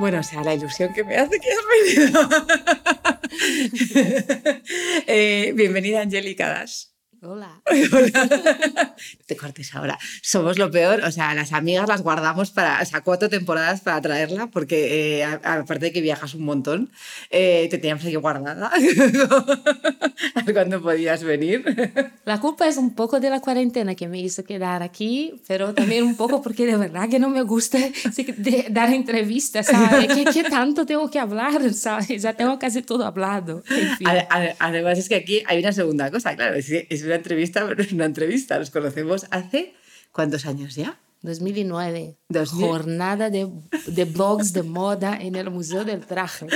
Bueno, 0.00 0.20
o 0.20 0.22
sea, 0.22 0.42
la 0.42 0.54
ilusión 0.54 0.94
que 0.94 1.04
me 1.04 1.14
hace 1.14 1.38
que 1.38 1.48
has 1.52 1.58
venido. 1.94 2.28
Eh, 5.06 5.52
bienvenida, 5.54 6.00
Angélica 6.00 6.48
Das. 6.48 6.94
Hola. 7.22 7.60
Te 9.26 9.36
cortes 9.36 9.74
ahora. 9.74 9.98
Somos 10.22 10.58
lo 10.58 10.70
peor. 10.70 11.02
O 11.04 11.12
sea, 11.12 11.34
las 11.34 11.52
amigas 11.52 11.86
las 11.86 12.02
guardamos 12.02 12.50
para, 12.50 12.80
o 12.80 12.84
sea, 12.86 13.02
cuatro 13.02 13.28
temporadas 13.28 13.82
para 13.82 14.00
traerla, 14.00 14.46
porque 14.46 15.20
eh, 15.20 15.24
aparte 15.24 15.86
de 15.86 15.92
que 15.92 16.00
viajas 16.00 16.32
un 16.34 16.44
montón, 16.44 16.90
eh, 17.28 17.68
te 17.70 17.76
teníamos 17.76 18.06
aquí 18.06 18.16
guardada. 18.16 18.70
cuándo 20.54 20.80
podías 20.80 21.22
venir. 21.22 21.62
La 22.24 22.40
culpa 22.40 22.66
es 22.66 22.78
un 22.78 22.94
poco 22.94 23.20
de 23.20 23.28
la 23.28 23.40
cuarentena 23.40 23.94
que 23.94 24.08
me 24.08 24.18
hizo 24.18 24.42
quedar 24.42 24.82
aquí, 24.82 25.34
pero 25.46 25.74
también 25.74 26.04
un 26.04 26.16
poco 26.16 26.40
porque 26.42 26.66
de 26.66 26.76
verdad 26.76 27.08
que 27.08 27.18
no 27.18 27.28
me 27.28 27.42
gusta 27.42 27.78
dar 28.70 28.92
entrevistas, 28.92 29.66
¿sabes? 29.66 30.12
¿Qué, 30.14 30.24
¿Qué, 30.24 30.44
tanto 30.44 30.86
tengo 30.86 31.10
que 31.10 31.18
hablar? 31.18 31.72
¿sabes? 31.74 32.22
Ya 32.22 32.32
tengo 32.32 32.58
casi 32.58 32.82
todo 32.82 33.04
hablado. 33.04 33.62
Además, 34.58 34.98
es 34.98 35.08
que 35.08 35.16
aquí 35.16 35.42
hay 35.46 35.58
una 35.58 35.72
segunda 35.72 36.10
cosa, 36.10 36.34
claro. 36.34 36.56
Es, 36.56 36.70
es 36.70 37.09
una 37.10 37.16
entrevista, 37.16 37.64
pero 37.68 37.82
es 37.82 37.92
una 37.92 38.06
entrevista. 38.06 38.58
Nos 38.58 38.70
conocemos 38.70 39.26
hace 39.30 39.74
cuántos 40.12 40.46
años 40.46 40.74
ya? 40.74 40.98
2009. 41.22 42.16
Jornada 42.48 43.28
de, 43.28 43.46
de, 43.86 44.04
blogs 44.06 44.54
de 44.54 44.62
moda 44.62 45.18
en 45.20 45.36
el 45.36 45.50
Museo 45.50 45.84
del 45.84 46.06
Traje. 46.06 46.46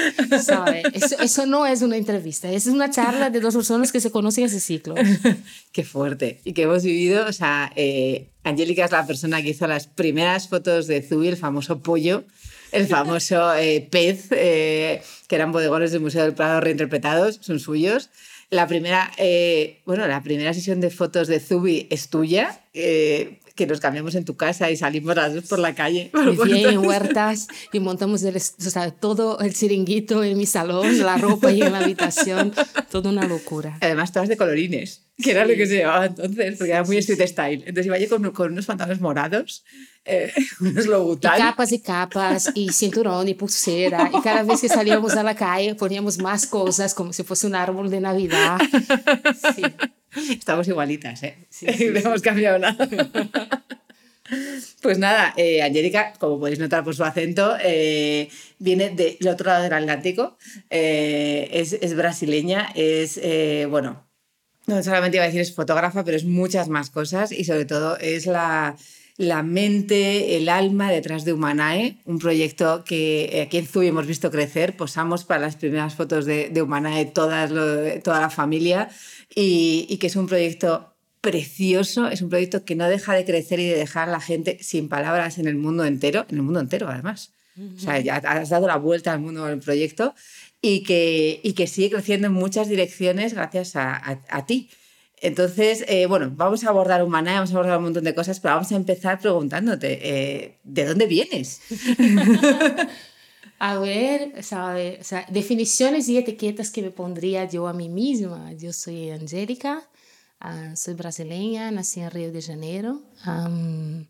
¿sabe? 0.43 0.83
Eso, 0.95 1.17
eso, 1.21 1.47
no 1.47 1.67
es 1.67 1.83
una 1.83 1.99
entrevista, 1.99 2.51
es 2.51 2.67
una 2.67 2.91
charla 2.91 3.29
de 3.29 3.41
dos 3.41 3.55
personas 3.55 3.93
que 3.93 4.01
se 4.01 4.11
conocen 4.11 4.45
ese 4.45 4.61
ciclo. 4.61 4.95
Qué 5.73 5.85
fuerte. 5.85 6.41
Y 6.45 6.55
que 6.55 6.63
hemos 6.63 6.83
vivido, 6.83 7.27
o 7.27 7.33
sea, 7.33 7.71
eh, 7.77 8.31
Angélica 8.43 8.87
es 8.87 8.93
la 8.93 9.07
persona 9.07 9.43
que 9.43 9.51
hizo 9.51 9.67
las 9.67 9.87
primeras 9.87 10.49
fotos 10.49 10.87
de 10.87 11.03
Zubi, 11.03 11.29
el 11.29 11.37
famoso 11.37 11.81
pollo, 11.81 12.25
el 12.73 12.87
famoso 12.87 13.55
eh, 13.55 13.87
pez, 13.91 14.29
eh, 14.31 15.03
que 15.29 15.37
eran 15.37 15.53
bodegones 15.53 15.93
del 15.93 16.01
Museo 16.01 16.23
del 16.23 16.35
Prado 16.35 16.61
reinterpretados, 16.61 17.39
son 17.43 17.61
suyos. 17.61 18.11
La 18.51 18.67
primera, 18.67 19.11
eh, 19.17 19.81
bueno, 19.87 20.07
la 20.07 20.23
primera 20.23 20.53
sesión 20.55 20.81
de 20.81 20.91
fotos 20.91 21.29
de 21.29 21.41
Zubi 21.41 21.87
es 21.91 22.09
tuya, 22.09 22.61
eh, 22.73 23.41
que 23.55 23.67
nos 23.67 23.81
cambiamos 23.81 24.15
en 24.15 24.25
tu 24.25 24.37
casa 24.37 24.71
y 24.71 24.77
salimos 24.77 25.15
las 25.17 25.35
dos 25.35 25.45
por 25.45 25.59
la 25.59 25.75
calle. 25.75 26.11
Bien, 26.45 26.71
en 26.71 26.79
huertas 26.79 27.49
y 27.73 27.81
montamos 27.81 28.23
el, 28.23 28.37
o 28.37 28.41
sea, 28.41 28.91
todo 28.91 29.39
el 29.41 29.55
chiringuito 29.55 30.25
en 30.25 30.37
mi 30.37 30.47
salón, 30.47 30.99
la 30.99 31.17
ropa 31.17 31.53
y 31.53 31.63
en 31.63 31.73
la 31.73 31.79
habitación, 31.79 32.53
toda 32.91 33.11
una 33.11 33.27
locura. 33.27 33.79
Además, 33.81 34.13
todas 34.13 34.29
de 34.29 34.37
colorines, 34.37 35.03
que 35.23 35.31
era 35.31 35.45
lo 35.45 35.55
que 35.55 35.67
se 35.67 35.77
llevaba 35.77 36.07
entonces, 36.07 36.57
porque 36.59 36.73
era 36.73 36.85
muy 36.85 36.97
street 36.99 37.27
style. 37.29 37.63
Entonces 37.67 37.87
iba 37.87 37.99
yo 37.99 38.09
con, 38.09 38.31
con 38.33 38.53
unos 38.53 38.67
pantalones 38.67 39.01
morados 39.01 39.65
eh, 40.05 40.33
unos 40.61 40.87
Y 40.87 41.19
capas 41.21 41.73
y 41.73 41.81
capas, 41.81 42.51
y 42.55 42.71
cinturón 42.73 43.29
y 43.29 43.35
pulsera. 43.35 44.11
Y 44.13 44.21
cada 44.21 44.43
vez 44.43 44.61
que 44.61 44.69
salíamos 44.69 45.17
a 45.17 45.23
la 45.23 45.35
calle 45.35 45.75
poníamos 45.75 46.19
más 46.19 46.47
cosas, 46.47 46.95
como 46.95 47.13
si 47.13 47.23
fuese 47.23 47.47
un 47.47 47.55
árbol 47.55 47.91
de 47.91 48.01
Navidad. 48.01 48.59
Sí. 49.55 49.63
Estamos 50.31 50.69
igualitas, 50.69 51.23
¿eh? 51.23 51.37
Sí, 51.49 51.67
no 51.93 51.99
hemos 51.99 52.23
cambiado 52.23 52.59
nada. 52.59 52.89
Pues 54.81 54.99
nada, 54.99 55.35
eh, 55.37 55.63
Angélica, 55.63 56.15
como 56.19 56.39
podéis 56.39 56.59
notar 56.59 56.83
por 56.83 56.95
su 56.95 57.05
acento, 57.05 57.57
eh, 57.63 58.29
viene 58.59 58.91
del 58.91 59.29
otro 59.29 59.47
lado 59.51 59.65
del 59.65 59.73
Atlántico, 59.75 60.39
eh, 60.71 61.49
es, 61.53 61.75
es, 61.75 61.95
brasileña, 61.95 62.71
es, 62.75 63.19
eh, 63.23 63.67
bueno, 63.69 64.09
no 64.67 64.83
solamente 64.83 65.19
iba 65.19 65.25
a 65.25 65.27
decir 65.27 65.43
es 65.43 65.55
fotógrafa, 65.55 66.05
pero 66.05 66.17
es 66.17 66.25
muchas 66.25 66.71
más 66.71 66.89
cosas 66.89 67.33
y 67.33 67.45
sobre 67.45 67.67
todo 67.67 67.99
es 67.99 68.25
la, 68.27 68.77
la 69.17 69.43
mente, 69.43 70.37
el 70.37 70.49
alma 70.49 70.91
detrás 70.91 71.25
de 71.25 71.33
Humanae, 71.33 71.99
un 72.05 72.19
proyecto 72.19 72.83
que 72.85 73.43
aquí 73.47 73.59
en 73.59 73.67
Zuy 73.67 73.87
hemos 73.87 74.07
visto 74.07 74.31
crecer. 74.31 74.77
Posamos 74.77 75.25
para 75.25 75.41
las 75.41 75.57
primeras 75.57 75.95
fotos 75.95 76.25
de, 76.27 76.49
de 76.49 76.63
Humanae 76.63 77.07
toda 77.07 77.47
la 77.47 78.31
familia 78.31 78.89
y, 79.35 79.97
que 79.99 80.09
es 80.09 80.17
un 80.17 80.27
proyecto 80.27 80.95
precioso, 81.21 82.09
es 82.09 82.23
un 82.23 82.29
proyecto 82.29 82.65
que 82.65 82.75
no 82.75 82.89
deja 82.89 83.15
de 83.15 83.25
crecer 83.25 83.61
y 83.61 83.69
de 83.69 83.77
dejar 83.77 84.09
a 84.09 84.13
la 84.13 84.21
gente 84.21 84.59
sin 84.61 84.89
palabras 84.89 85.39
en 85.39 85.47
el 85.47 85.57
mundo 85.57 85.85
entero, 85.85 86.27
en 86.29 86.37
el 86.37 86.43
mundo 86.43 86.61
entero 86.61 86.89
además. 86.89 87.33
O 87.77 87.79
sea, 87.79 88.01
ya 88.01 88.17
has 88.17 88.49
dado 88.49 88.67
la 88.67 88.77
vuelta 88.77 89.13
al 89.13 89.21
mundo 89.21 89.45
del 89.47 89.61
proyecto 89.61 90.13
y 90.61 90.83
que, 90.83 91.41
y 91.45 91.53
que 91.53 91.69
sigue 91.69 91.91
creciendo 91.91 92.27
en 92.27 92.33
muchas 92.33 92.69
direcciones 92.69 93.33
gracias 93.33 93.77
a, 93.77 93.95
a, 93.95 94.21
a 94.29 94.45
ti. 94.45 94.71
Entonces, 95.21 95.85
eh, 95.89 96.07
bueno, 96.07 96.31
vamos 96.35 96.65
a 96.65 96.69
abordar 96.69 97.03
Humana, 97.03 97.35
vamos 97.35 97.51
a 97.51 97.55
abordar 97.55 97.79
un 97.79 97.85
montón 97.85 98.05
de 98.05 98.15
cosas, 98.15 98.41
pero 98.41 98.55
vamos 98.55 98.73
a 98.73 98.77
empezar 98.77 99.19
preguntándote, 99.21 99.99
eh, 100.03 100.59
¿de 100.65 100.85
dónde 100.85 101.07
vienes? 101.07 101.61
a 103.59 103.79
ver, 103.79 104.43
sabe, 104.43 104.99
o 105.01 105.05
sea, 105.05 105.27
definiciones 105.31 106.09
y 106.09 106.19
etiquetas 106.19 106.71
que 106.71 106.83
me 106.83 106.91
pondría 106.91 107.49
yo 107.49 107.69
a 107.69 107.73
mí 107.73 107.89
misma. 107.89 108.53
Yo 108.53 108.73
soy 108.73 109.11
Angélica, 109.11 109.83
uh, 110.45 110.77
soy 110.77 110.95
brasileña, 110.95 111.71
nací 111.71 112.01
en 112.01 112.11
Río 112.11 112.33
de 112.33 112.43
Janeiro. 112.43 113.01
Um, 113.27 114.07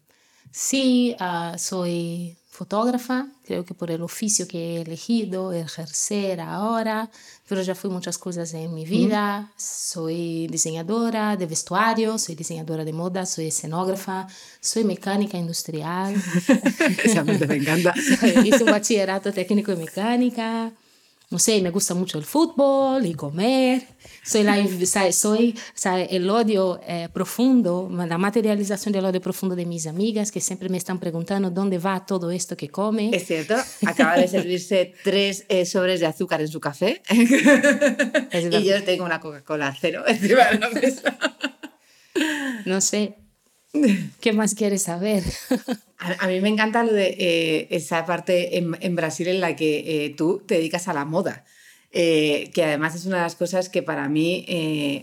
sí, 0.50 1.14
uh, 1.20 1.56
soy 1.58 2.36
fotógrafa, 2.54 3.28
creo 3.44 3.64
que 3.64 3.74
por 3.74 3.90
el 3.90 4.02
oficio 4.02 4.46
que 4.46 4.76
he 4.76 4.80
elegido, 4.82 5.52
ejercer 5.52 6.40
ahora, 6.40 7.10
pero 7.48 7.62
ya 7.62 7.74
fui 7.74 7.90
muchas 7.90 8.16
cosas 8.18 8.54
en 8.54 8.72
mi 8.74 8.84
vida. 8.84 9.40
Mm. 9.40 9.48
Soy 9.56 10.46
diseñadora 10.48 11.36
de 11.36 11.46
vestuario, 11.46 12.18
soy 12.18 12.34
diseñadora 12.34 12.84
de 12.84 12.92
moda, 12.92 13.26
soy 13.26 13.48
escenógrafa, 13.48 14.26
soy 14.60 14.84
mecánica 14.84 15.36
industrial. 15.36 16.14
Esa 17.04 17.24
me 17.24 17.34
encanta. 17.34 17.94
Hice 18.44 18.64
un 18.64 18.70
bachillerato 18.70 19.32
técnico 19.32 19.72
en 19.72 19.78
mecánica 19.78 20.72
no 21.30 21.38
sé, 21.38 21.60
me 21.62 21.70
gusta 21.70 21.94
mucho 21.94 22.18
el 22.18 22.24
fútbol 22.24 23.04
y 23.06 23.14
comer. 23.14 23.82
Soy, 24.22 24.42
la, 24.42 24.56
soy 25.12 25.54
el 26.08 26.30
odio 26.30 26.80
eh, 26.86 27.08
profundo, 27.12 27.90
la 27.90 28.18
materialización 28.18 28.92
del 28.92 29.04
odio 29.04 29.20
profundo 29.20 29.56
de 29.56 29.66
mis 29.66 29.86
amigas 29.86 30.30
que 30.30 30.40
siempre 30.40 30.68
me 30.68 30.78
están 30.78 31.00
preguntando 31.00 31.50
dónde 31.50 31.78
va 31.78 32.06
todo 32.06 32.30
esto 32.30 32.56
que 32.56 32.68
come. 32.68 33.10
Es 33.14 33.26
cierto, 33.26 33.56
acaba 33.86 34.16
de 34.16 34.28
servirse 34.28 34.94
tres 35.04 35.44
eh, 35.48 35.66
sobres 35.66 36.00
de 36.00 36.06
azúcar 36.06 36.40
en 36.40 36.48
su 36.48 36.60
café 36.60 37.02
y 37.10 38.64
yo 38.64 38.84
tengo 38.84 39.04
una 39.04 39.20
Coca-Cola 39.20 39.76
cero 39.78 40.04
encima 40.06 40.44
de 40.46 40.58
la 40.58 40.70
mesa. 40.70 41.18
No 42.64 42.80
sé, 42.80 43.23
¿Qué 44.20 44.32
más 44.32 44.54
quieres 44.54 44.82
saber? 44.82 45.22
a, 45.98 46.26
mí 46.28 46.40
me 46.40 46.48
encanta 46.48 46.84
lo 46.84 46.92
de 46.92 47.16
eh, 47.18 47.66
esa 47.70 48.06
parte 48.06 48.58
en, 48.58 48.96
Brasil 48.96 49.28
en 49.28 49.40
la 49.40 49.56
que 49.56 50.06
eh, 50.06 50.14
tú 50.16 50.42
te 50.46 50.56
dedicas 50.56 50.88
a 50.88 50.94
la 50.94 51.04
moda. 51.04 51.44
Eh, 51.96 52.50
que 52.52 52.64
además 52.64 52.96
es 52.96 53.06
una 53.06 53.18
de 53.18 53.22
las 53.22 53.36
cosas 53.36 53.68
que 53.68 53.82
para 53.82 54.08
mí, 54.08 54.44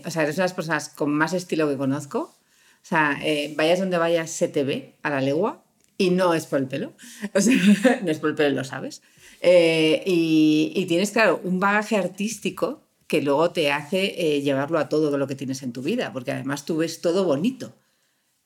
o 0.04 0.10
sea, 0.10 0.24
eres 0.24 0.36
una 0.36 0.44
de 0.44 0.48
las 0.48 0.52
personas 0.52 0.88
con 0.90 1.10
más 1.10 1.32
estilo 1.32 1.68
que 1.68 1.76
conozco. 1.76 2.18
O 2.18 2.84
sea, 2.84 3.18
vayas 3.56 3.78
donde 3.78 3.96
vayas, 3.96 4.30
se 4.30 4.48
te 4.48 4.64
ve 4.64 4.94
a 5.02 5.08
la 5.08 5.20
legua 5.20 5.62
y 5.96 6.10
no 6.10 6.34
es 6.34 6.46
por 6.46 6.58
el 6.58 6.66
pelo. 6.66 6.92
O 7.34 7.40
sea, 7.40 7.54
no 8.02 8.10
es 8.10 8.18
por 8.18 8.30
el 8.30 8.36
pelo, 8.36 8.56
lo 8.56 8.64
sabes. 8.64 9.00
Y, 9.42 10.72
y, 10.74 10.86
tienes, 10.86 11.12
claro, 11.12 11.40
un 11.44 11.60
bagaje 11.60 11.96
artístico 11.96 12.82
que 13.06 13.22
luego 13.22 13.52
te 13.52 13.72
hace 13.72 14.40
llevarlo 14.42 14.78
a 14.78 14.90
todo 14.90 15.16
lo 15.16 15.26
que 15.26 15.34
tienes 15.34 15.62
en 15.62 15.72
tu 15.72 15.82
vida, 15.82 16.12
porque 16.12 16.32
además 16.32 16.66
tú 16.66 16.78
ves 16.78 17.00
todo 17.00 17.24
bonito. 17.24 17.72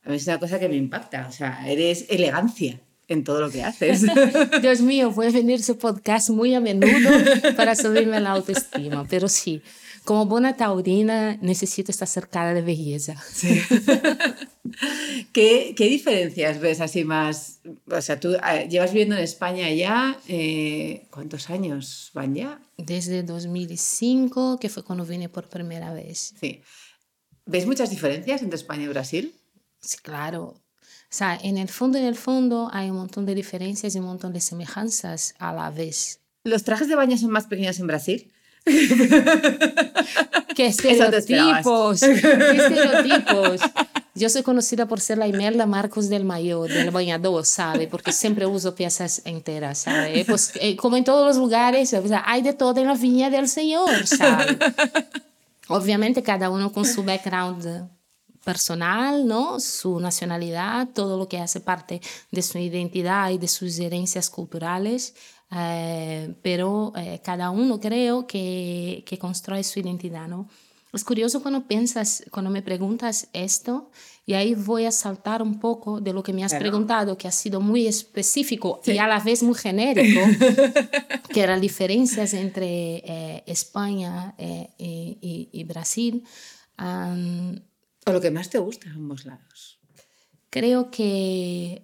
A 0.07 0.09
mí 0.09 0.15
es 0.15 0.25
una 0.25 0.39
cosa 0.39 0.57
que 0.57 0.69
me 0.69 0.77
impacta, 0.77 1.27
o 1.27 1.33
sea, 1.33 1.69
eres 1.69 2.05
elegancia. 2.07 2.79
en 3.09 3.25
todo 3.25 3.41
lo 3.41 3.49
que 3.49 3.61
haces. 3.63 4.05
Dios 4.61 4.81
mío, 4.81 5.13
a 5.15 5.31
venir 5.31 5.61
su 5.61 5.77
podcast 5.77 6.29
muy 6.29 6.53
a 6.53 6.61
menudo 6.61 7.09
para 7.57 7.75
subirme 7.75 8.19
la 8.21 8.31
autoestima, 8.31 9.05
pero 9.09 9.27
sí, 9.27 9.61
como 10.05 10.25
buena 10.25 10.55
taurina 10.55 11.37
necesito 11.41 11.91
estar 11.91 12.07
cercada 12.07 12.53
de 12.53 12.61
belleza. 12.61 13.21
Sí. 13.33 13.61
¿Qué, 15.33 15.73
¿Qué, 15.75 15.89
diferencias 15.89 16.59
ves 16.61 16.79
así 16.79 17.03
más? 17.03 17.59
O 17.91 18.01
sea, 18.01 18.17
tú 18.17 18.33
eh, 18.33 18.67
llevas 18.69 18.91
viviendo 18.91 19.15
en 19.15 19.23
España 19.23 19.69
ya, 19.71 20.17
eh, 20.29 21.05
¿cuántos 21.09 21.49
años 21.49 22.11
van 22.13 22.33
ya? 22.33 22.61
Desde 22.77 23.23
2005, 23.23 24.57
que 24.59 24.69
fue 24.69 24.83
cuando 24.83 25.05
vine 25.05 25.27
por 25.27 25.49
primera 25.49 25.93
vez. 25.93 26.33
Sí. 26.39 26.61
¿Ves 27.45 27.65
muchas 27.65 27.89
diferencias 27.89 28.41
entre 28.41 28.55
España 28.55 28.83
y 28.83 28.87
Brasil? 28.87 29.33
Sí, 29.87 29.97
claro. 30.01 30.43
O 30.43 30.59
sea, 31.09 31.39
en 31.41 31.57
el 31.57 31.69
fondo, 31.69 31.97
en 31.97 32.03
el 32.03 32.17
fondo 32.17 32.69
hay 32.73 32.89
un 32.89 32.97
montón 32.97 33.25
de 33.25 33.33
diferencias 33.33 33.95
y 33.95 33.99
un 33.99 34.05
montón 34.05 34.33
de 34.33 34.41
semejanzas 34.41 35.33
a 35.39 35.53
la 35.53 35.69
vez. 35.69 36.19
¿Los 36.43 36.65
trajes 36.65 36.89
de 36.89 36.95
baño 36.95 37.17
son 37.17 37.29
más 37.29 37.45
pequeños 37.45 37.79
en 37.79 37.87
Brasil? 37.87 38.29
¿Qué 40.55 40.65
estereotipos? 40.65 42.01
¿Qué 42.01 42.11
estereotipos? 42.11 43.61
Yo 44.13 44.27
soy 44.27 44.43
conocida 44.43 44.89
por 44.89 44.99
ser 44.99 45.19
la 45.19 45.27
Imelda 45.29 45.65
Marcos 45.65 46.09
del 46.09 46.25
mayor, 46.25 46.69
del 46.69 46.91
bañador, 46.91 47.45
¿sabe? 47.45 47.87
Porque 47.87 48.11
siempre 48.11 48.45
uso 48.45 48.75
piezas 48.75 49.21
enteras, 49.23 49.77
¿sabe? 49.77 50.25
Pues, 50.25 50.51
eh, 50.59 50.75
como 50.75 50.97
en 50.97 51.05
todos 51.05 51.25
los 51.25 51.37
lugares, 51.37 51.93
o 51.93 52.05
sea, 52.05 52.23
hay 52.25 52.41
de 52.41 52.51
todo 52.51 52.81
en 52.81 52.87
la 52.87 52.95
viña 52.95 53.29
del 53.29 53.47
Señor, 53.47 54.05
¿sabe? 54.05 54.57
Obviamente 55.69 56.23
cada 56.23 56.49
uno 56.49 56.73
con 56.73 56.83
su 56.83 57.03
background 57.03 57.89
personal, 58.47 59.27
¿no? 59.27 59.59
Su 59.59 59.99
nacionalidad, 59.99 60.87
todo 60.93 61.17
lo 61.17 61.27
que 61.27 61.37
hace 61.37 61.59
parte 61.59 61.99
de 62.31 62.41
su 62.41 62.57
identidad 62.57 63.29
y 63.31 63.37
de 63.37 63.49
sus 63.49 63.77
herencias 63.77 64.29
culturales, 64.29 65.15
eh, 65.51 66.33
pero 66.41 66.93
eh, 66.95 67.19
cada 67.21 67.49
uno 67.49 67.77
creo 67.81 68.25
que, 68.25 69.03
que 69.05 69.19
construye 69.19 69.65
su 69.65 69.81
identidad, 69.81 70.29
¿no? 70.29 70.47
Es 70.93 71.03
curioso 71.03 71.41
cuando 71.41 71.67
piensas, 71.67 72.23
cuando 72.31 72.49
me 72.49 72.61
preguntas 72.61 73.27
esto, 73.33 73.91
y 74.25 74.35
ahí 74.35 74.55
voy 74.55 74.85
a 74.85 74.91
saltar 74.93 75.41
un 75.41 75.59
poco 75.59 75.99
de 75.99 76.13
lo 76.13 76.23
que 76.23 76.31
me 76.31 76.45
has 76.45 76.53
preguntado, 76.53 77.17
que 77.17 77.27
ha 77.27 77.33
sido 77.33 77.59
muy 77.59 77.85
específico 77.85 78.79
y 78.85 78.97
a 78.97 79.07
la 79.07 79.19
vez 79.19 79.43
muy 79.43 79.55
genérico, 79.55 80.21
que 81.33 81.41
eran 81.41 81.59
diferencias 81.59 82.33
entre 82.33 83.03
eh, 83.03 83.43
España 83.45 84.35
y, 84.37 85.49
y, 85.51 85.63
Brasil. 85.65 86.23
¿O 88.07 88.13
lo 88.13 88.21
que 88.21 88.31
más 88.31 88.49
te 88.49 88.57
gusta 88.57 88.87
en 88.87 88.95
ambos 88.95 89.25
lados? 89.25 89.79
Creo 90.49 90.89
que 90.89 91.83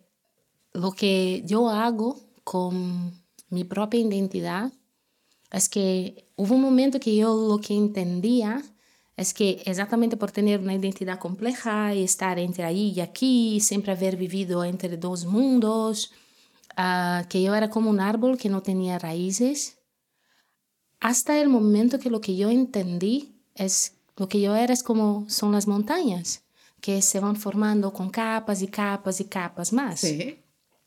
lo 0.72 0.94
que 0.94 1.44
yo 1.46 1.70
hago 1.70 2.18
con 2.46 3.12
mi 3.50 3.66
propia 3.66 4.00
identidad 4.00 4.72
es 5.52 5.68
que 5.68 6.30
hubo 6.38 6.56
un 6.56 6.62
momento 6.62 7.02
que 7.02 7.14
yo 7.18 7.36
lo 7.36 7.60
que 7.60 7.76
entendía 7.76 8.64
es 9.18 9.34
que 9.34 9.62
exactamente 9.66 10.16
por 10.16 10.32
tener 10.32 10.62
una 10.62 10.74
identidad 10.74 11.20
compleja 11.20 11.94
y 11.94 12.04
estar 12.04 12.40
entre 12.40 12.64
ahí 12.64 12.94
y 12.96 13.02
aquí, 13.02 13.60
siempre 13.60 13.92
haber 13.92 14.16
vivido 14.16 14.64
entre 14.64 14.96
dos 14.96 15.26
mundos, 15.26 16.14
uh, 16.78 17.28
que 17.28 17.44
yo 17.44 17.54
era 17.54 17.70
como 17.70 17.90
un 17.90 18.00
árbol 18.00 18.38
que 18.38 18.48
no 18.48 18.64
tenía 18.64 18.98
raíces, 18.98 19.78
hasta 21.02 21.42
el 21.42 21.50
momento 21.50 22.00
que 22.00 22.10
lo 22.10 22.22
que 22.22 22.38
yo 22.38 22.50
entendí 22.50 23.36
es 23.56 23.98
lo 24.16 24.30
que 24.30 24.42
yo 24.42 24.56
era 24.56 24.74
es 24.74 24.84
como 24.84 25.26
son 25.30 25.52
las 25.52 25.68
montañas, 25.68 26.44
que 26.82 27.02
se 27.02 27.20
van 27.20 27.36
formando 27.36 27.94
con 27.94 28.10
capas 28.10 28.62
y 28.62 28.68
capas 28.68 29.20
y 29.20 29.26
capas 29.26 29.74
más. 29.74 30.02
Sí. 30.02 30.40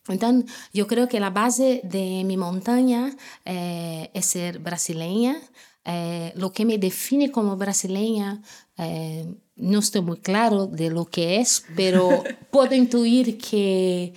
Entonces, 0.08 0.50
yo 0.73 0.87
creo 0.87 1.08
que 1.08 1.20
la 1.20 1.31
base 1.31 1.81
de 1.84 2.23
mi 2.25 2.37
montaña 2.37 3.17
eh, 3.44 4.11
es 4.14 4.26
ser 4.26 4.58
brasileña. 4.58 5.40
Eh, 5.84 6.32
lo 6.37 6.52
que 6.52 6.64
me 6.64 6.78
define 6.78 7.31
como 7.31 7.56
brasileña, 7.56 8.43
eh, 8.76 9.26
no 9.56 9.79
estoy 9.79 10.02
muy 10.02 10.19
claro 10.19 10.67
de 10.67 10.90
lo 10.90 11.06
que 11.06 11.40
es, 11.40 11.64
pero 11.75 12.22
puedo 12.50 12.75
intuir 12.75 13.38
que, 13.38 14.12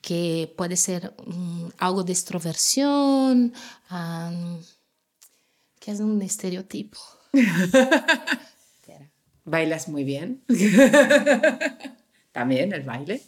que 0.00 0.52
puede 0.56 0.76
ser 0.76 1.14
um, 1.26 1.70
algo 1.78 2.04
de 2.04 2.12
extroversión, 2.12 3.52
um, 3.90 4.60
que 5.78 5.90
es 5.90 6.00
un 6.00 6.22
estereotipo. 6.22 6.98
Bailas 9.50 9.88
muy 9.88 10.04
bien. 10.04 10.42
También 12.32 12.72
el 12.72 12.82
baile. 12.82 13.22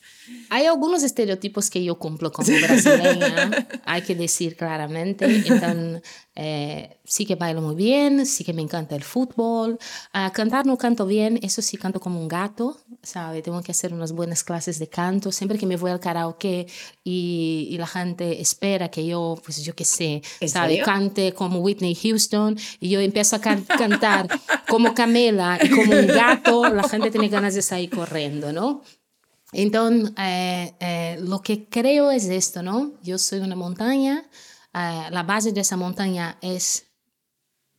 Hay 0.50 0.67
algunos 0.67 1.02
estereotipos 1.02 1.70
que 1.70 1.82
yo 1.82 1.99
cumplo 1.99 2.31
como 2.31 2.47
brasileña, 2.47 3.50
hay 3.85 4.02
que 4.02 4.14
decir 4.14 4.56
claramente. 4.56 5.25
Entonces, 5.25 6.02
eh, 6.42 6.96
sí 7.04 7.26
que 7.26 7.34
bailo 7.34 7.60
muy 7.60 7.75
bien, 7.75 8.25
sí 8.25 8.44
que 8.44 8.54
me 8.54 8.62
encanta 8.62 8.96
el 8.96 9.04
fútbol. 9.04 9.78
Uh, 10.14 10.32
cantar 10.32 10.64
no 10.64 10.78
canto 10.78 11.04
bien, 11.04 11.38
eso 11.42 11.60
sí 11.60 11.76
canto 11.76 12.00
como 12.00 12.19
un 12.19 12.28
gato, 12.28 12.78
¿sabe? 13.02 13.42
Tengo 13.42 13.60
que 13.60 13.72
hacer 13.72 13.92
unas 13.92 14.12
buenas 14.12 14.42
clases 14.42 14.78
de 14.78 14.88
canto. 14.88 15.32
Siempre 15.32 15.58
que 15.58 15.66
me 15.66 15.76
voy 15.76 15.90
al 15.90 16.00
karaoke 16.00 16.66
y, 17.04 17.69
y 17.70 17.76
la 17.76 17.87
gente 17.87 18.40
espera 18.40 18.90
que 18.90 19.04
yo, 19.04 19.37
pues 19.44 19.62
yo 19.62 19.75
qué 19.75 19.84
sé, 19.84 20.22
¿sabe? 20.46 20.81
Cante 20.81 21.34
como 21.34 21.58
Whitney 21.58 21.94
Houston 21.94 22.56
y 22.81 22.88
yo 22.88 23.00
empiezo 23.00 23.37
a 23.37 23.40
can 23.42 23.62
cantar 23.64 24.26
como 24.66 24.94
Camela 24.94 25.58
y 25.62 25.69
como 25.69 25.92
un 25.92 26.06
gato, 26.06 26.70
la 26.70 26.88
gente 26.88 27.10
tiene 27.10 27.28
ganas 27.28 27.54
de 27.54 27.60
salir 27.60 27.90
corriendo, 27.90 28.50
¿no? 28.50 28.82
Entonces, 29.52 30.12
eh, 30.16 30.72
eh, 30.81 31.19
lo 31.20 31.42
que 31.42 31.66
creo 31.66 32.10
es 32.10 32.25
esto, 32.31 32.62
¿no? 32.62 32.92
Yo 33.02 33.19
soy 33.19 33.40
una 33.40 33.56
montaña, 33.56 34.25
eh, 34.75 35.06
la 35.11 35.22
base 35.22 35.52
de 35.52 35.61
esa 35.61 35.76
montaña 35.76 36.38
es 36.40 36.87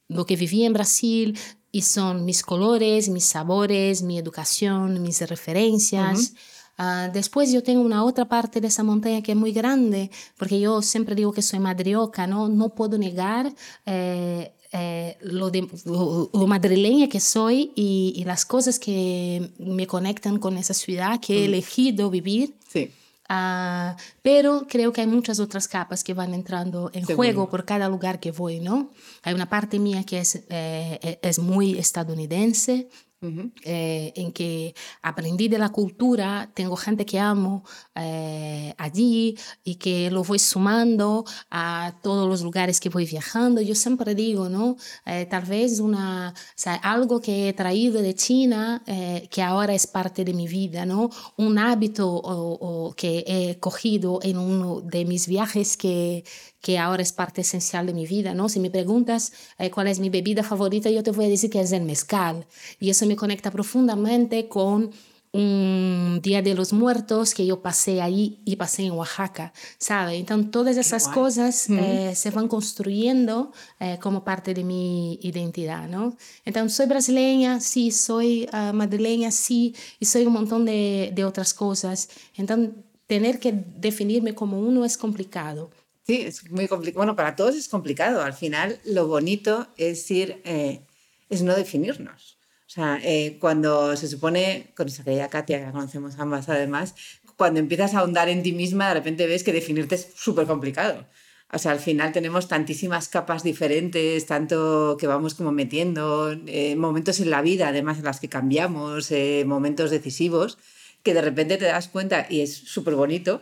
lo 0.07 0.25
que 0.25 0.35
viví 0.35 0.65
en 0.65 0.73
Brasil 0.73 1.37
y 1.71 1.81
son 1.83 2.25
mis 2.25 2.43
colores, 2.43 3.09
mis 3.09 3.25
sabores, 3.25 4.01
mi 4.01 4.17
educación, 4.17 5.01
mis 5.01 5.21
referencias. 5.21 6.33
Uh, 6.77 7.11
después 7.13 7.51
yo 7.51 7.61
tengo 7.63 7.81
una 7.81 8.03
otra 8.03 8.27
parte 8.27 8.59
de 8.59 8.67
esa 8.67 8.83
montaña 8.83 9.21
que 9.21 9.33
es 9.33 9.37
muy 9.37 9.51
grande, 9.51 10.09
porque 10.37 10.59
yo 10.59 10.81
siempre 10.81 11.15
digo 11.15 11.31
que 11.31 11.41
soy 11.41 11.59
madrioca, 11.59 12.27
¿no? 12.27 12.49
No 12.49 12.69
puedo 12.69 12.97
negar 12.97 13.53
eh, 13.85 14.53
eh, 14.71 15.17
lo, 15.21 15.51
de, 15.51 15.67
lo, 15.85 16.47
madrileña 16.47 17.07
que 17.07 17.19
soy 17.19 17.71
y, 17.75 18.13
y, 18.15 18.23
las 18.23 18.45
cosas 18.45 18.79
que 18.79 19.51
me 19.59 19.85
conectan 19.85 20.39
con 20.39 20.57
esa 20.57 20.73
ciudad 20.73 21.19
que 21.19 21.41
he 21.41 21.45
elegido 21.45 22.09
vivir. 22.09 22.55
Sí. 22.67 22.89
Uh, 23.31 23.95
pero 24.21 24.67
creo 24.67 24.91
que 24.91 24.99
hay 24.99 25.07
muchas 25.07 25.39
otras 25.39 25.69
capas 25.69 26.03
que 26.03 26.13
van 26.13 26.33
entrando 26.33 26.91
en 26.93 27.05
juego 27.05 27.49
por 27.49 27.63
cada 27.63 27.87
lugar 27.87 28.19
que 28.19 28.31
voy, 28.31 28.59
¿no? 28.59 28.91
Hay 29.23 29.33
una 29.33 29.47
parte 29.47 29.79
mía 29.79 30.03
que 30.03 30.19
es, 30.19 30.43
eh, 30.49 31.17
es 31.21 31.39
muy 31.39 31.77
estadounidense, 31.77 32.89
Uh 33.23 33.27
-huh. 33.27 33.51
eh, 33.63 34.11
en 34.15 34.31
que 34.31 34.73
aprendí 35.03 35.47
de 35.47 35.59
la 35.59 35.69
cultura, 35.69 36.49
tengo 36.55 36.75
gente 36.75 37.05
que 37.05 37.19
amo 37.19 37.63
eh, 37.93 38.73
allí 38.79 39.37
y 39.63 39.75
que 39.75 40.09
lo 40.09 40.23
voy 40.23 40.39
sumando 40.39 41.23
a 41.51 41.99
todos 42.01 42.27
los 42.27 42.41
lugares 42.41 42.79
que 42.79 42.89
voy 42.89 43.05
viajando. 43.05 43.61
Yo 43.61 43.75
siempre 43.75 44.15
digo, 44.15 44.49
¿no? 44.49 44.75
Eh, 45.05 45.27
tal 45.29 45.45
vez 45.45 45.79
una, 45.79 46.33
o 46.35 46.53
sea, 46.55 46.73
algo 46.75 47.21
que 47.21 47.49
he 47.49 47.53
traído 47.53 48.01
de 48.01 48.15
China 48.15 48.81
eh, 48.87 49.27
que 49.29 49.43
ahora 49.43 49.75
es 49.75 49.85
parte 49.85 50.25
de 50.25 50.33
mi 50.33 50.47
vida, 50.47 50.87
¿no? 50.87 51.11
Un 51.37 51.59
hábito 51.59 52.09
o, 52.09 52.87
o 52.87 52.93
que 52.95 53.23
he 53.27 53.59
cogido 53.59 54.19
en 54.23 54.37
uno 54.39 54.81
de 54.81 55.05
mis 55.05 55.27
viajes 55.27 55.77
que, 55.77 56.23
que 56.61 56.77
ahora 56.77 57.01
es 57.01 57.11
parte 57.11 57.41
esencial 57.41 57.87
de 57.87 57.93
mi 57.93 58.05
vida, 58.05 58.33
¿no? 58.33 58.47
Si 58.47 58.59
me 58.59 58.69
preguntas 58.69 59.33
eh, 59.57 59.71
cuál 59.71 59.87
es 59.87 59.99
mi 59.99 60.09
bebida 60.09 60.43
favorita, 60.43 60.89
yo 60.89 61.03
te 61.03 61.11
voy 61.11 61.25
a 61.25 61.29
decir 61.29 61.49
que 61.49 61.59
es 61.59 61.71
el 61.71 61.83
mezcal. 61.83 62.45
Y 62.79 62.89
eso 62.91 63.05
me 63.07 63.15
conecta 63.15 63.51
profundamente 63.51 64.47
con 64.47 64.91
un 65.33 66.19
Día 66.21 66.41
de 66.41 66.53
los 66.53 66.73
Muertos 66.73 67.33
que 67.33 67.45
yo 67.45 67.61
pasé 67.61 68.01
ahí 68.01 68.39
y 68.43 68.57
pasé 68.57 68.83
en 68.83 68.91
Oaxaca, 68.91 69.53
¿sabe? 69.77 70.17
Entonces 70.17 70.51
todas 70.51 70.77
esas 70.77 71.07
cosas 71.07 71.69
mm. 71.69 71.79
eh, 71.79 72.15
se 72.15 72.31
van 72.31 72.49
construyendo 72.49 73.53
eh, 73.79 73.97
como 74.01 74.23
parte 74.25 74.53
de 74.53 74.63
mi 74.63 75.19
identidad, 75.21 75.87
¿no? 75.87 76.17
Entonces 76.43 76.75
soy 76.75 76.87
brasileña, 76.87 77.61
sí, 77.61 77.91
soy 77.91 78.49
uh, 78.51 78.73
madrileña, 78.73 79.31
sí, 79.31 79.73
y 79.99 80.05
soy 80.05 80.25
un 80.25 80.33
montón 80.33 80.65
de, 80.65 81.11
de 81.15 81.23
otras 81.23 81.53
cosas. 81.53 82.09
Entonces 82.35 82.71
tener 83.07 83.39
que 83.39 83.53
definirme 83.53 84.35
como 84.35 84.59
uno 84.59 84.83
es 84.83 84.97
complicado. 84.97 85.69
Sí, 86.11 86.23
es 86.23 86.51
muy 86.51 86.67
complicado. 86.67 86.99
Bueno, 86.99 87.15
para 87.15 87.37
todos 87.37 87.55
es 87.55 87.69
complicado. 87.69 88.21
Al 88.21 88.33
final, 88.33 88.81
lo 88.83 89.07
bonito 89.07 89.69
es 89.77 90.11
ir, 90.11 90.41
eh, 90.43 90.81
es 91.29 91.41
no 91.41 91.55
definirnos. 91.55 92.37
O 92.67 92.69
sea, 92.69 92.99
eh, 93.01 93.37
cuando 93.39 93.95
se 93.95 94.09
supone, 94.09 94.73
con 94.75 94.89
esa 94.89 95.05
querida 95.05 95.29
Katia, 95.29 95.65
que 95.65 95.71
conocemos 95.71 96.19
ambas 96.19 96.49
además, 96.49 96.95
cuando 97.37 97.61
empiezas 97.61 97.93
a 97.93 97.99
ahondar 97.99 98.27
en 98.27 98.43
ti 98.43 98.51
misma, 98.51 98.89
de 98.89 98.95
repente 98.95 99.25
ves 99.25 99.45
que 99.45 99.53
definirte 99.53 99.95
es 99.95 100.09
súper 100.13 100.47
complicado. 100.47 101.07
O 101.53 101.57
sea, 101.57 101.71
al 101.71 101.79
final 101.79 102.11
tenemos 102.11 102.49
tantísimas 102.49 103.07
capas 103.07 103.43
diferentes, 103.43 104.25
tanto 104.25 104.97
que 104.99 105.07
vamos 105.07 105.33
como 105.35 105.53
metiendo, 105.53 106.33
eh, 106.45 106.75
momentos 106.75 107.21
en 107.21 107.29
la 107.29 107.41
vida, 107.41 107.69
además 107.69 107.99
en 107.99 108.03
las 108.03 108.19
que 108.19 108.27
cambiamos, 108.27 109.11
eh, 109.11 109.45
momentos 109.47 109.91
decisivos, 109.91 110.57
que 111.03 111.13
de 111.13 111.21
repente 111.21 111.55
te 111.57 111.65
das 111.65 111.87
cuenta 111.87 112.27
y 112.29 112.41
es 112.41 112.53
súper 112.53 112.95
bonito 112.95 113.41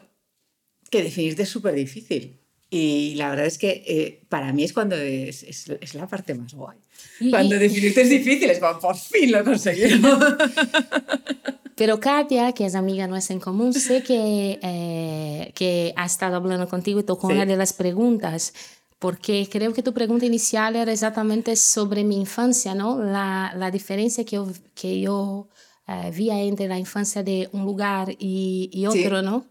que 0.91 1.01
definirte 1.03 1.43
es 1.43 1.49
súper 1.49 1.73
difícil. 1.73 2.38
Y 2.71 3.15
la 3.15 3.29
verdad 3.31 3.45
es 3.47 3.57
que 3.57 3.83
eh, 3.87 4.21
para 4.29 4.53
mí 4.53 4.63
es 4.63 4.73
cuando 4.73 4.95
es, 4.95 5.41
es, 5.43 5.69
es 5.81 5.95
la 5.95 6.05
parte 6.07 6.35
más 6.35 6.53
guay. 6.53 6.77
Y- 7.19 7.31
Cuando 7.31 7.55
definirte 7.57 8.01
es 8.01 8.09
difícil, 8.09 8.49
es 8.49 8.59
como 8.59 8.79
por 8.79 8.95
fin 8.95 9.31
lo 9.31 9.39
he 9.39 9.43
conseguido. 9.43 9.97
Pero 11.75 11.99
Katia, 11.99 12.51
que 12.51 12.65
es 12.65 12.75
amiga 12.75 13.07
nuestra 13.07 13.33
en 13.33 13.39
común, 13.39 13.73
sé 13.73 14.03
que, 14.03 14.59
eh, 14.61 15.51
que 15.55 15.93
ha 15.95 16.05
estado 16.05 16.35
hablando 16.35 16.67
contigo 16.67 16.99
y 16.99 17.03
tocó 17.03 17.27
Sí. 17.27 17.33
una 17.33 17.45
de 17.45 17.55
las 17.55 17.71
preguntas, 17.73 18.53
porque 18.99 19.47
creo 19.49 19.71
que 19.73 19.81
tu 19.81 19.93
pregunta 19.93 20.25
inicial 20.25 20.75
era 20.75 20.91
exactamente 20.91 21.55
sobre 21.55 22.03
mi 22.03 22.17
infancia, 22.17 22.75
¿no? 22.75 23.01
La, 23.01 23.53
la 23.57 23.71
diferencia 23.71 24.25
que 24.25 24.35
yo, 24.35 24.47
que 24.75 24.99
yo 24.99 25.47
eh, 25.87 26.11
vía 26.13 26.41
entre 26.41 26.67
la 26.67 26.77
infancia 26.77 27.23
de 27.23 27.47
un 27.53 27.63
lugar 27.63 28.11
y, 28.19 28.69
y 28.73 28.85
Sí. 28.91 29.05
otro, 29.05 29.21
¿no? 29.21 29.45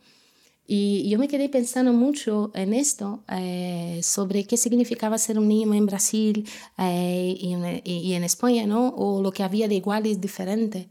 Y 0.70 1.08
yo 1.08 1.18
me 1.18 1.28
quedé 1.28 1.48
pensando 1.48 1.94
mucho 1.94 2.50
en 2.54 2.74
esto, 2.74 3.24
eh, 3.32 4.00
sobre 4.02 4.44
qué 4.44 4.58
significaba 4.58 5.16
ser 5.16 5.38
un 5.38 5.48
niño 5.48 5.72
en 5.74 5.86
Brasil 5.86 6.46
eh, 6.76 7.34
y, 7.40 7.54
en, 7.54 7.80
y- 7.84 8.12
en 8.12 8.22
España, 8.24 8.66
¿no? 8.66 8.88
O 8.90 9.22
lo 9.22 9.32
que 9.32 9.42
había 9.42 9.66
de 9.66 9.76
igual 9.76 10.06
y 10.06 10.14
diferente. 10.16 10.90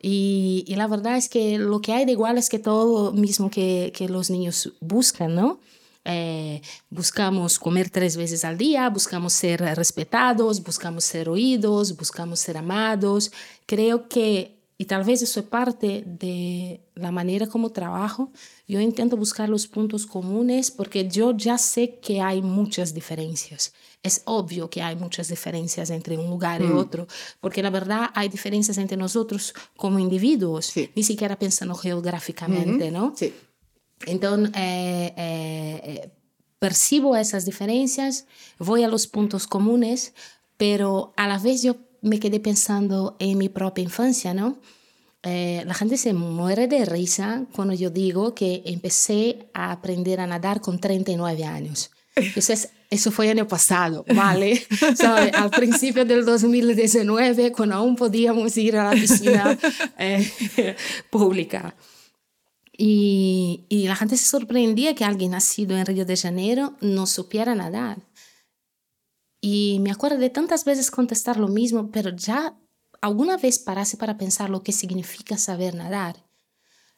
Y, 0.00 0.64
y 0.66 0.74
la 0.76 0.86
verdad 0.88 1.16
es 1.16 1.28
que 1.28 1.58
lo 1.58 1.80
que 1.80 1.92
hay 1.92 2.04
de 2.04 2.12
igual 2.12 2.38
es 2.38 2.48
que 2.50 2.58
todo 2.58 3.12
lo 3.12 3.18
mismo 3.18 3.50
que, 3.50 3.92
que 3.96 4.08
los 4.08 4.30
niños 4.30 4.72
buscan, 4.80 5.34
¿no? 5.34 5.60
Eh, 6.04 6.60
buscamos 6.90 7.58
comer 7.58 7.88
tres 7.90 8.16
veces 8.16 8.44
al 8.44 8.58
día, 8.58 8.90
buscamos 8.90 9.32
ser 9.32 9.60
respetados, 9.76 10.62
buscamos 10.62 11.04
ser 11.04 11.28
oídos, 11.30 11.96
buscamos 11.96 12.40
ser 12.40 12.58
amados. 12.58 13.32
Creo 13.66 14.08
que, 14.08 14.58
y 14.76 14.86
tal 14.86 15.04
vez 15.04 15.22
eso 15.22 15.40
es 15.40 15.46
parte 15.46 16.02
de 16.04 16.80
la 16.96 17.12
manera 17.12 17.46
como 17.46 17.70
trabajo, 17.70 18.32
yo 18.66 18.80
intento 18.80 19.16
buscar 19.16 19.48
los 19.48 19.68
puntos 19.68 20.04
comunes 20.04 20.70
porque 20.72 21.08
yo 21.08 21.36
ya 21.36 21.58
sé 21.58 22.00
que 22.00 22.20
hay 22.20 22.42
muchas 22.42 22.92
diferencias. 22.92 23.72
Es 24.02 24.22
obvio 24.24 24.68
que 24.70 24.82
hay 24.82 24.96
muchas 24.96 25.28
diferencias 25.28 25.90
entre 25.90 26.18
un 26.18 26.28
lugar 26.28 26.60
y 26.60 26.66
otro, 26.66 27.06
porque 27.40 27.62
la 27.62 27.70
verdad 27.70 28.10
hay 28.14 28.28
diferencias 28.28 28.76
entre 28.78 28.96
nosotros 28.96 29.54
como 29.76 29.98
individuos, 30.00 30.66
Sí. 30.66 30.90
ni 30.96 31.04
siquiera 31.04 31.38
pensando 31.38 31.74
geográficamente, 31.74 32.90
¿no? 32.90 33.14
Sí. 33.16 33.32
Entonces, 34.06 34.52
eh, 34.56 35.14
eh, 35.16 35.80
eh, 35.84 36.10
percibo 36.58 37.14
esas 37.16 37.44
diferencias, 37.44 38.26
voy 38.58 38.82
a 38.82 38.88
los 38.88 39.06
puntos 39.06 39.46
comunes, 39.46 40.14
pero 40.56 41.12
a 41.16 41.28
la 41.28 41.38
vez 41.38 41.62
yo 41.62 41.76
me 42.04 42.20
quedé 42.20 42.38
pensando 42.38 43.16
en 43.18 43.38
mi 43.38 43.48
propia 43.48 43.82
infancia, 43.82 44.34
¿no? 44.34 44.58
Eh, 45.22 45.62
la 45.66 45.72
gente 45.72 45.96
se 45.96 46.12
muere 46.12 46.68
de 46.68 46.84
risa 46.84 47.46
cuando 47.52 47.72
yo 47.72 47.88
digo 47.88 48.34
que 48.34 48.62
empecé 48.66 49.48
a 49.54 49.72
aprender 49.72 50.20
a 50.20 50.26
nadar 50.26 50.60
con 50.60 50.78
39 50.78 51.44
años. 51.44 51.90
Eso, 52.36 52.52
es, 52.52 52.68
eso 52.90 53.10
fue 53.10 53.28
año 53.30 53.48
pasado, 53.48 54.04
¿vale? 54.14 54.64
¿Sabe? 54.96 55.30
Al 55.30 55.50
principio 55.50 56.04
del 56.04 56.24
2019, 56.24 57.50
cuando 57.50 57.74
aún 57.74 57.96
podíamos 57.96 58.56
ir 58.56 58.76
a 58.76 58.84
la 58.84 58.90
piscina 58.92 59.58
eh, 59.98 60.76
pública. 61.10 61.74
Y, 62.76 63.64
y 63.68 63.88
la 63.88 63.96
gente 63.96 64.16
se 64.16 64.26
sorprendía 64.26 64.94
que 64.94 65.04
alguien 65.04 65.32
nacido 65.32 65.76
en 65.76 65.86
Río 65.86 66.04
de 66.04 66.16
Janeiro 66.16 66.74
no 66.80 67.06
supiera 67.06 67.54
nadar. 67.54 67.98
Y 69.46 69.78
me 69.80 69.90
acuerdo 69.90 70.16
de 70.16 70.30
tantas 70.30 70.64
veces 70.64 70.90
contestar 70.90 71.36
lo 71.36 71.48
mismo, 71.48 71.90
pero 71.90 72.08
ya 72.16 72.56
alguna 73.02 73.36
vez 73.36 73.58
parase 73.58 73.98
para 73.98 74.16
pensar 74.16 74.48
lo 74.48 74.62
que 74.62 74.72
significa 74.72 75.36
saber 75.36 75.74
nadar. 75.74 76.16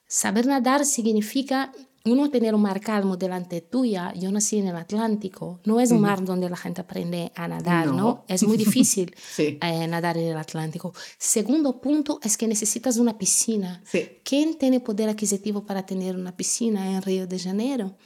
Saber 0.07 0.45
nadar 0.45 0.85
significa 0.85 1.73
uno 2.05 2.29
tener 2.29 2.55
un 2.55 2.61
mar 2.61 2.79
calmo 2.79 3.17
delante 3.17 3.59
tuya. 3.59 4.13
Yo 4.13 4.31
nací 4.31 4.59
en 4.59 4.67
el 4.69 4.77
Atlántico. 4.77 5.59
No 5.65 5.81
es 5.81 5.91
un 5.91 5.99
mar 5.99 6.23
donde 6.23 6.49
la 6.49 6.55
gente 6.55 6.79
aprende 6.79 7.33
a 7.35 7.49
nadar, 7.49 7.87
¿no? 7.87 7.93
No. 7.95 8.25
Es 8.29 8.43
muy 8.43 8.55
difícil 8.55 9.13
Sí. 9.35 9.59
eh, 9.61 9.85
nadar 9.87 10.17
en 10.17 10.29
el 10.29 10.37
Atlántico. 10.37 10.93
Segundo 11.17 11.81
punto 11.81 12.21
es 12.23 12.37
que 12.37 12.47
necesitas 12.47 12.95
una 12.95 13.17
piscina. 13.17 13.83
Sí. 13.85 14.07
¿Quién 14.23 14.57
tiene 14.57 14.79
poder 14.79 15.09
adquisitivo 15.09 15.65
para 15.65 15.85
tener 15.85 16.15
una 16.15 16.37
piscina 16.37 16.91
en 16.95 17.01
Río 17.01 17.27
de 17.27 17.39
Janeiro? 17.39 17.97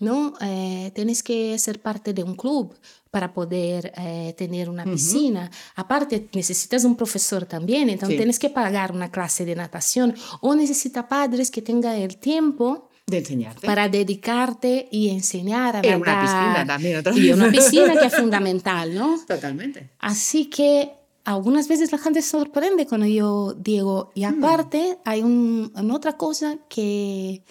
¿No? 0.00 0.32
Eh, 0.40 0.90
tienes 0.94 1.22
que 1.22 1.56
ser 1.58 1.80
parte 1.80 2.12
de 2.12 2.22
un 2.22 2.34
club 2.34 2.74
para 3.10 3.32
poder 3.32 3.92
eh, 3.96 4.34
tener 4.36 4.68
una 4.70 4.84
piscina. 4.84 5.50
Aparte, 5.76 6.28
necesitas 6.32 6.84
un 6.84 6.96
profesor 6.96 7.44
también, 7.44 7.88
entonces 7.90 8.14
Sí. 8.14 8.16
tienes 8.16 8.38
que 8.38 8.48
pagar 8.50 8.92
una 8.92 9.10
clase 9.10 9.44
de 9.44 9.54
natación 9.56 10.14
o 10.40 10.54
necesitas 10.54 11.04
padres 11.04 11.50
que 11.50 11.60
tengan 11.60 11.96
el 11.96 12.16
tiempo 12.16 12.88
De 13.06 13.18
enseñarte. 13.18 13.66
para 13.66 13.88
dedicarte 13.88 14.88
y 14.90 15.10
enseñar 15.10 15.76
a 15.76 15.80
En 15.80 16.00
una 16.00 16.20
piscina 16.22 16.64
también, 16.66 16.96
otra 16.98 17.12
Y 17.14 17.20
vez. 17.28 17.34
una 17.36 17.50
piscina 17.50 17.92
que 17.98 18.06
es 18.06 18.14
fundamental, 18.24 18.94
¿no? 18.94 19.18
Totalmente. 19.26 19.90
Así 19.98 20.46
que 20.46 20.92
algunas 21.24 21.68
veces 21.68 21.92
la 21.92 21.98
gente 21.98 22.22
se 22.22 22.30
sorprende 22.30 22.86
cuando 22.86 23.06
yo 23.06 23.52
digo, 23.52 24.12
y 24.14 24.24
aparte 24.24 24.98
hay 25.04 25.20
un, 25.22 25.70
una 25.74 25.94
otra 25.94 26.16
cosa 26.16 26.56
que, 26.70 27.42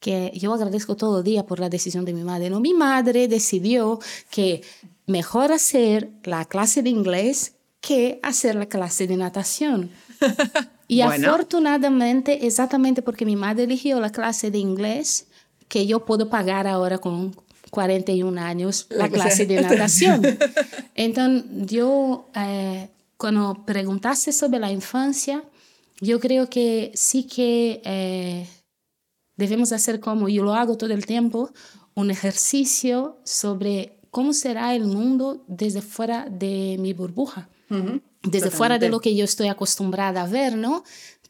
que 0.00 0.32
yo 0.34 0.52
agradezco 0.54 0.96
todo 0.96 1.18
el 1.18 1.24
día 1.24 1.44
por 1.46 1.60
la 1.60 1.68
decisión 1.68 2.04
de 2.04 2.12
mi 2.12 2.22
madre. 2.22 2.50
No, 2.50 2.60
mi 2.60 2.74
madre 2.74 3.28
decidió 3.28 3.98
que 4.30 4.62
mejor 5.06 5.52
hacer 5.52 6.10
la 6.24 6.44
clase 6.44 6.82
de 6.82 6.90
inglés 6.90 7.54
que 7.80 8.20
hacer 8.22 8.54
la 8.54 8.66
clase 8.66 9.06
de 9.06 9.16
natación. 9.16 9.90
Y 10.90 11.02
Bueno. 11.02 11.28
afortunadamente, 11.28 12.46
exactamente 12.46 13.02
porque 13.02 13.26
mi 13.26 13.36
madre 13.36 13.64
eligió 13.64 14.00
la 14.00 14.08
clase 14.10 14.50
de 14.50 14.56
inglés, 14.56 15.26
que 15.68 15.86
yo 15.86 16.06
puedo 16.06 16.30
pagar 16.30 16.66
ahora 16.66 16.96
con 16.96 17.36
41 17.70 18.40
años 18.40 18.86
la 18.88 19.10
clase 19.10 19.44
de 19.44 19.60
natación. 19.60 20.22
Entonces, 20.94 21.44
yo, 21.66 22.28
eh, 22.34 22.88
cuando 23.18 23.64
preguntaste 23.66 24.32
sobre 24.32 24.60
la 24.60 24.72
infancia, 24.72 25.44
yo 26.00 26.18
creo 26.20 26.48
que 26.48 26.90
sí 26.94 27.24
que 27.24 27.82
eh, 27.84 28.46
debemos 29.38 29.72
hacer 29.72 29.98
como 30.00 30.28
yo 30.28 30.42
lo 30.44 30.52
hago 30.54 30.76
todo 30.76 30.92
el 30.92 31.06
tiempo, 31.06 31.50
un 31.94 32.10
ejercicio 32.10 33.16
sobre 33.24 33.96
cómo 34.10 34.32
será 34.34 34.74
el 34.74 34.84
mundo 34.84 35.42
desde 35.48 35.80
fuera 35.80 36.26
de 36.30 36.76
mi 36.78 36.92
burbuja, 36.92 37.48
Ujú. 37.70 38.00
desde 38.22 38.50
fuera 38.50 38.74
de 38.74 38.86
Totalmente. 38.86 38.88
lo 38.90 39.00
que 39.00 39.14
yo 39.16 39.24
estoy 39.24 39.48
acostumbrada 39.48 40.22
a 40.22 40.26
ver, 40.26 40.56
¿no? 40.56 40.84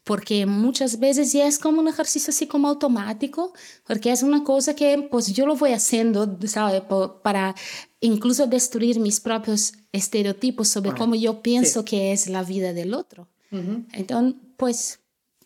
Porque 0.05 0.45
muchas 0.47 0.97
veces 0.99 1.33
ya 1.33 1.45
es 1.45 1.59
como 1.59 1.81
un 1.81 1.87
ejercicio 1.87 2.31
así 2.31 2.47
como 2.47 2.67
automático, 2.67 3.53
porque 3.85 4.11
es 4.11 4.23
una 4.23 4.43
cosa 4.43 4.75
que 4.75 5.07
pues 5.11 5.27
yo 5.33 5.45
lo 5.45 5.55
voy 5.55 5.71
haciendo, 5.73 6.37
¿sabe? 6.47 6.81
Po- 6.81 7.21
Para 7.21 7.53
incluso 7.99 8.47
destruir 8.47 8.99
mis 8.99 9.19
propios 9.19 9.73
estereotipos 9.91 10.67
sobre 10.69 10.89
Bueno, 10.91 10.99
cómo 11.05 11.15
yo 11.15 11.41
pienso 11.41 11.85
que 11.85 12.11
es 12.11 12.27
la 12.27 12.43
vida 12.43 12.73
del 12.73 12.93
otro. 12.95 13.27
Ujú. 13.51 13.83
Entonces, 13.93 14.39
pues, 14.57 14.99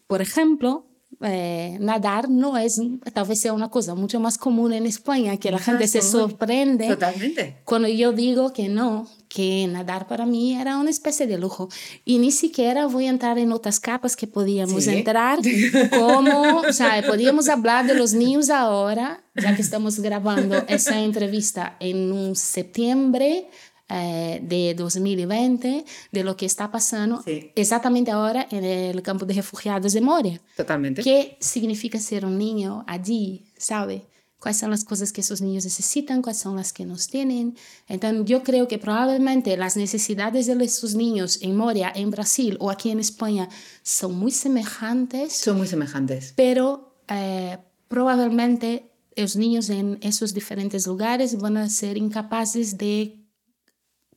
por 0.08 0.22
ejemplo, 0.22 0.86
eh, 1.24 1.78
nadar 1.80 2.30
no 2.30 2.58
es, 2.58 2.80
tal 3.14 3.26
vez 3.28 3.40
sea 3.42 3.54
una 3.54 3.70
cosa 3.70 3.96
mucho 3.96 4.20
más 4.20 4.38
común 4.38 4.74
en 4.74 4.86
España, 4.86 5.38
que 5.38 5.52
la 5.52 5.60
gente 5.60 5.88
se 5.88 6.02
sorprende 6.02 6.88
Totalmente. 6.88 7.58
cuando 7.66 7.88
yo 7.88 8.12
digo 8.12 8.54
que 8.54 8.70
no, 8.70 9.08
que 9.30 9.66
nadar 9.68 10.08
para 10.08 10.26
mí 10.28 10.54
era 10.60 10.78
una 10.78 10.90
especie 10.92 11.26
de 11.26 11.38
lujo. 11.40 11.70
Y 12.06 12.20
ni 12.20 12.32
siquiera 12.32 12.86
voy 12.86 13.08
a 13.08 13.10
entrar 13.10 13.40
en 13.40 13.52
otras 13.52 13.80
capas 13.80 14.16
que 14.16 14.28
podíamos 14.28 14.84
Sí. 14.84 14.92
entrar, 14.92 15.40
como, 15.98 16.60
o 16.60 16.74
sea, 16.74 17.04
podíamos 17.08 17.50
hablar 17.50 17.88
de 17.88 17.96
los 17.96 18.14
niños 18.14 18.50
ahora, 18.50 19.24
ya 19.36 19.56
que 19.56 19.62
estamos 19.64 20.00
grabando 20.00 20.64
esa 20.68 21.00
entrevista 21.02 21.78
en 21.80 22.12
un 22.12 22.36
septiembre 22.36 23.48
eh, 23.90 24.40
de 24.44 24.74
2020, 24.76 25.86
de 26.12 26.24
lo 26.24 26.36
que 26.38 26.46
está 26.46 26.72
pasando 26.72 27.22
Sí. 27.24 27.52
exactamente 27.56 28.12
ahora 28.12 28.48
en 28.50 28.64
el 28.64 29.02
campo 29.02 29.26
de 29.26 29.34
refugiados 29.36 29.94
de 29.94 30.02
Moria. 30.02 30.42
Totalmente. 30.56 31.02
¿Qué 31.04 31.38
significa 31.40 32.00
ser 32.00 32.26
un 32.26 32.38
niño 32.38 32.84
allí? 32.88 33.46
¿Sabe? 33.58 34.08
¿Cuáles 34.40 34.58
son 34.58 34.72
las 34.72 34.84
cosas 34.84 35.14
que 35.14 35.22
esos 35.22 35.40
niños 35.42 35.64
necesitan? 35.64 36.22
¿Cuáles 36.22 36.40
son 36.42 36.58
las 36.58 36.74
que 36.74 36.86
nos 36.86 37.08
tienen? 37.08 37.56
Entonces, 37.88 38.24
yo 38.26 38.44
creo 38.44 38.68
que 38.68 38.78
probablemente 38.78 39.56
las 39.56 39.78
necesidades 39.78 40.48
de 40.48 40.62
esos 40.66 40.96
niños 40.96 41.40
en 41.42 41.56
Moria, 41.56 41.92
en 41.96 42.10
Brasil 42.12 42.58
o 42.60 42.70
aquí 42.70 42.90
en 42.90 43.00
España 43.00 43.48
son 43.84 44.16
muy 44.20 44.32
semejantes, 44.32 45.32
Son 45.34 45.56
muy 45.58 45.68
semejantes. 45.68 46.34
pero 46.36 46.94
eh, 47.08 47.58
probablemente 47.88 48.92
los 49.16 49.36
niños 49.36 49.70
en 49.70 49.98
esos 50.02 50.34
diferentes 50.34 50.88
lugares 50.88 51.38
van 51.38 51.56
a 51.58 51.70
ser 51.70 51.98
incapaces 51.98 52.78
de 52.78 53.23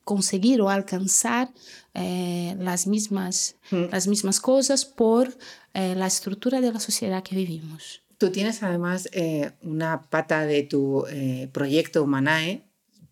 conseguir 0.07 0.61
o 0.63 0.71
alcanzar 0.71 1.51
eh, 1.93 2.55
las, 2.61 2.87
mismas, 2.87 3.57
las 3.71 4.07
mismas 4.07 4.41
cosas 4.41 4.85
por 4.85 5.37
eh, 5.75 5.95
la 5.97 6.07
estructura 6.07 6.61
de 6.61 6.73
la 6.73 6.79
sociedad 6.79 7.23
que 7.25 7.35
vivimos. 7.35 8.03
Tú 8.17 8.31
tienes 8.31 8.63
además 8.63 9.09
eh, 9.13 9.51
una 9.63 10.03
pata 10.09 10.47
de 10.47 10.63
tu 10.63 11.05
proyecto 11.53 12.05
Humanae. 12.05 12.63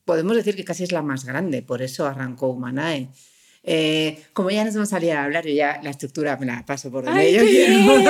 Podemos 0.04 0.36
decir 0.36 0.54
que 0.54 0.64
casi 0.64 0.84
es 0.84 0.92
la 0.92 1.02
más 1.02 1.24
grande, 1.24 1.62
por 1.62 1.82
eso 1.82 2.06
arrancó 2.06 2.48
Humanae. 2.48 3.10
Eh, 3.66 4.22
como 4.34 4.50
ya 4.50 4.62
nos 4.64 4.74
vamos 4.74 4.90
a 4.90 4.96
salir 4.96 5.12
a 5.12 5.24
hablar, 5.24 5.46
yo 5.46 5.54
ya 5.54 5.80
la 5.82 5.90
estructura 5.90 6.36
me 6.36 6.46
la 6.46 6.64
paso 6.66 6.90
por 6.90 7.04
donde 7.04 7.20
¡Ay, 7.20 7.34
yo 7.34 7.42
quiero. 7.42 8.04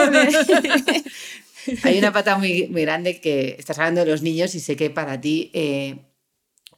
Hay 1.84 1.98
una 1.98 2.12
pata 2.12 2.36
muy, 2.36 2.66
muy 2.66 2.82
grande 2.82 3.20
que 3.20 3.56
estás 3.58 3.78
hablando 3.78 4.04
de 4.04 4.10
los 4.10 4.20
niños 4.20 4.54
y 4.54 4.60
sé 4.60 4.76
que 4.76 4.90
para 4.90 5.20
ti 5.20 5.50
eh, 5.54 5.96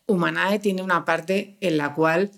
Humanae 0.07 0.59
tiene 0.59 0.83
una 0.83 1.05
parte 1.05 1.57
en 1.61 1.77
la 1.77 1.95
cual 1.95 2.31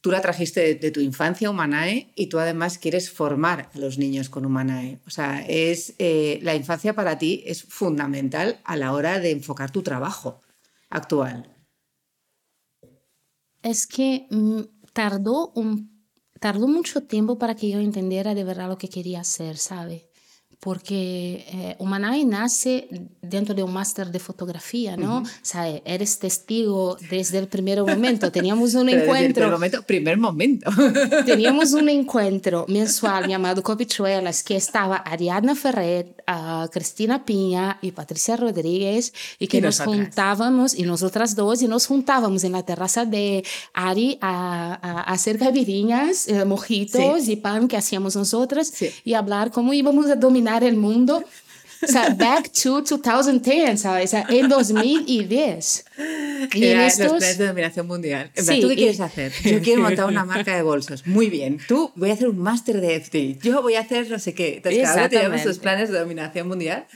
tú 0.00 0.10
la 0.10 0.20
trajiste 0.20 0.74
de, 0.74 0.90
tu 0.90 1.00
infancia, 1.00 1.48
Humanae, 1.48 2.12
y 2.14 2.26
tú 2.26 2.38
además 2.38 2.76
quieres 2.76 3.10
formar 3.10 3.70
a 3.74 3.78
los 3.78 3.96
niños 3.96 4.28
con 4.28 4.44
Humanae. 4.44 5.00
O 5.06 5.10
sea, 5.10 5.42
es, 5.48 5.94
eh, 5.98 6.40
la 6.42 6.54
infancia 6.54 6.94
para 6.94 7.16
ti 7.16 7.42
es 7.46 7.62
fundamental 7.62 8.60
a 8.64 8.76
la 8.76 8.92
hora 8.92 9.18
de 9.18 9.30
enfocar 9.30 9.70
tu 9.70 9.82
trabajo 9.82 10.42
actual. 10.90 11.50
Es 13.62 13.86
que 13.86 14.26
mm, 14.30 14.60
tardó, 14.92 15.52
un, 15.54 16.06
tardó 16.38 16.68
mucho 16.68 17.04
tiempo 17.04 17.38
para 17.38 17.54
que 17.54 17.70
yo 17.70 17.80
entendiera 17.80 18.34
de 18.34 18.44
verdad 18.44 18.68
lo 18.68 18.76
que 18.76 18.90
quería 18.90 19.20
hacer, 19.20 19.56
¿sabe? 19.56 20.10
Porque 20.64 21.44
eh, 21.78 22.24
nace 22.24 22.88
dentro 23.20 23.54
de 23.54 23.62
un 23.62 23.70
máster 23.70 24.10
de 24.10 24.18
fotografía, 24.18 24.96
¿no? 24.96 25.18
O 25.18 25.24
sea, 25.42 25.68
eres 25.84 26.18
testigo 26.18 26.96
desde 27.10 27.36
el 27.36 27.48
primer 27.48 27.82
momento. 27.82 28.32
Teníamos 28.32 28.72
un 28.82 28.88
encuentro. 28.88 29.42
Primer 29.42 29.52
momento, 29.52 29.82
primer 29.82 30.16
momento. 30.16 30.70
teníamos 31.26 31.74
un 31.74 31.88
encuentro 32.00 32.64
mensual 32.66 33.28
llamado 33.28 33.62
Copichuelas, 33.62 34.42
que 34.42 34.56
estaba 34.56 34.96
Ariadna 34.96 35.54
Ferret, 35.54 36.22
uh, 36.26 36.66
Cristina 36.70 37.26
Piña 37.26 37.78
y 37.82 37.92
Patricia 37.92 38.34
Rodríguez, 38.38 39.12
y 39.38 39.48
que 39.48 39.58
y 39.58 39.60
nos 39.60 39.80
juntábamos, 39.80 40.74
y 40.74 40.84
nosotras 40.84 41.36
dos, 41.36 41.60
y 41.60 41.68
nos 41.68 41.86
juntábamos 41.86 42.42
en 42.42 42.52
la 42.52 42.62
terraza 42.62 43.04
de 43.04 43.44
Ari 43.74 44.16
a, 44.22 44.78
a, 44.80 45.00
a 45.00 45.12
hacer 45.12 45.36
gavirinhas, 45.36 46.26
eh, 46.26 46.46
mojitos 46.46 47.24
sí. 47.24 47.32
y 47.32 47.36
pan 47.36 47.68
que 47.68 47.76
hacíamos 47.76 48.16
nosotras, 48.16 48.68
sí. 48.68 48.88
y 49.04 49.12
hablar 49.12 49.50
cómo 49.50 49.74
íbamos 49.74 50.06
a 50.06 50.16
dominar 50.16 50.53
el 50.62 50.76
mundo. 50.76 51.24
O 51.82 51.86
sea, 51.86 52.10
back 52.10 52.50
to 52.50 52.80
2010, 52.80 53.80
¿sabes? 53.80 54.06
O 54.06 54.10
sea, 54.10 54.26
en 54.28 54.48
2010. 54.48 55.84
Y 56.52 56.66
en 56.66 56.80
estos... 56.80 57.12
los 57.12 57.18
planes 57.18 57.38
de 57.38 57.46
dominación 57.46 57.86
mundial. 57.86 58.30
En 58.34 58.44
plan, 58.44 58.56
sí, 58.56 58.60
¿Tú 58.60 58.68
qué 58.68 58.76
quieres 58.76 58.98
y... 58.98 59.02
hacer? 59.02 59.32
Yo 59.44 59.62
quiero 59.62 59.82
montar 59.82 60.06
una 60.06 60.24
marca 60.24 60.54
de 60.54 60.62
bolsos. 60.62 61.06
Muy 61.06 61.30
bien. 61.30 61.58
Tú 61.66 61.90
voy 61.94 62.10
a 62.10 62.12
hacer 62.12 62.28
un 62.28 62.38
máster 62.38 62.80
de 62.80 63.00
FT. 63.00 63.38
Yo 63.42 63.62
voy 63.62 63.76
a 63.76 63.80
hacer 63.80 64.10
no 64.10 64.18
sé 64.18 64.34
qué. 64.34 64.56
Entonces, 64.56 64.82
cada 64.82 65.00
uno 65.00 65.08
teníamos 65.08 65.40
sus 65.40 65.58
planes 65.58 65.90
de 65.90 65.98
dominación 65.98 66.48
mundial 66.48 66.86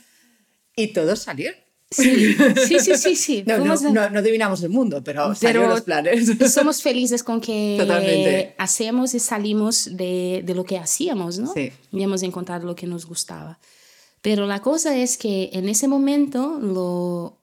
y 0.77 0.89
todos 0.89 1.21
salieron. 1.21 1.59
Sí, 1.91 2.35
sí, 2.67 2.81
sí, 2.81 2.97
sí. 2.97 3.17
sí. 3.17 3.45
No, 3.47 3.59
no, 3.59 3.75
no, 3.77 4.11
no, 4.11 4.19
adivinamos 4.19 4.63
el 4.63 4.71
mundo, 4.71 5.03
pero, 5.03 5.33
pero 5.41 5.67
los 5.69 5.83
planes. 5.83 6.31
Somos 6.53 6.83
felices 6.83 7.23
con 7.23 7.41
que 7.41 7.77
Totalmente. 7.81 8.55
hacemos 8.59 9.15
y 9.15 9.21
salimos 9.21 9.97
de, 9.97 10.43
de, 10.45 10.55
lo 10.55 10.65
que 10.65 10.79
hacíamos, 10.79 11.39
¿no? 11.39 11.53
Sí. 11.55 11.73
Y 11.93 12.03
hemos 12.03 12.23
encontrado 12.23 12.67
lo 12.67 12.77
que 12.77 12.87
nos 12.87 13.07
gustaba. 13.07 13.59
Pero 14.21 14.47
la 14.47 14.61
cosa 14.61 14.97
es 14.97 15.17
que 15.17 15.51
en 15.53 15.69
ese 15.69 15.89
momento 15.89 16.59
lo, 16.61 17.39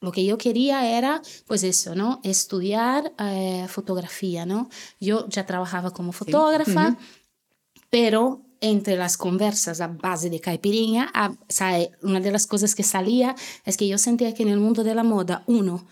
lo 0.00 0.12
que 0.12 0.24
yo 0.24 0.36
quería 0.36 0.98
era, 0.98 1.22
pues 1.46 1.62
eso, 1.62 1.94
¿no? 1.94 2.20
Estudiar 2.24 3.12
eh, 3.18 3.66
fotografía, 3.68 4.44
¿no? 4.44 4.68
Yo 5.00 5.26
ya 5.28 5.46
trabajaba 5.46 5.92
como 5.92 6.12
fotógrafa, 6.12 6.90
sí. 6.90 6.92
uh 6.92 6.96
-huh. 6.96 7.84
pero 7.88 8.42
entre 8.60 8.96
las 8.96 9.16
conversas 9.16 9.80
a 9.80 9.88
base 9.88 10.30
de 10.30 10.40
caipirinha, 10.40 11.10
a, 11.14 11.32
sabe, 11.48 11.92
una 12.02 12.20
de 12.20 12.30
las 12.30 12.46
cosas 12.46 12.74
que 12.74 12.82
salía 12.82 13.34
es 13.64 13.76
que 13.76 13.88
yo 13.88 13.98
sentía 13.98 14.34
que 14.34 14.42
en 14.42 14.50
el 14.50 14.60
mundo 14.60 14.84
de 14.84 14.94
la 14.94 15.04
moda, 15.04 15.44
uno, 15.46 15.86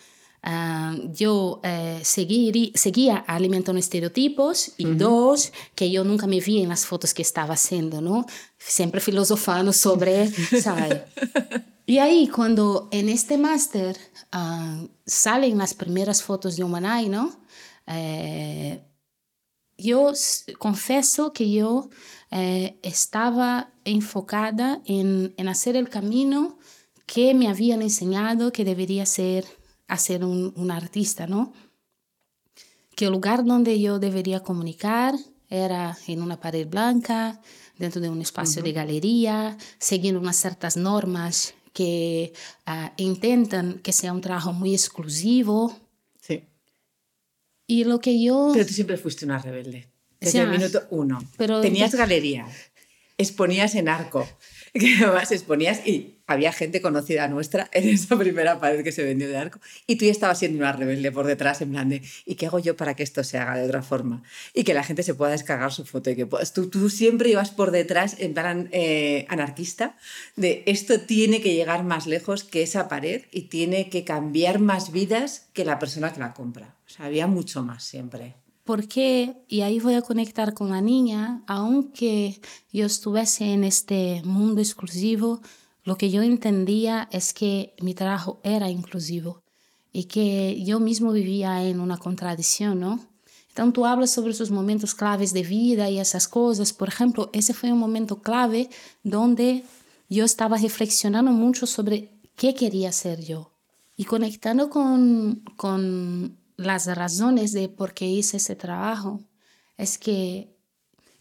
uh, 0.44 1.12
yo 1.12 1.60
eh, 1.62 2.00
seguir, 2.02 2.72
seguía 2.74 3.16
alimentando 3.16 3.78
estereotipos 3.78 4.72
y 4.76 4.86
uh 4.86 4.90
-huh. 4.90 4.96
dos, 4.96 5.52
que 5.74 5.90
yo 5.90 6.04
nunca 6.04 6.26
me 6.26 6.40
vi 6.40 6.62
en 6.62 6.68
las 6.68 6.86
fotos 6.86 7.14
que 7.14 7.22
estaba 7.22 7.54
haciendo, 7.54 8.00
¿no? 8.00 8.26
Siempre 8.58 9.00
filosofando 9.00 9.72
sobre, 9.72 10.28
¿sabe? 10.60 11.04
Y 11.88 11.98
ahí 11.98 12.26
cuando 12.26 12.88
en 12.90 13.08
este 13.08 13.38
máster 13.38 13.96
uh, 14.34 14.88
salen 15.06 15.56
las 15.56 15.72
primeras 15.72 16.20
fotos 16.20 16.56
de 16.56 16.64
Humanay, 16.64 17.08
¿no? 17.08 17.40
Eh, 17.86 18.82
yo 19.78 20.12
confieso 20.58 21.32
que 21.32 21.48
yo 21.48 21.88
eh, 22.30 22.78
estaba 22.82 23.72
enfocada 23.84 24.80
en, 24.84 25.34
en, 25.36 25.48
hacer 25.48 25.76
el 25.76 25.88
camino 25.88 26.58
que 27.06 27.34
me 27.34 27.48
habían 27.48 27.82
enseñado 27.82 28.52
que 28.52 28.64
debería 28.64 29.06
ser 29.06 29.44
hacer 29.86 30.24
un, 30.24 30.52
un, 30.56 30.70
artista, 30.70 31.26
¿no? 31.26 31.52
Que 32.96 33.06
el 33.06 33.12
lugar 33.12 33.44
donde 33.44 33.80
yo 33.80 33.98
debería 33.98 34.40
comunicar 34.40 35.14
era 35.48 35.96
en 36.08 36.22
una 36.22 36.40
pared 36.40 36.66
blanca, 36.66 37.40
dentro 37.78 38.00
de 38.00 38.08
un 38.08 38.20
espacio 38.20 38.60
uh 38.60 38.64
-huh. 38.64 38.68
de 38.68 38.72
galería, 38.72 39.56
siguiendo 39.78 40.20
unas 40.20 40.36
ciertas 40.36 40.76
normas 40.76 41.54
que 41.72 42.32
uh, 42.66 42.88
intentan 42.96 43.80
que 43.80 43.92
sea 43.92 44.12
un 44.12 44.20
trabajo 44.20 44.52
muy 44.52 44.72
exclusivo. 44.72 45.78
Sí. 46.20 46.42
Y 47.66 47.84
lo 47.84 47.98
que 48.00 48.20
yo... 48.20 48.50
Pero 48.54 48.66
tú 48.66 48.72
siempre 48.72 48.96
fuiste 48.96 49.26
una 49.26 49.38
rebelde. 49.38 49.92
Desde 50.20 50.40
el 50.40 50.50
minuto 50.50 50.82
uno. 50.90 51.18
Pero 51.36 51.60
Tenías 51.60 51.94
galería, 51.94 52.46
exponías 53.18 53.74
en 53.74 53.88
arco, 53.88 54.28
que 54.74 54.96
además 55.02 55.32
exponías 55.32 55.86
y 55.86 56.16
había 56.26 56.52
gente 56.52 56.80
conocida 56.80 57.28
nuestra 57.28 57.68
en 57.72 57.88
esa 57.88 58.18
primera 58.18 58.58
pared 58.58 58.82
que 58.82 58.92
se 58.92 59.04
vendió 59.04 59.28
de 59.28 59.36
arco 59.36 59.60
y 59.86 59.96
tú 59.96 60.04
ya 60.04 60.10
estabas 60.10 60.38
siendo 60.38 60.58
una 60.58 60.72
rebelde 60.72 61.12
por 61.12 61.26
detrás 61.26 61.60
en 61.60 61.70
plan 61.70 61.88
de 61.88 62.02
¿y 62.24 62.34
qué 62.34 62.46
hago 62.46 62.58
yo 62.58 62.76
para 62.76 62.94
que 62.94 63.02
esto 63.02 63.22
se 63.22 63.38
haga 63.38 63.56
de 63.56 63.64
otra 63.64 63.82
forma? 63.82 64.22
Y 64.52 64.64
que 64.64 64.74
la 64.74 64.82
gente 64.82 65.02
se 65.02 65.14
pueda 65.14 65.30
descargar 65.30 65.72
su 65.72 65.84
foto 65.84 66.10
y 66.10 66.16
que 66.16 66.26
puedas, 66.26 66.52
tú, 66.52 66.68
tú 66.68 66.90
siempre 66.90 67.30
ibas 67.30 67.50
por 67.50 67.70
detrás 67.70 68.16
en 68.18 68.34
plan 68.34 68.68
eh, 68.72 69.26
anarquista 69.28 69.96
de 70.34 70.64
esto 70.66 71.00
tiene 71.00 71.40
que 71.40 71.54
llegar 71.54 71.84
más 71.84 72.06
lejos 72.06 72.44
que 72.44 72.62
esa 72.62 72.88
pared 72.88 73.22
y 73.30 73.42
tiene 73.42 73.88
que 73.88 74.04
cambiar 74.04 74.58
más 74.58 74.90
vidas 74.90 75.46
que 75.52 75.64
la 75.64 75.78
persona 75.78 76.12
que 76.12 76.20
la 76.20 76.34
compra. 76.34 76.74
O 76.86 76.90
sea, 76.90 77.06
había 77.06 77.26
mucho 77.26 77.62
más 77.62 77.84
siempre. 77.84 78.34
Porque, 78.66 79.44
y 79.46 79.60
ahí 79.60 79.78
voy 79.78 79.94
a 79.94 80.02
conectar 80.02 80.52
con 80.52 80.70
la 80.70 80.80
niña, 80.80 81.44
aunque 81.46 82.40
yo 82.72 82.84
estuviese 82.84 83.52
en 83.52 83.62
este 83.62 84.22
mundo 84.24 84.60
exclusivo, 84.60 85.40
lo 85.84 85.96
que 85.96 86.10
yo 86.10 86.20
entendía 86.22 87.08
es 87.12 87.32
que 87.32 87.74
mi 87.80 87.94
trabajo 87.94 88.40
era 88.42 88.68
inclusivo 88.68 89.44
y 89.92 90.04
que 90.04 90.64
yo 90.64 90.80
mismo 90.80 91.12
vivía 91.12 91.62
en 91.62 91.78
una 91.78 91.96
contradicción, 91.96 92.80
¿no? 92.80 93.00
Entonces 93.50 93.72
tú 93.72 93.86
hablas 93.86 94.10
sobre 94.10 94.32
esos 94.32 94.50
momentos 94.50 94.96
claves 94.96 95.32
de 95.32 95.44
vida 95.44 95.88
y 95.88 96.00
esas 96.00 96.26
cosas. 96.26 96.72
Por 96.72 96.88
ejemplo, 96.88 97.30
ese 97.32 97.54
fue 97.54 97.72
un 97.72 97.78
momento 97.78 98.20
clave 98.20 98.68
donde 99.04 99.62
yo 100.10 100.24
estaba 100.24 100.58
reflexionando 100.58 101.30
mucho 101.30 101.66
sobre 101.66 102.10
qué 102.34 102.56
quería 102.56 102.90
ser 102.90 103.24
yo 103.24 103.52
y 103.96 104.04
conectando 104.06 104.70
con, 104.70 105.44
con 105.56 106.36
las 106.56 106.86
razones 106.86 107.52
de 107.52 107.68
por 107.68 107.92
qué 107.94 108.06
hice 108.06 108.38
ese 108.38 108.56
trabajo 108.56 109.20
es 109.76 109.98
que, 109.98 110.54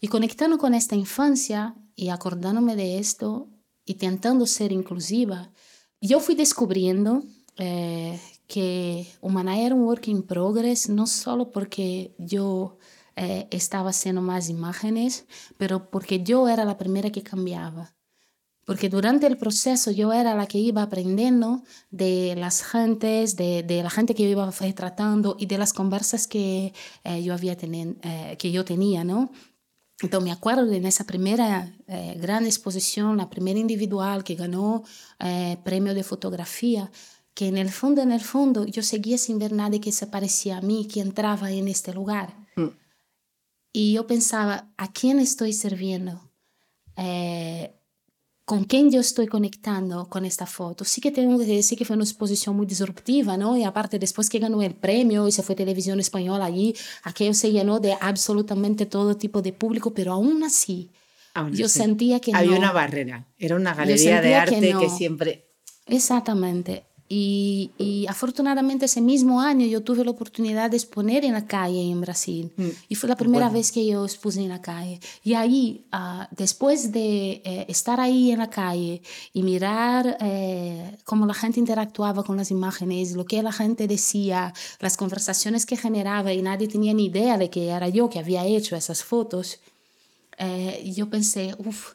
y 0.00 0.08
conectando 0.08 0.58
con 0.58 0.74
esta 0.74 0.96
infancia 0.96 1.74
y 1.94 2.08
acordándome 2.08 2.76
de 2.76 2.98
esto 2.98 3.48
y 3.84 3.92
intentando 3.92 4.46
ser 4.46 4.72
inclusiva, 4.72 5.50
yo 6.00 6.20
fui 6.20 6.34
descubriendo 6.34 7.22
eh, 7.56 8.20
que 8.46 9.06
Humana 9.20 9.58
era 9.60 9.74
un 9.74 9.82
work 9.82 10.08
in 10.08 10.22
progress, 10.22 10.88
no 10.88 11.06
solo 11.06 11.52
porque 11.52 12.14
yo 12.18 12.78
eh, 13.16 13.48
estaba 13.50 13.90
haciendo 13.90 14.22
más 14.22 14.48
imágenes, 14.48 15.26
pero 15.56 15.90
porque 15.90 16.22
yo 16.22 16.48
era 16.48 16.64
la 16.64 16.78
primera 16.78 17.10
que 17.10 17.22
cambiaba. 17.22 17.95
Porque 18.66 18.88
durante 18.90 19.26
el 19.26 19.38
proceso 19.38 19.90
yo 19.92 20.12
era 20.12 20.34
la 20.34 20.46
que 20.46 20.58
iba 20.58 20.82
aprendiendo 20.82 21.62
de 21.90 22.34
las 22.36 22.62
gentes, 22.62 23.36
de, 23.36 23.62
de 23.62 23.82
la 23.82 23.90
gente 23.90 24.14
que 24.14 24.24
yo 24.24 24.28
iba 24.28 24.50
tratando 24.74 25.36
y 25.38 25.46
de 25.46 25.56
las 25.56 25.72
conversas 25.72 26.26
que, 26.26 26.74
eh, 27.04 27.22
yo, 27.22 27.32
había 27.32 27.56
tenen, 27.56 27.98
eh, 28.02 28.36
que 28.38 28.50
yo 28.50 28.64
tenía, 28.64 29.04
¿no? 29.04 29.30
Entonces 30.02 30.24
me 30.24 30.32
acuerdo 30.32 30.66
de 30.66 30.76
esa 30.86 31.04
primera 31.04 31.72
eh, 31.86 32.16
gran 32.20 32.44
exposición, 32.44 33.16
la 33.16 33.30
primera 33.30 33.58
individual 33.58 34.24
que 34.24 34.34
ganó 34.34 34.82
eh, 35.20 35.56
premio 35.64 35.94
de 35.94 36.02
fotografía, 36.02 36.90
que 37.34 37.48
en 37.48 37.56
el 37.56 37.70
fondo, 37.70 38.02
en 38.02 38.12
el 38.12 38.20
fondo, 38.20 38.66
yo 38.66 38.82
seguía 38.82 39.16
sin 39.16 39.38
ver 39.38 39.52
nadie 39.52 39.80
que 39.80 39.92
se 39.92 40.06
parecía 40.06 40.58
a 40.58 40.60
mí, 40.60 40.86
que 40.86 41.00
entraba 41.00 41.50
en 41.50 41.68
este 41.68 41.94
lugar. 41.94 42.36
Mm. 42.56 42.68
Y 43.72 43.92
yo 43.94 44.06
pensaba, 44.06 44.70
¿a 44.76 44.92
quién 44.92 45.18
estoy 45.18 45.52
sirviendo? 45.52 46.30
Eh, 46.96 47.75
con 48.46 48.62
quién 48.62 48.92
yo 48.92 49.00
estoy 49.00 49.26
conectando 49.26 50.08
con 50.08 50.24
esta 50.24 50.46
foto. 50.46 50.84
Sí 50.84 51.00
que 51.00 51.10
tengo 51.10 51.36
que 51.36 51.46
decir 51.46 51.76
que 51.76 51.84
fue 51.84 51.96
una 51.96 52.04
exposición 52.04 52.56
muy 52.56 52.64
disruptiva, 52.64 53.36
¿no? 53.36 53.56
Y 53.56 53.64
aparte, 53.64 53.98
después 53.98 54.30
que 54.30 54.38
ganó 54.38 54.62
el 54.62 54.72
premio 54.72 55.26
y 55.26 55.32
se 55.32 55.42
fue 55.42 55.56
televisión 55.56 55.98
española 55.98 56.44
allí, 56.44 56.72
aquello 57.02 57.34
se 57.34 57.50
llenó 57.50 57.80
de 57.80 57.96
absolutamente 58.00 58.86
todo 58.86 59.16
tipo 59.16 59.42
de 59.42 59.52
público, 59.52 59.92
pero 59.92 60.12
aún 60.12 60.44
así, 60.44 60.92
aún 61.34 61.54
yo 61.54 61.68
sentía 61.68 62.20
que 62.20 62.30
Había 62.32 62.52
no. 62.52 62.58
una 62.58 62.72
barrera, 62.72 63.26
era 63.36 63.56
una 63.56 63.74
galería 63.74 64.22
de 64.22 64.36
arte 64.36 64.60
que, 64.60 64.72
no. 64.72 64.80
que, 64.80 64.90
siempre... 64.90 65.50
Exactamente. 65.86 66.84
Y, 67.08 67.70
y, 67.78 68.06
afortunadamente 68.08 68.86
ese 68.86 69.00
mismo 69.00 69.40
año 69.40 69.64
yo 69.64 69.82
tuve 69.82 70.04
la 70.04 70.10
oportunidad 70.10 70.70
de 70.70 70.76
exponer 70.76 71.24
en 71.24 71.34
la 71.34 71.46
calle 71.46 71.80
en 71.80 72.00
Brasil. 72.00 72.52
Mm, 72.56 72.68
y 72.88 72.94
fue 72.96 73.08
la 73.08 73.16
primera 73.16 73.48
vez 73.48 73.70
que 73.70 73.86
yo 73.86 74.04
expuse 74.04 74.40
en 74.40 74.48
la 74.48 74.60
calle. 74.60 74.98
Y 75.22 75.34
ahí, 75.34 75.84
uh, 75.92 76.24
después 76.32 76.90
de 76.90 77.42
eh, 77.44 77.66
estar 77.68 78.00
ahí 78.00 78.32
en 78.32 78.38
la 78.40 78.50
calle 78.50 79.02
y 79.32 79.42
mirar 79.44 80.16
eh, 80.20 80.96
cómo 81.04 81.26
la 81.26 81.34
gente 81.34 81.60
interactuaba 81.60 82.24
con 82.24 82.36
las 82.36 82.50
imágenes, 82.50 83.12
lo 83.12 83.24
que 83.24 83.40
la 83.40 83.52
gente 83.52 83.86
decía, 83.86 84.52
las 84.80 84.96
conversaciones 84.96 85.64
que 85.64 85.76
generaba 85.76 86.32
y 86.32 86.42
nadie 86.42 86.66
tenía 86.66 86.92
ni 86.92 87.06
idea 87.06 87.38
de 87.38 87.50
que 87.50 87.68
era 87.68 87.88
yo 87.88 88.10
que 88.10 88.18
había 88.18 88.44
hecho 88.44 88.74
esas 88.74 89.04
fotos, 89.04 89.60
eh, 90.38 90.92
yo 90.94 91.08
pensé, 91.08 91.54
uff, 91.58 91.94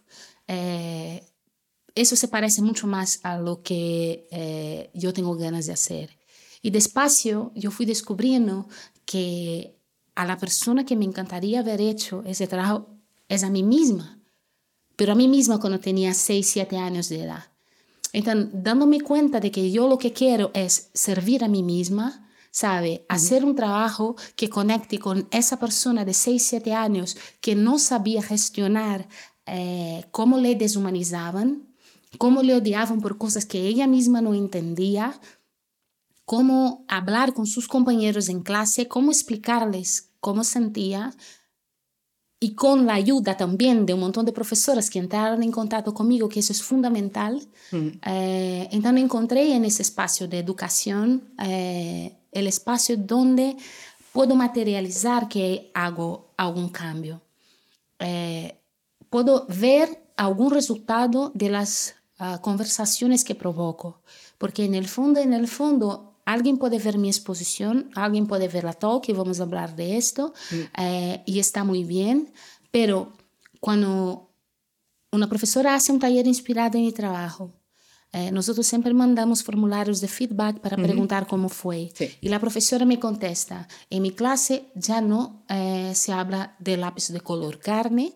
eso 1.95 2.15
se 2.15 2.27
parece 2.27 2.62
mucho 2.62 2.88
más 2.88 3.19
a 3.23 3.38
lo 3.38 3.62
que 3.62 4.27
eh, 4.32 4.89
yo 4.93 5.13
tengo 5.13 5.36
ganas 5.36 5.65
de 5.65 5.73
hacer. 5.73 6.17
Y 6.62 6.69
despacio 6.69 7.51
yo 7.56 7.71
fui 7.71 7.86
descubriendo 7.86 8.67
que 9.06 9.75
a 10.15 10.25
la 10.25 10.38
persona 10.38 10.86
que 10.86 10.95
me 10.95 11.06
encantaría 11.06 11.60
haber 11.60 11.82
hecho 11.82 12.23
ese 12.25 12.47
trabajo 12.47 12.88
es 13.27 13.43
a 13.43 13.49
mí 13.49 13.63
misma, 13.63 14.19
pero 14.95 15.13
a 15.13 15.15
mí 15.15 15.27
misma 15.27 15.60
cuando 15.60 15.80
tenía 15.80 16.13
6, 16.13 16.47
7 16.47 16.77
años 16.77 17.10
de 17.10 17.23
edad. 17.23 17.45
Entonces, 18.13 18.49
dándome 18.54 19.01
cuenta 19.01 19.39
de 19.39 19.51
que 19.51 19.71
yo 19.71 19.88
lo 19.88 19.97
que 19.97 20.12
quiero 20.12 20.51
es 20.54 20.89
servir 20.93 21.43
a 21.43 21.47
mí 21.47 21.63
misma, 21.63 22.30
¿sabe? 22.51 23.06
Hacer 23.08 23.45
un 23.45 23.56
trabajo 23.56 24.17
que 24.36 24.49
conecte 24.49 24.99
con 24.99 25.27
esa 25.32 25.58
persona 25.60 26.04
de 26.04 26.13
6, 26.13 26.43
7 26.43 26.73
años 26.73 27.17
que 27.39 27.56
no 27.56 27.80
sabía 27.80 28.21
gestionar 28.21 29.08
eh, 29.45 30.06
cómo 30.12 30.38
le 30.38 30.56
deshumanizaban, 30.56 31.70
cómo 32.17 32.43
le 32.43 32.56
odiaban 32.56 33.02
por 33.02 33.17
cosas 33.17 33.45
que 33.45 33.67
ella 33.67 33.88
misma 33.88 34.21
no 34.21 34.34
entendía, 34.34 35.19
cómo 36.26 36.86
hablar 36.88 37.34
con 37.34 37.47
sus 37.47 37.67
compañeros 37.67 38.30
en 38.30 38.41
clase, 38.41 38.88
cómo 38.88 39.12
explicarles 39.12 40.12
cómo 40.21 40.43
sentía 40.43 41.13
y 42.39 42.56
con 42.56 42.86
la 42.86 42.93
ayuda 42.93 43.38
también 43.38 43.86
de 43.86 43.93
un 43.93 44.00
montón 44.00 44.26
de 44.26 44.32
profesoras 44.32 44.89
que 44.89 44.97
entraron 44.97 45.43
en 45.43 45.52
contacto 45.52 45.93
conmigo, 45.93 46.30
que 46.30 46.39
eso 46.39 46.54
es 46.54 46.63
fundamental. 46.63 47.47
Mm. 47.71 47.88
Eh, 48.06 48.69
entonces 48.71 49.04
encontré 49.04 49.54
en 49.54 49.65
ese 49.65 49.84
espacio 49.84 50.28
de 50.28 50.39
educación 50.39 51.24
eh, 51.43 52.15
el 52.32 52.47
espacio 52.47 52.97
donde 52.97 53.58
puedo 54.12 54.36
materializar 54.36 55.28
que 55.28 55.69
hago 55.74 56.34
algún 56.38 56.69
cambio. 56.69 57.21
Eh, 58.00 58.56
puedo 59.10 59.45
ver 59.47 60.02
algún 60.17 60.52
resultado 60.52 61.32
de 61.36 61.50
las 61.50 61.95
conversaciones 62.41 63.23
que 63.23 63.36
provoco, 63.36 64.01
porque 64.38 64.65
en 64.65 64.75
el 64.75 64.88
fondo, 64.88 65.19
en 65.19 65.34
el 65.34 65.47
fondo, 65.47 66.12
alguien 66.25 66.57
puede 66.57 66.79
ver 66.79 66.97
mi 66.97 67.07
exposición, 67.10 67.89
alguien 67.95 68.27
puede 68.27 68.47
ver 68.47 68.63
la 68.63 68.73
talk 68.73 69.07
y 69.10 69.13
vamos 69.13 69.39
a 69.39 69.43
hablar 69.43 69.75
de 69.75 69.97
esto, 69.97 70.34
eh, 70.77 71.23
y 71.25 71.39
está 71.39 71.63
muy 71.63 71.84
bien, 71.84 72.31
pero 72.69 73.13
cuando 73.60 74.29
una 75.12 75.27
profesora 75.27 75.75
hace 75.75 75.91
un 75.91 75.99
taller 75.99 76.27
inspirado 76.27 76.77
en 76.77 76.86
mi 76.86 76.91
trabajo, 76.91 77.51
eh, 78.13 78.29
nosotros 78.31 78.67
siempre 78.67 78.93
mandamos 78.93 79.41
formularios 79.41 80.01
de 80.01 80.07
feedback 80.07 80.60
para 80.60 80.75
preguntar 80.75 81.27
cómo 81.27 81.47
fue. 81.47 81.91
Y 82.19 82.27
la 82.27 82.39
profesora 82.39 82.86
me 82.86 82.99
contesta, 82.99 83.67
en 83.89 84.01
mi 84.01 84.12
clase 84.12 84.65
ya 84.75 84.99
no 85.01 85.43
eh, 85.47 85.93
se 85.95 86.12
habla 86.12 86.55
de 86.60 86.75
lápiz 86.77 87.07
de 87.07 87.21
color 87.21 87.60
carne, 87.60 88.13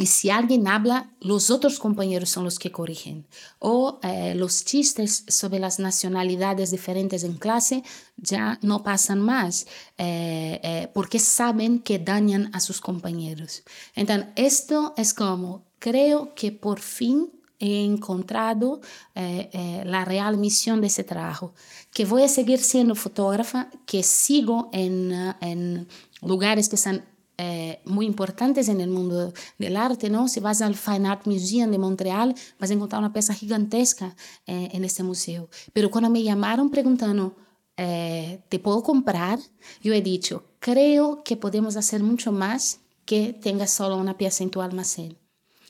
y 0.00 0.06
si 0.06 0.30
alguien 0.30 0.68
habla, 0.68 1.10
los 1.20 1.50
otros 1.50 1.80
compañeros 1.80 2.30
son 2.30 2.44
los 2.44 2.60
que 2.60 2.70
corrigen. 2.70 3.26
O 3.58 3.98
eh, 4.04 4.32
los 4.36 4.64
chistes 4.64 5.24
sobre 5.26 5.58
las 5.58 5.80
nacionalidades 5.80 6.70
diferentes 6.70 7.24
en 7.24 7.34
clase 7.34 7.82
ya 8.16 8.60
no 8.62 8.84
pasan 8.84 9.20
más 9.20 9.66
eh, 9.98 10.60
eh, 10.62 10.88
porque 10.94 11.18
saben 11.18 11.80
que 11.80 11.98
dañan 11.98 12.48
a 12.52 12.60
sus 12.60 12.80
compañeros. 12.80 13.64
Entonces, 13.96 14.28
esto 14.36 14.94
es 14.96 15.12
como, 15.12 15.64
creo 15.80 16.32
que 16.36 16.52
por 16.52 16.78
fin 16.78 17.32
he 17.58 17.84
encontrado 17.84 18.80
la 19.16 20.04
real 20.04 20.36
misión 20.36 20.80
de 20.80 20.86
ese 20.86 21.02
trabajo, 21.02 21.54
que 21.92 22.04
voy 22.04 22.22
a 22.22 22.28
seguir 22.28 22.60
siendo 22.60 22.94
fotógrafa, 22.94 23.68
que 23.84 24.04
sigo 24.04 24.70
en, 24.72 25.12
en 25.40 25.88
lugares 26.22 26.68
que 26.68 26.76
están 26.76 27.04
eh, 27.40 27.80
muy 27.84 28.04
importantes 28.04 28.68
en 28.68 28.80
el 28.80 28.90
mundo 28.90 29.32
del 29.58 29.76
arte, 29.76 30.10
¿no? 30.10 30.26
Si 30.26 30.40
vas 30.40 30.60
al 30.60 30.74
Fine 30.74 31.08
Art 31.08 31.24
Museum 31.24 31.70
de 31.70 31.78
Montreal, 31.78 32.34
vas 32.58 32.70
a 32.70 32.74
encontrar 32.74 32.98
una 32.98 33.12
pieza 33.12 33.32
gigantesca 33.32 34.16
eh, 34.44 34.70
en 34.72 34.84
este 34.84 35.04
museo. 35.04 35.48
Pero 35.72 35.88
cuando 35.88 36.10
me 36.10 36.24
llamaron 36.24 36.68
preguntando, 36.68 37.36
eh, 37.76 38.42
¿te 38.48 38.58
puedo 38.58 38.82
comprar? 38.82 39.38
Yo 39.80 39.94
he 39.94 40.02
dicho, 40.02 40.46
creo 40.58 41.22
que 41.22 41.36
podemos 41.36 41.76
hacer 41.76 42.02
mucho 42.02 42.32
más 42.32 42.80
que 43.04 43.32
tengas 43.32 43.70
solo 43.70 43.96
una 43.96 44.18
pieza 44.18 44.42
en 44.42 44.50
tu 44.50 44.60
almacén. 44.60 45.16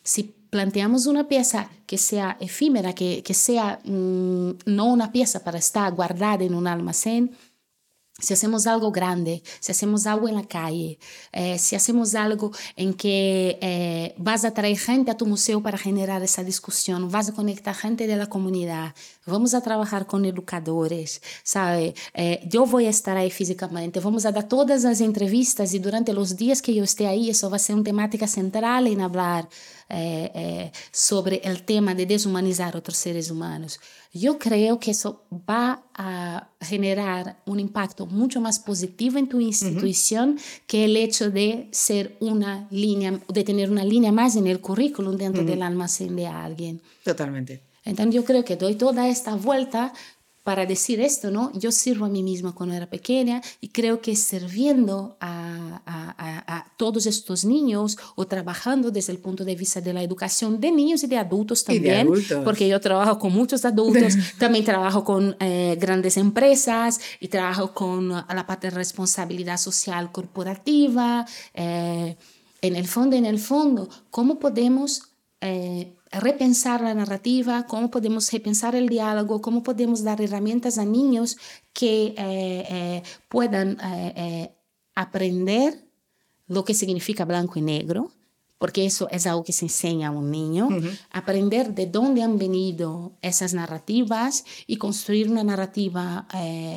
Si 0.03 0.23
planteamos 0.49 1.05
una 1.05 1.29
pieza 1.29 1.71
que 1.87 1.99
sea 1.99 2.39
efímera, 2.41 2.95
que, 2.95 3.23
que 3.23 3.35
sea 3.35 3.81
mm, 3.85 4.53
no 4.65 4.87
una 4.87 5.13
pieza 5.13 5.45
para 5.45 5.59
estar 5.59 5.93
guardada 5.93 6.45
en 6.45 6.55
un 6.55 6.67
almacén, 6.67 7.37
si 8.21 8.35
hacemos 8.35 8.67
algo 8.67 8.91
grande, 8.91 9.45
si 9.61 9.71
hacemos 9.71 10.05
algo 10.07 10.29
en 10.29 10.35
la 10.35 10.45
calle, 10.45 10.99
eh, 11.33 11.57
si 11.57 11.77
hacemos 11.77 12.17
algo 12.17 12.51
en 12.75 12.93
que 12.95 13.59
eh, 13.61 14.15
vas 14.19 14.45
a 14.45 14.53
traer 14.53 14.77
gente 14.77 15.13
a 15.13 15.17
tu 15.17 15.25
museo 15.25 15.63
para 15.63 15.79
generar 15.79 16.21
esa 16.25 16.43
discusión, 16.43 17.11
vas 17.13 17.29
a 17.29 17.33
conectar 17.33 17.77
gente 17.77 18.09
de 18.09 18.17
la 18.17 18.27
comunidad, 18.27 18.93
vamos 19.25 19.55
a 19.55 19.61
trabajar 19.61 20.07
con 20.07 20.25
educadores, 20.25 21.23
¿sabe? 21.45 21.95
Eh, 22.13 22.41
yo 22.49 22.67
voy 22.67 22.87
a 22.87 22.91
estar 22.91 23.17
ahí 23.17 23.31
físicamente, 23.31 24.01
vamos 24.01 24.27
a 24.27 24.33
dar 24.33 24.49
todas 24.49 24.83
las 24.83 25.01
entrevistas 25.01 25.73
y 25.75 25.79
durante 25.79 26.13
los 26.13 26.37
días 26.37 26.61
que 26.61 26.75
yo 26.75 26.83
esté 26.83 27.07
ahí, 27.07 27.31
eso 27.31 27.49
va 27.49 27.57
a 27.57 27.61
ser 27.61 27.77
una 27.77 27.85
temática 27.85 28.27
central 28.27 28.89
en 28.89 29.01
hablar 29.01 29.49
sobre 30.93 31.41
el 31.45 31.63
tema 31.63 31.95
de 31.95 32.07
deshumanizar 32.07 32.77
otros 32.77 32.97
seres 32.97 33.31
humanos. 33.31 33.81
Yo 34.13 34.39
creo 34.39 34.79
que 34.79 34.91
eso 34.91 35.25
va 35.49 35.83
a 35.95 36.49
generar 36.61 37.41
un 37.47 37.61
impacto 37.61 38.07
mucho 38.07 38.41
más 38.41 38.59
positivo 38.59 39.19
en 39.19 39.29
tu 39.29 39.41
institución 39.41 40.39
que 40.67 40.85
el 40.85 40.97
hecho 40.97 41.31
de 41.31 41.69
ser 41.73 42.17
una 42.21 42.67
línea, 42.71 43.21
de 43.29 43.45
tener 43.45 43.71
una 43.71 43.85
línea 43.85 44.13
más 44.13 44.37
en 44.37 44.47
el 44.47 44.61
currículum 44.61 45.17
dentro 45.17 45.45
del 45.45 45.63
almacén 45.63 46.17
de 46.17 46.27
alguien. 46.27 46.83
Totalmente. 47.05 47.63
Entonces 47.85 48.15
yo 48.15 48.25
creo 48.25 48.45
que 48.45 48.57
doy 48.57 48.75
toda 48.75 49.09
esta 49.09 49.35
vuelta 49.35 49.95
para 50.49 50.65
decir 50.65 50.99
esto, 50.99 51.31
¿no? 51.31 51.53
Yo 51.53 51.71
sirvo 51.71 52.07
a 52.07 52.09
mí 52.09 52.23
misma 52.23 52.55
cuando 52.55 52.75
era 52.75 52.89
pequeña 52.89 53.43
y 53.61 53.69
creo 53.69 54.01
que 54.01 54.17
sirviendo 54.17 55.19
a, 55.21 55.83
a, 55.85 56.57
a, 56.57 56.73
todos 56.79 57.05
estos 57.05 57.45
niños 57.45 57.99
o 58.17 58.27
trabajando 58.27 58.91
desde 58.91 59.13
el 59.13 59.19
punto 59.19 59.45
de 59.45 59.55
vista 59.55 59.83
de 59.83 59.93
la 59.93 60.03
educación 60.03 60.59
de 60.59 60.73
niños 60.73 61.03
y 61.03 61.07
de 61.07 61.19
adultos 61.19 61.65
también, 61.65 62.09
porque 62.45 62.67
yo 62.67 62.81
trabajo 62.81 63.19
con 63.19 63.31
muchos 63.31 63.67
adultos, 63.67 64.15
también 64.39 64.65
trabajo 64.65 65.05
con 65.05 65.37
eh, 65.39 65.77
grandes 65.79 66.17
empresas 66.17 66.99
y 67.21 67.29
trabajo 67.29 67.75
con 67.75 68.09
la 68.09 68.47
parte 68.47 68.69
de 68.69 68.71
responsabilidad 68.71 69.59
social 69.59 70.11
corporativa. 70.13 71.27
Eh, 71.53 72.17
en 72.63 72.75
el 72.75 72.89
fondo, 72.89 73.17
en 73.17 73.27
el 73.27 73.39
fondo, 73.39 73.87
¿cómo 74.11 74.39
podemos... 74.39 75.03
Eh, 75.43 75.95
repensar 76.11 76.81
la 76.81 76.95
narrativa, 76.95 77.67
cómo 77.67 77.91
podemos 77.91 78.31
repensar 78.33 78.75
el 78.75 78.89
diálogo, 78.89 79.41
cómo 79.41 79.63
podemos 79.63 80.03
dar 80.03 80.21
herramientas 80.21 80.79
a 80.79 80.85
niños 80.85 81.37
que 81.73 82.07
eh, 82.07 82.15
eh, 82.19 83.03
puedan 83.29 83.79
eh, 83.83 84.53
aprender 84.95 85.87
lo 86.47 86.65
que 86.65 86.75
significa 86.75 87.25
blanco 87.25 87.59
y 87.59 87.63
negro, 87.63 88.11
porque 88.57 88.87
eso 88.87 89.09
es 89.11 89.27
algo 89.27 89.45
que 89.45 89.53
se 89.53 89.67
enseña 89.67 90.09
a 90.09 90.11
un 90.11 90.31
niño, 90.31 90.69
aprender 91.11 91.75
de 91.75 91.87
dónde 91.87 92.23
han 92.23 92.39
venido 92.39 93.17
esas 93.23 93.55
narrativas 93.55 94.45
y 94.67 94.79
construir 94.79 95.31
una 95.31 95.45
narrativa 95.45 96.27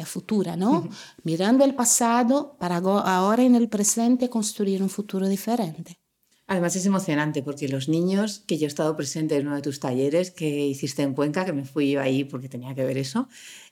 futura, 0.06 0.56
¿no? 0.56 0.90
Mirando 1.24 1.64
el 1.66 1.74
pasado 1.74 2.56
para 2.60 2.78
ahora 2.78 3.42
en 3.42 3.56
el 3.56 3.68
presente 3.68 4.30
construir 4.30 4.84
un 4.84 4.90
futuro 4.90 5.28
diferente. 5.28 6.01
Además 6.48 6.76
es 6.76 6.86
emocionante 6.86 7.44
porque 7.44 7.68
los 7.68 7.88
niños, 7.88 8.44
que 8.46 8.58
yo 8.58 8.66
he 8.66 8.68
estado 8.68 8.98
presente 8.98 9.38
en 9.38 9.48
uno 9.48 9.56
de 9.56 9.62
tus 9.62 9.80
talleres 9.80 10.32
que 10.32 10.68
hiciste 10.68 11.02
en 11.02 11.14
Cuenca, 11.14 11.46
que 11.46 11.54
me 11.54 11.64
fui 11.64 11.96
ahí 11.96 12.24
porque 12.24 12.50
tenía 12.50 12.76
que 12.76 12.84
ver 12.84 12.98
eso, 12.98 13.30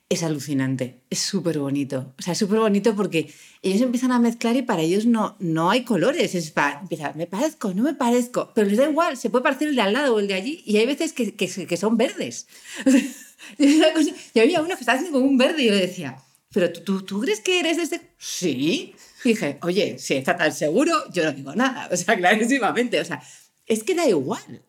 es 0.10 0.23
alucinante, 0.23 1.01
es 1.12 1.19
súper 1.19 1.60
bonito. 1.60 2.15
O 2.17 2.21
sea, 2.21 2.34
es 2.34 2.39
súper 2.39 2.60
bonito 2.60 2.95
porque 2.95 3.32
ellos 3.62 3.82
empiezan 3.82 4.12
a 4.12 4.19
mezclar 4.19 4.55
y 4.55 4.63
para 4.63 4.82
ellos 4.82 5.05
no, 5.05 5.36
no 5.39 5.69
hay 5.69 5.84
colores. 5.84 6.34
Es 6.34 6.49
para, 6.49 6.79
empieza, 6.79 7.13
me 7.13 7.27
parezco, 7.27 7.75
no 7.75 7.84
me 7.84 7.93
parezco, 7.93 8.51
pero 8.55 8.67
les 8.67 8.79
da 8.79 8.89
igual, 8.89 9.17
se 9.17 9.29
puede 9.29 9.43
parecer 9.43 9.67
el 9.67 9.75
de 9.75 9.82
al 9.84 9.93
lado 9.93 10.15
o 10.15 10.19
el 10.19 10.27
de 10.27 10.34
allí 10.34 10.63
y 10.65 10.77
hay 10.77 10.88
veces 10.88 11.13
que, 11.13 11.36
que, 11.36 11.77
son 11.77 11.95
verdes. 11.95 12.47
y 13.60 14.39
había 14.39 14.62
uno 14.62 14.69
que 14.69 14.82
estaba 14.82 14.97
haciendo 14.97 15.19
como 15.19 15.29
un 15.29 15.38
verde 15.38 15.62
y 15.62 15.65
yo 15.67 15.73
le 15.73 15.82
decía, 15.82 16.17
¿pero 16.51 16.73
tú, 16.73 17.03
tú, 17.03 17.21
crees 17.21 17.39
que 17.39 17.60
eres 17.60 17.77
de 17.77 17.84
este? 17.84 18.01
Sí, 18.17 18.95
dije, 19.23 19.60
oye, 19.62 19.99
si 19.99 20.15
está 20.15 20.36
tan 20.38 20.53
seguro, 20.53 20.93
yo 21.12 21.23
no 21.23 21.32
digo 21.32 21.55
nada. 21.55 21.89
O 21.91 21.97
sea, 21.97 22.15
clarísimamente. 22.15 22.99
O 22.99 23.05
sea, 23.05 23.21
es 23.65 23.84
que 23.84 23.95
da 23.95 24.08
igual. 24.08 24.63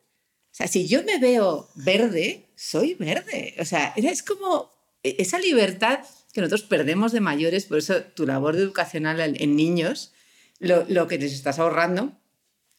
O 0.50 0.54
sea, 0.54 0.66
si 0.66 0.88
yo 0.88 1.02
me 1.04 1.18
veo 1.18 1.68
verde, 1.76 2.46
soy 2.56 2.94
verde. 2.94 3.54
O 3.58 3.64
sea, 3.64 3.94
es 3.96 4.22
como 4.22 4.72
e-, 5.02 5.16
esa 5.18 5.38
libertad 5.38 6.00
que 6.32 6.40
nosotros 6.40 6.62
perdemos 6.62 7.12
de 7.12 7.20
mayores, 7.20 7.66
por 7.66 7.78
eso 7.78 8.02
tu 8.02 8.26
labor 8.26 8.56
educacional 8.56 9.20
en 9.20 9.56
niños, 9.56 10.12
lo, 10.58 10.84
lo 10.88 11.08
que 11.08 11.18
les 11.18 11.32
estás 11.32 11.58
ahorrando 11.58 12.20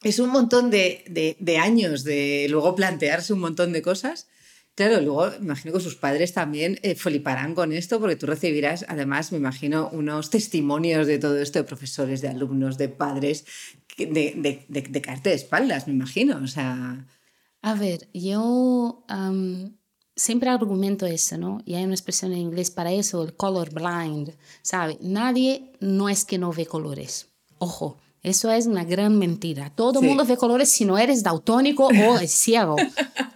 es 0.04 0.20
un 0.20 0.30
montón 0.30 0.72
de, 0.72 1.04
de, 1.08 1.36
de, 1.40 1.58
años 1.58 2.04
de 2.04 2.48
luego 2.50 2.76
plantearse 2.76 3.34
un 3.34 3.40
montón 3.40 3.72
de 3.72 3.82
cosas. 3.82 4.28
Claro, 4.82 5.00
luego 5.00 5.32
imagino 5.40 5.76
que 5.76 5.80
sus 5.80 5.96
padres 5.96 6.34
también 6.34 6.80
eh, 6.82 6.96
fliparán 6.96 7.54
con 7.54 7.72
esto 7.72 8.00
porque 8.00 8.16
tú 8.16 8.26
recibirás, 8.26 8.84
además, 8.88 9.32
me 9.32 9.38
imagino, 9.38 9.90
unos 9.94 10.32
testimonios 10.32 11.06
de 11.06 11.20
todo 11.20 11.38
esto 11.38 11.60
de 11.60 11.66
profesores, 11.66 12.20
de 12.22 12.30
alumnos, 12.30 12.80
de 12.80 12.90
padres, 12.90 13.46
de, 13.96 14.08
de, 14.08 14.66
de, 14.68 14.82
de 14.82 15.02
caerte 15.04 15.30
de 15.30 15.36
espaldas, 15.36 15.86
me 15.86 15.94
imagino. 15.94 16.40
O 16.44 16.48
sea... 16.48 17.06
A 17.62 17.76
ver, 17.76 18.10
yo 18.16 19.06
um, 19.08 19.72
siempre 20.16 20.50
argumento 20.50 21.06
eso, 21.06 21.38
¿no? 21.38 21.62
Y 21.64 21.76
hay 21.76 21.84
una 21.84 21.94
expresión 21.94 22.32
en 22.32 22.40
inglés 22.40 22.72
para 22.72 22.92
eso, 22.92 23.22
el 23.22 23.36
color 23.36 23.72
blind, 23.72 24.36
¿sabe? 24.64 24.98
Nadie 25.00 25.74
no 25.80 26.10
es 26.10 26.26
que 26.26 26.40
no 26.40 26.52
ve 26.52 26.66
colores. 26.66 27.28
Ojo, 27.60 28.00
eso 28.24 28.52
es 28.52 28.68
una 28.68 28.84
gran 28.84 29.18
mentira. 29.18 29.72
Todo 29.76 30.00
el 30.00 30.06
sí. 30.06 30.08
mundo 30.08 30.26
ve 30.26 30.38
colores 30.38 30.72
si 30.72 30.86
no 30.86 30.98
eres 30.98 31.24
daltónico 31.24 31.88
o 31.88 32.18
ciego. 32.28 32.76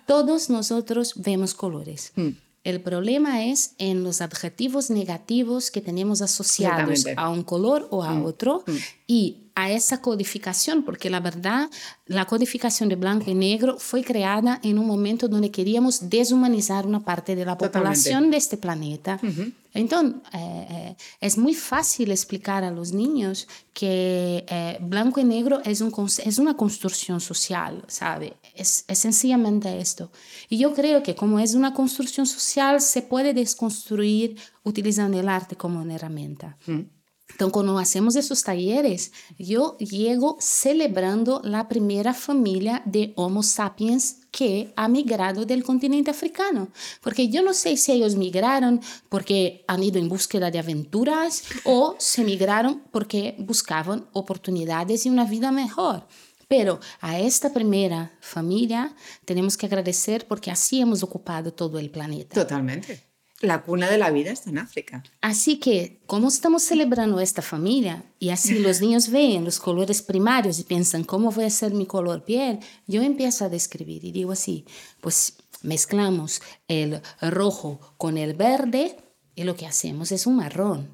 Todos 0.05 0.49
nosotros 0.49 1.13
vemos 1.15 1.53
colores. 1.53 2.11
Mm. 2.15 2.29
El 2.63 2.81
problema 2.81 3.45
es 3.45 3.75
en 3.77 4.03
los 4.03 4.21
adjetivos 4.21 4.89
negativos 4.89 5.69
que 5.69 5.81
tenemos 5.81 6.21
asociados 6.21 7.05
a 7.15 7.29
un 7.29 7.43
color 7.43 7.87
o 7.91 8.03
a 8.03 8.13
mm. 8.13 8.25
otro 8.25 8.63
mm. 8.65 8.71
y 9.07 9.44
a 9.55 9.71
esa 9.71 10.01
codificación, 10.01 10.83
porque 10.83 11.09
la 11.09 11.21
verdad, 11.21 11.69
la 12.05 12.25
codificación 12.25 12.89
de 12.89 12.97
blanco 12.97 13.31
y 13.31 13.33
negro 13.35 13.77
fue 13.79 14.03
creada 14.03 14.59
en 14.63 14.77
un 14.77 14.85
momento 14.85 15.29
donde 15.29 15.49
queríamos 15.49 16.09
deshumanizar 16.09 16.85
una 16.85 17.03
parte 17.05 17.35
de 17.35 17.45
la 17.45 17.57
población 17.57 17.93
Totalmente. 17.93 18.31
de 18.31 18.37
este 18.37 18.57
planeta. 18.57 19.19
Uh 19.23 19.27
-huh. 19.27 19.53
Entonces, 19.73 20.21
eh, 20.33 20.95
es 21.19 21.37
muy 21.37 21.53
fácil 21.53 22.11
explicar 22.11 22.63
a 22.63 22.71
los 22.71 22.91
niños 22.93 23.47
que 23.73 24.45
eh, 24.47 24.77
blanco 24.81 25.19
y 25.19 25.25
negro 25.25 25.61
es, 25.65 25.81
un, 25.81 25.91
es 26.23 26.37
una 26.37 26.55
construcción 26.55 27.19
social, 27.19 27.83
¿sabe? 27.87 28.37
Es, 28.55 28.85
es 28.87 28.99
sencillamente 28.99 29.79
esto. 29.79 30.11
Y 30.49 30.57
yo 30.57 30.73
creo 30.73 31.01
que 31.03 31.15
como 31.15 31.39
es 31.39 31.55
una 31.55 31.73
construcción 31.73 32.25
social, 32.25 32.79
se 32.79 33.01
puede 33.01 33.33
desconstruir 33.33 34.37
utilizando 34.63 35.19
el 35.19 35.27
arte 35.27 35.55
como 35.57 35.81
una 35.81 35.95
herramienta. 35.95 36.57
Uh 36.67 36.71
-huh. 36.71 36.85
Então, 37.33 37.49
quando 37.49 37.77
hacemos 37.77 38.15
esses 38.15 38.41
talleres, 38.41 39.11
eu 39.37 39.75
llego 39.79 40.37
celebrando 40.39 41.41
a 41.53 41.63
primeira 41.63 42.13
família 42.13 42.81
de 42.85 43.13
Homo 43.15 43.43
sapiens 43.43 44.21
que 44.31 44.71
ha 44.75 44.87
migrado 44.87 45.45
del 45.45 45.63
continente 45.63 46.09
africano. 46.09 46.69
Porque 47.01 47.29
eu 47.33 47.43
não 47.43 47.53
sei 47.53 47.75
se 47.77 47.91
eles 47.91 48.15
migraram 48.15 48.79
porque 49.09 49.63
han 49.67 49.83
ido 49.83 49.97
em 49.97 50.07
búsqueda 50.07 50.49
de 50.49 50.59
aventuras 50.59 51.43
ou 51.63 51.95
se 51.99 52.23
migraram 52.23 52.81
porque 52.91 53.35
buscavam 53.39 54.07
oportunidades 54.13 55.05
e 55.05 55.09
uma 55.09 55.25
vida 55.25 55.51
melhor. 55.51 56.05
Pero 56.47 56.79
a 57.01 57.19
esta 57.19 57.49
primeira 57.49 58.11
família 58.21 58.93
temos 59.25 59.55
que 59.55 59.65
agradecer 59.65 60.25
porque 60.25 60.51
assim 60.51 60.81
hemos 60.81 61.01
ocupado 61.01 61.51
todo 61.51 61.79
o 61.79 61.89
planeta. 61.89 62.35
Totalmente. 62.35 63.14
La 63.45 63.63
cuna 63.63 63.89
de 63.89 63.97
la 63.97 64.11
vida 64.11 64.31
está 64.31 64.49
en 64.49 64.57
África. 64.57 65.03
Así 65.21 65.57
que, 65.57 66.01
como 66.05 66.27
estamos 66.27 66.63
celebrando 66.63 67.19
esta 67.19 67.41
familia 67.41 68.03
y 68.19 68.29
así 68.29 68.59
los 68.59 68.81
niños 68.81 69.09
ven 69.09 69.45
los 69.45 69.59
colores 69.59 70.01
primarios 70.01 70.59
y 70.59 70.63
piensan, 70.63 71.03
¿cómo 71.03 71.31
voy 71.31 71.45
a 71.45 71.49
ser 71.49 71.73
mi 71.73 71.85
color 71.85 72.23
piel? 72.23 72.59
Yo 72.87 73.01
empiezo 73.01 73.45
a 73.45 73.49
describir 73.49 74.03
y 74.03 74.11
digo 74.11 74.31
así, 74.31 74.65
pues 75.01 75.37
mezclamos 75.61 76.41
el 76.67 77.01
rojo 77.21 77.79
con 77.97 78.17
el 78.17 78.33
verde 78.33 78.97
y 79.35 79.43
lo 79.43 79.55
que 79.55 79.65
hacemos 79.65 80.11
es 80.11 80.27
un 80.27 80.37
marrón. 80.37 80.89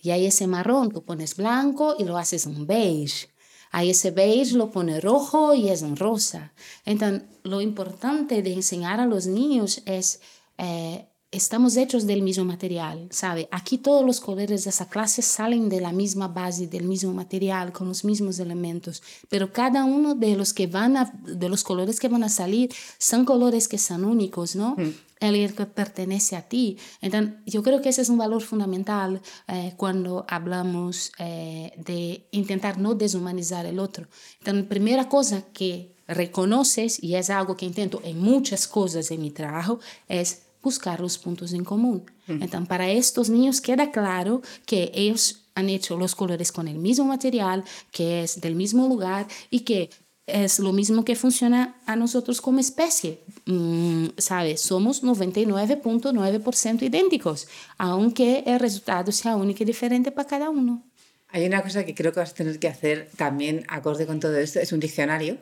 Y 0.00 0.10
ahí 0.10 0.26
ese 0.26 0.46
marrón 0.46 0.90
tú 0.90 1.04
pones 1.04 1.36
blanco 1.36 1.96
y 1.98 2.04
lo 2.04 2.18
haces 2.18 2.46
un 2.46 2.66
beige. 2.66 3.28
Ahí 3.70 3.90
ese 3.90 4.10
beige 4.10 4.56
lo 4.56 4.70
pone 4.70 5.00
rojo 5.00 5.54
y 5.54 5.68
es 5.68 5.82
un 5.82 5.96
rosa. 5.96 6.52
Entonces, 6.84 7.22
lo 7.42 7.60
importante 7.60 8.42
de 8.42 8.52
enseñar 8.52 9.00
a 9.00 9.06
los 9.06 9.26
niños 9.26 9.82
es... 9.84 10.20
Eh, 10.58 11.06
estamos 11.30 11.76
hechos 11.76 12.06
del 12.06 12.22
mismo 12.22 12.44
material, 12.44 13.06
¿sabe? 13.10 13.48
Aquí 13.50 13.76
todos 13.76 14.04
los 14.04 14.20
colores 14.20 14.64
de 14.64 14.70
esa 14.70 14.88
clase 14.88 15.20
salen 15.20 15.68
de 15.68 15.80
la 15.80 15.92
misma 15.92 16.28
base, 16.28 16.66
del 16.66 16.84
mismo 16.84 17.12
material, 17.12 17.72
con 17.72 17.88
los 17.88 18.04
mismos 18.04 18.38
elementos, 18.38 19.02
pero 19.28 19.52
cada 19.52 19.84
uno 19.84 20.14
de 20.14 20.36
los 20.36 20.54
que 20.54 20.66
van 20.66 20.96
a, 20.96 21.12
de 21.24 21.48
los 21.48 21.64
colores 21.64 22.00
que 22.00 22.08
van 22.08 22.24
a 22.24 22.30
salir 22.30 22.70
son 22.98 23.26
colores 23.26 23.68
que 23.68 23.78
son 23.78 24.04
únicos, 24.04 24.56
¿no? 24.56 24.76
Mm. 24.78 24.94
El 25.20 25.54
que 25.54 25.66
pertenece 25.66 26.36
a 26.36 26.42
ti. 26.48 26.78
Entonces, 27.00 27.34
yo 27.44 27.64
creo 27.64 27.82
que 27.82 27.88
ese 27.88 28.02
es 28.02 28.08
un 28.08 28.18
valor 28.18 28.40
fundamental 28.40 29.20
eh, 29.48 29.74
cuando 29.76 30.24
hablamos 30.28 31.10
eh, 31.18 31.72
de 31.76 32.28
intentar 32.30 32.78
no 32.78 32.94
deshumanizar 32.94 33.66
el 33.66 33.80
otro. 33.80 34.06
Entonces, 34.38 34.62
la 34.62 34.68
primera 34.68 35.08
cosa 35.08 35.42
que 35.52 35.96
reconoces, 36.06 37.02
y 37.02 37.16
es 37.16 37.30
algo 37.30 37.56
que 37.56 37.66
intento 37.66 38.00
en 38.04 38.20
muchas 38.20 38.68
cosas 38.68 39.10
en 39.10 39.20
mi 39.20 39.32
trabajo, 39.32 39.80
es 40.08 40.47
buscar 40.62 41.00
los 41.00 41.18
puntos 41.18 41.52
en 41.52 41.64
común. 41.64 42.04
Mm. 42.26 42.42
Entonces, 42.42 42.68
para 42.68 42.90
estos 42.90 43.30
niños 43.30 43.60
queda 43.60 43.90
claro 43.90 44.42
que 44.66 44.90
ellos 44.94 45.44
han 45.54 45.68
hecho 45.68 45.96
los 45.96 46.14
colores 46.14 46.52
con 46.52 46.68
el 46.68 46.78
mismo 46.78 47.04
material, 47.04 47.64
que 47.90 48.22
es 48.22 48.40
del 48.40 48.54
mismo 48.54 48.86
lugar 48.88 49.26
y 49.50 49.60
que 49.60 49.90
es 50.26 50.58
lo 50.58 50.72
mismo 50.72 51.04
que 51.04 51.16
funciona 51.16 51.76
a 51.86 51.96
nosotros 51.96 52.40
como 52.40 52.60
especie. 52.60 53.20
Mm, 53.46 54.08
¿Sabes? 54.18 54.60
Somos 54.60 55.02
99.9% 55.02 56.82
idénticos, 56.82 57.48
aunque 57.78 58.44
el 58.46 58.60
resultado 58.60 59.10
sea 59.10 59.36
único 59.36 59.62
y 59.62 59.66
diferente 59.66 60.12
para 60.12 60.28
cada 60.28 60.50
uno. 60.50 60.84
Hay 61.30 61.46
una 61.46 61.62
cosa 61.62 61.84
que 61.84 61.94
creo 61.94 62.12
que 62.12 62.20
vas 62.20 62.30
a 62.30 62.34
tener 62.34 62.58
que 62.58 62.68
hacer 62.68 63.10
también 63.16 63.64
acorde 63.68 64.06
con 64.06 64.20
todo 64.20 64.36
esto, 64.36 64.60
es 64.60 64.72
un 64.72 64.80
diccionario 64.80 65.38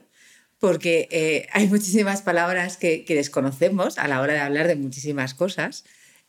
porque 0.58 1.08
eh, 1.10 1.46
hay 1.52 1.68
muchísimas 1.68 2.22
palabras 2.22 2.76
que, 2.76 3.04
desconocemos 3.08 3.98
a 3.98 4.08
la 4.08 4.20
hora 4.20 4.34
de 4.34 4.40
hablar 4.40 4.68
de 4.68 4.76
muchísimas 4.76 5.34
cosas 5.34 5.84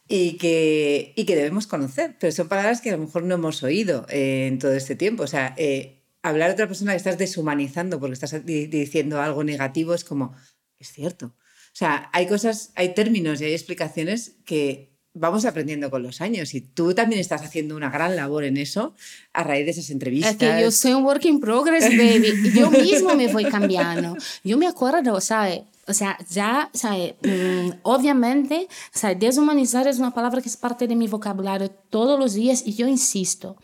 y 0.07 0.37
que, 0.37 1.13
y 1.15 1.25
que 1.25 1.35
debemos 1.35 1.67
conocer, 1.67 2.15
pero 2.19 2.31
son 2.31 2.47
palabras 2.47 2.81
que 2.81 2.89
a 2.89 2.97
lo 2.97 3.05
mejor 3.05 3.23
no 3.23 3.35
hemos 3.35 3.61
oído 3.63 4.05
eh, 4.09 4.47
en 4.47 4.59
todo 4.59 4.73
este 4.73 4.95
tiempo. 4.95 5.23
O 5.23 5.27
sea, 5.27 5.53
eh, 5.57 6.01
hablar 6.23 6.49
de 6.49 6.53
otra 6.53 6.67
persona 6.67 6.93
que 6.93 6.97
estás 6.97 7.17
deshumanizando 7.17 7.99
porque 7.99 8.13
estás 8.13 8.45
diciendo 8.45 9.21
algo 9.21 9.43
negativo 9.43 9.93
es 9.93 10.03
como, 10.03 10.33
es 10.79 10.91
cierto. 10.91 11.27
O 11.27 11.79
sea, 11.79 12.09
hay 12.13 12.27
cosas, 12.27 12.71
hay 12.75 12.93
términos 12.93 13.41
y 13.41 13.45
hay 13.45 13.53
explicaciones 13.53 14.37
que 14.45 14.96
vamos 15.19 15.45
aprendiendo 15.45 15.89
con 15.89 16.03
los 16.03 16.21
años 16.21 16.53
y 16.53 16.61
tú 16.61 16.93
también 16.93 17.19
estás 17.19 17.41
haciendo 17.41 17.75
una 17.75 17.89
gran 17.89 18.15
labor 18.15 18.43
en 18.43 18.57
eso 18.57 18.93
a 19.33 19.43
raíz 19.43 19.65
de 19.65 19.71
esas 19.71 19.89
entrevistas. 19.89 20.31
Es 20.31 20.37
que 20.37 20.61
yo 20.61 20.71
soy 20.71 20.93
un 20.93 21.03
work 21.03 21.25
in 21.25 21.39
progress, 21.39 21.85
baby. 21.97 22.51
Yo 22.53 22.71
mismo 22.71 23.15
me 23.15 23.27
voy 23.27 23.45
cambiando. 23.45 24.15
Yo 24.43 24.57
me 24.57 24.67
acuerdo, 24.67 25.19
¿sabes? 25.21 25.61
O 25.87 25.93
sea, 25.93 26.17
ya, 26.29 26.69
¿sabes? 26.73 27.13
Mm, 27.23 27.69
obviamente, 27.83 28.67
¿sabes? 28.91 29.19
deshumanizar 29.19 29.87
es 29.87 29.99
una 29.99 30.13
palabra 30.13 30.41
que 30.41 30.49
es 30.49 30.57
parte 30.57 30.87
de 30.87 30.95
mi 30.95 31.07
vocabulario 31.07 31.69
todos 31.89 32.19
los 32.19 32.33
días 32.33 32.63
y 32.65 32.73
yo 32.73 32.87
insisto. 32.87 33.55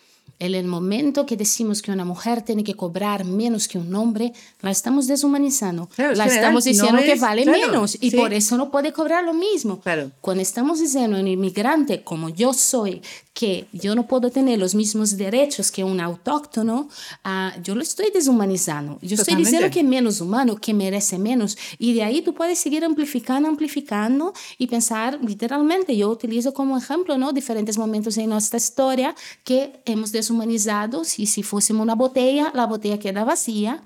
En 0.44 0.56
el 0.56 0.68
momento 0.68 1.26
que 1.26 1.38
decimos 1.38 1.82
que 1.82 1.90
una 1.90 2.04
mujer 2.04 2.42
tiene 2.42 2.66
que 2.66 2.74
cobrar 2.74 3.24
menos 3.24 3.70
que 3.70 3.78
un 3.78 3.96
hombre, 3.96 4.34
la 4.60 4.72
estamos 4.72 5.08
deshumanizando. 5.08 5.88
Claro, 5.88 6.16
la 6.16 6.26
estamos 6.26 6.66
diciendo 6.66 6.92
no 6.92 7.00
es, 7.00 7.06
que 7.06 7.18
vale 7.18 7.44
claro, 7.44 7.60
menos 7.60 7.98
y 8.02 8.12
sí. 8.12 8.18
por 8.18 8.34
eso 8.34 8.58
no 8.58 8.70
puede 8.70 8.92
cobrar 8.92 9.24
lo 9.24 9.34
mismo. 9.34 9.80
Claro. 9.80 10.12
Cuando 10.20 10.44
estamos 10.44 10.82
diciendo 10.82 11.18
un 11.18 11.30
inmigrante 11.30 12.04
como 12.04 12.28
yo 12.28 12.52
soy, 12.52 13.02
que 13.34 13.68
yo 13.72 13.96
no 13.96 14.08
puedo 14.08 14.30
tener 14.30 14.60
los 14.60 14.76
mismos 14.76 15.18
derechos 15.18 15.72
que 15.72 15.84
un 15.84 16.00
autóctono, 16.00 16.88
uh, 17.26 17.62
yo 17.64 17.74
lo 17.74 17.82
estoy 17.82 18.12
deshumanizando. 18.14 19.00
Yo 19.02 19.18
Totalmente. 19.18 19.22
estoy 19.22 19.36
diciendo 19.38 19.70
que 19.74 19.80
es 19.80 19.86
menos 19.86 20.22
humano, 20.22 20.56
que 20.58 20.74
merece 20.74 21.18
menos. 21.18 21.58
Y 21.80 21.94
de 21.94 22.04
ahí 22.04 22.22
tú 22.22 22.34
puedes 22.34 22.60
seguir 22.60 22.86
amplificando, 22.86 23.50
amplificando 23.50 24.34
y 24.58 24.68
pensar 24.68 25.20
literalmente. 25.24 25.98
Yo 25.98 26.10
utilizo 26.10 26.54
como 26.54 26.78
ejemplo 26.78 27.18
¿no? 27.18 27.34
diferentes 27.34 27.78
momentos 27.78 28.18
en 28.18 28.30
nuestra 28.30 28.58
historia 28.58 29.16
que 29.44 29.82
hemos 29.86 30.12
deshumanizado. 30.12 31.04
Si, 31.04 31.26
si 31.26 31.42
fuésemos 31.42 31.84
una 31.84 31.96
botella, 31.96 32.52
la 32.54 32.68
botella 32.68 33.00
queda 33.00 33.24
vacía 33.24 33.84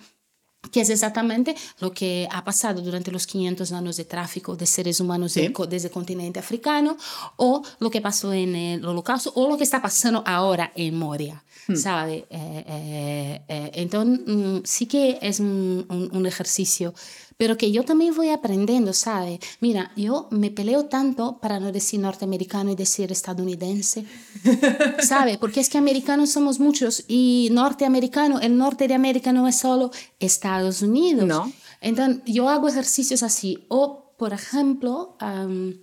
que 0.71 0.81
es 0.81 0.89
exactamente 0.89 1.55
lo 1.79 1.93
que 1.93 2.27
ha 2.31 2.43
pasado 2.43 2.81
durante 2.81 3.11
los 3.11 3.25
500 3.25 3.71
años 3.71 3.97
de 3.97 4.05
tráfico 4.05 4.55
de 4.55 4.65
seres 4.65 4.99
humanos 4.99 5.33
sí. 5.33 5.53
desde 5.69 5.87
el 5.87 5.93
continente 5.93 6.39
africano, 6.39 6.97
o 7.37 7.63
lo 7.79 7.89
que 7.89 8.01
pasó 8.01 8.33
en 8.33 8.55
el 8.55 8.85
holocausto, 8.85 9.31
o 9.35 9.47
lo 9.47 9.57
que 9.57 9.63
está 9.63 9.81
pasando 9.81 10.23
ahora 10.25 10.71
en 10.75 10.97
Moria, 10.97 11.43
hmm. 11.67 11.75
¿sabe? 11.75 12.25
Eh, 12.29 12.65
eh, 12.67 13.41
eh, 13.47 13.71
entonces, 13.75 14.25
mm, 14.27 14.57
sí 14.63 14.85
que 14.87 15.19
es 15.21 15.39
un, 15.39 15.85
un, 15.89 16.09
un 16.11 16.25
ejercicio 16.25 16.93
pero 17.37 17.55
que 17.55 17.71
yo 17.71 17.83
también 17.83 18.15
voy 18.15 18.29
aprendiendo, 18.29 18.93
¿sabe? 18.93 19.39
Mira, 19.61 19.91
yo 19.95 20.27
me 20.31 20.49
peleo 20.49 20.85
tanto 20.85 21.37
para 21.39 21.59
no 21.59 21.71
decir 21.71 21.99
norteamericano 21.99 22.71
y 22.71 22.75
decir 22.75 23.11
estadounidense, 23.11 24.05
¿sabe? 24.99 25.37
Porque 25.37 25.59
es 25.59 25.69
que 25.69 25.77
americanos 25.77 26.31
somos 26.31 26.59
muchos 26.59 27.05
y 27.07 27.49
norteamericano, 27.51 28.39
el 28.39 28.57
norte 28.57 28.87
de 28.87 28.95
América 28.95 29.31
no 29.31 29.47
es 29.47 29.57
solo 29.57 29.91
Estados 30.19 30.81
Unidos. 30.81 31.25
No. 31.25 31.51
Entonces, 31.79 32.23
yo 32.25 32.49
hago 32.49 32.67
ejercicios 32.67 33.21
así. 33.21 33.65
O, 33.69 34.15
por 34.17 34.33
ejemplo, 34.33 35.15
um, 35.21 35.73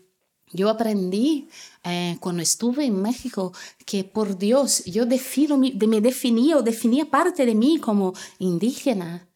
Yo 0.55 0.69
aprendí 0.69 1.49
eh, 1.83 2.17
cuando 2.21 2.41
estuve 2.41 2.85
en 2.85 3.03
México 3.03 3.53
que 3.85 4.05
por 4.05 4.39
Dios, 4.39 4.85
yo 4.85 5.05
defino, 5.05 5.59
me 5.59 6.01
definía 6.01 6.57
o 6.57 6.63
definía 6.63 7.11
parte 7.11 7.45
de 7.45 7.57
mí 7.57 7.79
como 7.79 8.13
indígena. 8.39 9.29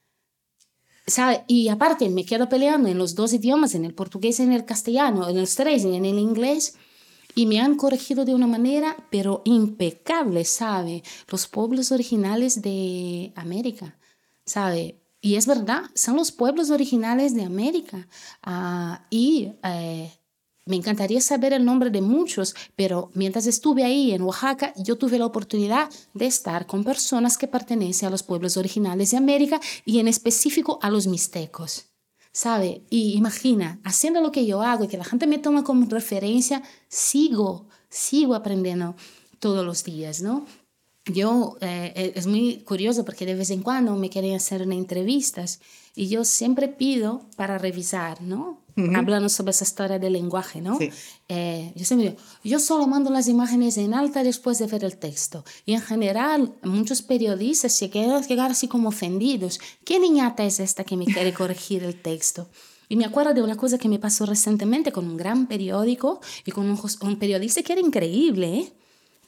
¿Sabe? 1.09 1.45
Y 1.47 1.69
aparte 1.69 2.09
me 2.11 2.25
quedo 2.25 2.49
peleando 2.49 2.89
en 2.89 2.99
los 2.99 3.15
dos 3.15 3.33
idiomas, 3.33 3.75
en 3.75 3.85
el 3.85 3.95
portugués 3.95 4.41
en 4.41 4.53
el 4.53 4.65
castellano, 4.65 5.29
en 5.29 5.41
los 5.41 5.55
tres, 5.55 5.85
en 5.85 6.05
el 6.05 6.19
inglés. 6.19 6.77
Y 7.35 7.47
me 7.47 7.61
han 7.61 7.77
corregido 7.77 8.25
de 8.25 8.35
una 8.35 8.47
manera, 8.47 8.97
pero 9.11 9.43
impecable, 9.45 10.45
¿sabe? 10.45 11.03
Los 11.29 11.47
pueblos 11.47 11.93
originales 11.93 12.63
de 12.63 13.33
América, 13.37 13.97
¿sabe? 14.45 15.01
Y 15.21 15.37
es 15.37 15.47
verdad, 15.47 15.83
son 15.95 16.17
los 16.17 16.31
pueblos 16.31 16.71
originales 16.71 17.35
de 17.35 17.45
América. 17.45 18.07
Uh, 18.47 19.03
y 19.11 19.53
eh, 19.65 20.13
me 20.69 20.77
encantaría 20.77 21.21
saber 21.21 21.55
el 21.55 21.65
nombre 21.65 21.91
de 21.91 22.03
muchos, 22.03 22.55
pero 22.77 23.11
mientras 23.15 23.47
estuve 23.47 23.85
ahí 23.85 24.13
en 24.13 24.23
Oaxaca, 24.23 24.75
yo 24.77 24.97
tuve 24.99 25.19
la 25.19 25.27
oportunidad 25.27 25.89
de 26.13 26.27
estar 26.27 26.67
con 26.67 26.85
personas 26.85 27.39
que 27.39 27.49
pertenecen 27.49 28.09
a 28.09 28.11
los 28.11 28.23
pueblos 28.23 28.57
originales 28.59 29.11
de 29.11 29.17
América 29.17 29.61
y 29.87 29.99
en 29.99 30.09
específico 30.09 30.79
a 30.83 30.91
los 30.91 31.07
mixtecos. 31.07 31.87
¿Sabe? 32.33 32.83
Y 32.91 33.17
imagina, 33.17 33.81
haciendo 33.83 34.21
lo 34.21 34.31
que 34.31 34.47
yo 34.47 34.63
hago 34.63 34.85
y 34.85 34.89
que 34.89 34.99
la 34.99 35.05
gente 35.05 35.27
me 35.27 35.39
toma 35.39 35.65
como 35.65 35.87
referencia, 35.87 36.63
sigo, 36.89 37.67
sigo 37.89 38.35
aprendiendo 38.35 38.95
todos 39.39 39.65
los 39.65 39.83
días, 39.85 40.21
¿no? 40.21 40.45
Yo, 41.13 41.57
eh, 41.61 42.13
es 42.15 42.27
muy 42.27 42.59
curioso 42.59 43.05
porque 43.05 43.27
de 43.27 43.35
vez 43.35 43.51
en 43.51 43.63
cuando 43.63 43.97
me 43.97 44.11
quieren 44.11 44.35
hacer 44.35 44.63
entrevistas 44.63 45.61
y 45.95 46.09
yo 46.09 46.25
siempre 46.25 46.69
pido 46.69 47.23
para 47.37 47.59
revisar, 47.59 48.21
¿no? 48.23 48.61
hablando 48.95 49.29
sobre 49.29 49.51
esa 49.51 49.65
historia 49.65 49.99
del 49.99 50.13
lenguaje, 50.13 50.61
¿no? 50.61 50.79
Eh, 51.29 51.73
yo 51.75 51.85
siempre 51.85 52.11
digo, 52.11 52.23
yo 52.45 52.61
solo 52.61 52.87
mando 52.87 53.11
las 53.11 53.29
imágenes 53.29 53.77
en 53.77 53.95
alta 53.95 54.23
después 54.23 54.59
de 54.59 54.67
ver 54.67 54.85
el 54.85 54.97
texto. 54.99 55.45
Y 55.67 55.75
en 55.75 55.81
general, 55.81 56.55
muchos 56.63 57.03
periodistas 57.03 57.73
se 57.73 57.91
quedan, 57.91 58.23
así 58.51 58.69
como 58.69 58.91
ofendidos. 58.91 59.59
¿Qué 59.85 59.99
niñata 59.99 60.45
es 60.45 60.61
esta 60.61 60.85
que 60.85 60.97
me 60.97 61.07
quiere 61.07 61.33
corregir 61.35 61.83
el 61.83 62.01
texto? 62.01 62.49
Y 62.89 62.97
me 62.97 63.05
acuerdo 63.05 63.35
de 63.35 63.43
una 63.43 63.57
cosa 63.57 63.79
que 63.79 63.89
me 63.89 63.99
pasó 63.99 64.25
recientemente 64.25 64.93
con 64.93 65.07
un 65.07 65.17
gran 65.17 65.47
periódico 65.47 66.21
y 66.45 66.53
con 66.53 66.71
un, 66.71 66.81
un 67.03 67.19
periodista 67.19 67.63
que 67.63 67.73
era 67.73 67.83
increíble, 67.83 68.59
¿eh? 68.59 68.73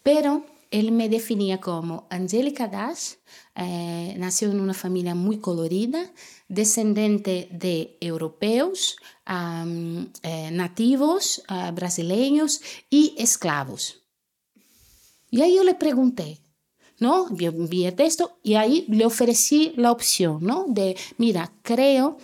pero 0.03 0.47
él 0.71 0.93
me 0.93 1.09
definía 1.09 1.61
como 1.61 2.07
Angélica 2.11 2.69
Dash, 2.69 3.15
eh, 3.57 4.15
nació 4.19 4.51
en 4.51 4.61
una 4.61 4.75
familia 4.75 5.15
muy 5.15 5.39
colorida, 5.39 6.13
descendente 6.49 7.49
de 7.51 7.97
europeos, 8.01 8.97
eh, 9.27 10.51
nativos 10.53 11.43
uh, 11.49 11.73
brasileños 11.73 12.61
y 12.89 13.15
esclavos. 13.19 14.03
Y 15.31 15.43
ahí 15.43 15.57
yo 15.57 15.65
le 15.65 15.75
pregunté, 15.75 16.39
¿no? 16.99 17.27
Vi 17.29 17.85
el 17.85 17.95
texto 17.95 18.39
y 18.43 18.55
ahí 18.55 18.85
le 18.89 19.07
ofrecí 19.07 19.73
la 19.77 19.93
opción, 19.93 20.39
¿no? 20.43 20.67
De, 20.69 20.97
mira, 21.19 21.53
creo 21.63 22.17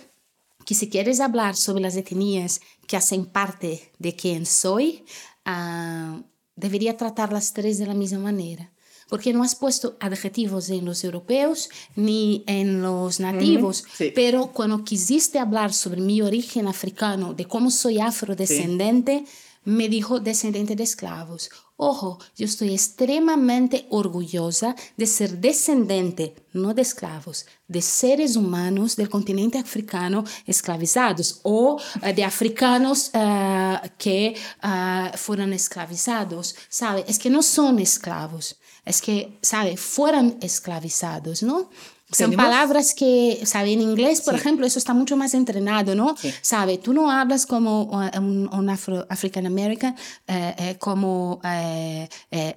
que 0.65 0.75
si 0.75 0.89
quieres 0.89 1.19
hablar 1.19 1.55
sobre 1.55 1.81
las 1.81 1.95
etnias 1.95 2.59
que 2.85 2.97
hacen 2.97 3.25
parte 3.25 3.91
de 3.99 4.15
quien 4.15 4.45
soy, 4.45 5.05
uh, 5.45 6.21
debería 6.57 6.97
tratar 6.97 7.31
las 7.31 7.53
tres 7.53 7.77
de 7.77 7.87
la 7.87 7.93
misma 7.93 8.19
manera 8.19 8.71
porque 9.09 9.33
no 9.33 9.43
has 9.43 9.55
puesto 9.55 9.97
adjetivos 9.99 10.69
en 10.69 10.85
los 10.85 11.03
europeos 11.03 11.69
ni 11.95 12.43
en 12.45 12.81
los 12.81 13.19
nativos, 13.19 13.85
pero 14.13 14.47
cuando 14.47 14.83
quisiste 14.83 15.39
hablar 15.39 15.73
sobre 15.73 16.01
mi 16.01 16.21
origen 16.21 16.67
africano, 16.67 17.33
de 17.33 17.45
cómo 17.45 17.71
soy 17.71 17.99
afrodescendente, 17.99 19.23
me 19.67 19.89
dijo 19.89 20.21
descendiente 20.21 20.77
de 20.77 20.83
esclavos. 20.83 21.49
Ojo, 21.75 22.19
yo 22.37 22.45
estoy 22.45 22.73
extremadamente 22.73 23.85
orgullosa 23.89 24.75
de 24.95 25.05
ser 25.05 25.39
descendente, 25.39 26.35
no 26.53 26.73
de 26.73 26.81
esclavos, 26.81 27.45
de 27.67 27.81
seres 27.81 28.37
humanos 28.37 28.95
del 28.95 29.09
continente 29.09 29.57
africano 29.57 30.23
esclavizados 30.45 31.41
o 31.43 31.75
uh, 31.75 32.13
de 32.15 32.23
africanos 32.23 33.11
uh, 33.13 33.87
que 33.97 34.37
uh, 34.63 35.17
fueron 35.17 35.51
esclavizados. 35.51 36.55
¿Sabe? 36.69 37.03
Es 37.05 37.19
que 37.19 37.29
no 37.29 37.43
son 37.43 37.79
esclavos 37.79 38.55
es 38.87 39.01
que, 39.01 39.37
¿sabe? 39.41 39.75
Fueran 39.75 40.37
esclavizados, 40.41 41.43
¿no? 41.43 41.69
Son 42.11 42.31
palabras 42.33 42.93
que, 42.93 43.41
¿sabe? 43.43 43.73
En 43.73 43.81
inglés, 43.81 44.21
por 44.21 44.33
ejemplo, 44.33 44.65
eso 44.65 44.79
está 44.79 44.93
mucho 44.93 45.17
más 45.17 45.33
entrenado, 45.33 45.93
¿no? 45.93 46.15
¿Sabe? 46.41 46.77
Tú 46.77 46.93
no 46.93 47.11
hablas 47.11 47.45
como 47.45 47.83
un, 47.83 48.49
un 48.51 48.69
Afro, 48.69 49.05
African 49.09 49.45
American 49.45 49.95
eh, 50.27 50.55
eh, 50.57 50.75
como 50.79 51.41
eh, 51.43 52.07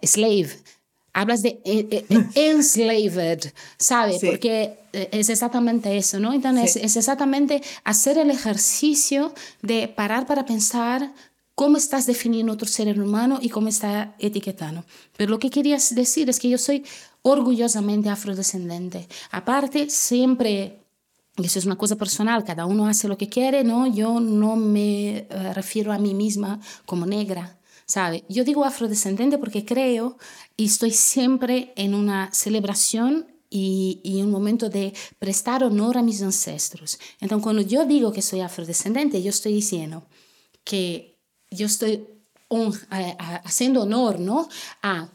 slave. 0.03 0.51
Hablas 1.13 1.43
de 1.43 1.61
enslaved, 2.37 3.53
¿sabe? 3.77 4.19
Porque 4.25 4.79
es 4.93 5.29
exactamente 5.29 5.97
eso, 5.97 6.21
¿no? 6.21 6.33
Entonces, 6.33 6.77
es 6.77 6.97
exactamente 6.97 7.61
hacer 7.83 8.19
el 8.19 8.31
ejercicio 8.31 9.35
de 9.63 9.89
parar 9.89 10.27
para 10.27 10.45
pensar 10.45 11.13
cómo 11.57 11.77
estás 11.77 12.07
definiendo 12.07 12.53
otro 12.53 12.69
ser 12.69 12.99
humano 12.99 13.39
y 13.43 13.49
cómo 13.49 13.69
está 13.69 14.15
etiquetando. 14.19 14.85
Pero 15.17 15.31
lo 15.31 15.39
que 15.39 15.51
querías 15.51 15.95
decir 15.95 16.31
es 16.31 16.39
que 16.39 16.49
yo 16.49 16.57
soy 16.57 16.85
orgullosamente 17.23 18.09
afrodescendente. 18.09 19.09
Aparte, 19.31 19.91
siempre, 19.91 20.81
eso 21.37 21.59
es 21.59 21.67
una 21.67 21.77
cosa 21.77 21.97
personal, 21.97 22.45
cada 22.45 22.67
uno 22.67 22.87
hace 22.87 23.09
lo 23.09 23.19
que 23.19 23.29
quiere, 23.29 23.65
¿no? 23.65 23.87
Yo 23.87 24.21
no 24.21 24.57
me 24.57 25.27
uh, 25.31 25.53
refiero 25.53 25.93
a 25.93 25.99
mí 25.99 26.15
misma 26.15 26.61
como 26.87 27.07
negra. 27.07 27.57
¿Sabe? 27.87 28.23
Yo 28.29 28.45
digo 28.45 28.65
afrodescendente 28.65 29.37
porque 29.37 29.65
creo 29.65 30.17
y 30.57 30.67
estoy 30.67 30.93
siempre 30.93 31.73
en 31.75 31.97
una 31.97 32.33
celebración 32.33 33.27
y, 33.51 34.01
y, 34.05 34.23
un 34.23 34.31
momento 34.31 34.71
de 34.71 34.95
prestar 35.19 35.65
honor 35.65 35.99
a 35.99 36.03
mis 36.03 36.23
ancestros. 36.23 37.01
Entonces, 37.21 37.43
cuando 37.43 37.63
yo 37.63 37.85
digo 37.87 38.13
que 38.13 38.23
soy 38.23 38.43
afrodescendente, 38.43 39.21
yo 39.21 39.31
estoy 39.31 39.55
diciendo 39.55 40.05
que 40.63 41.19
yo 41.51 41.67
estoy 41.67 42.07
haciendo 43.45 43.83
honor 43.83 44.19
¿no? 44.19 44.49
a 44.83 45.09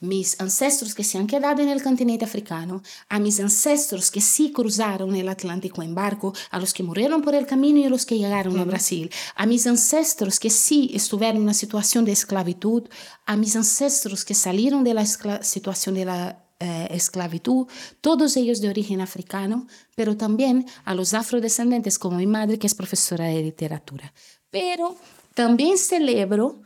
mis 0.00 0.40
ancestros 0.40 0.94
que 0.94 1.04
se 1.04 1.18
han 1.18 1.26
quedado 1.26 1.62
en 1.62 1.68
el 1.68 1.82
continente 1.82 2.24
africano, 2.24 2.82
a 3.08 3.18
mis 3.18 3.40
ancestros 3.40 4.10
que 4.10 4.20
sí 4.20 4.52
cruzaron 4.52 5.14
el 5.14 5.28
Atlántico 5.28 5.82
en 5.82 5.94
barco, 5.94 6.32
a 6.50 6.58
los 6.58 6.72
que 6.72 6.82
murieron 6.82 7.22
por 7.22 7.34
el 7.34 7.46
camino 7.46 7.78
y 7.78 7.84
a 7.84 7.90
los 7.90 8.06
que 8.06 8.18
llegaron 8.18 8.58
a 8.58 8.64
Brasil, 8.64 9.10
a 9.34 9.46
mis 9.46 9.66
ancestros 9.66 10.38
que 10.38 10.50
sí 10.50 10.90
estuvieron 10.94 11.36
en 11.36 11.42
una 11.42 11.54
situación 11.54 12.04
de 12.04 12.12
esclavitud, 12.12 12.88
a 13.26 13.36
mis 13.36 13.56
ancestros 13.56 14.24
que 14.24 14.34
salieron 14.34 14.84
de 14.84 14.94
la 14.94 15.06
situación 15.06 15.94
de 15.94 16.04
la 16.04 16.44
eh, 16.60 16.88
esclavitud, 16.90 17.68
todos 18.00 18.36
ellos 18.36 18.60
de 18.60 18.68
origen 18.68 19.00
africano, 19.00 19.68
pero 19.94 20.16
también 20.16 20.66
a 20.84 20.94
los 20.94 21.14
afrodescendentes 21.14 21.98
como 21.98 22.16
mi 22.16 22.26
madre, 22.26 22.58
que 22.58 22.66
es 22.66 22.74
profesora 22.74 23.26
de 23.26 23.42
literatura. 23.42 24.12
Pero 24.50 24.96
también 25.34 25.78
celebro 25.78 26.62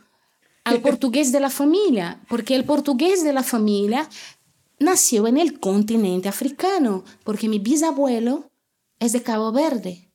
al 0.63 0.81
portugués 0.81 1.31
de 1.31 1.39
la 1.39 1.49
familia, 1.49 2.21
porque 2.29 2.55
el 2.55 2.63
portugués 2.65 3.23
de 3.23 3.33
la 3.33 3.43
familia 3.43 4.09
nació 4.79 5.27
en 5.27 5.37
el 5.37 5.59
continente 5.59 6.29
africano, 6.29 7.03
porque 7.23 7.49
mi 7.49 7.59
bisabuelo 7.59 8.49
es 8.99 9.11
de 9.11 9.21
Cabo 9.21 9.51
Verde. 9.51 10.09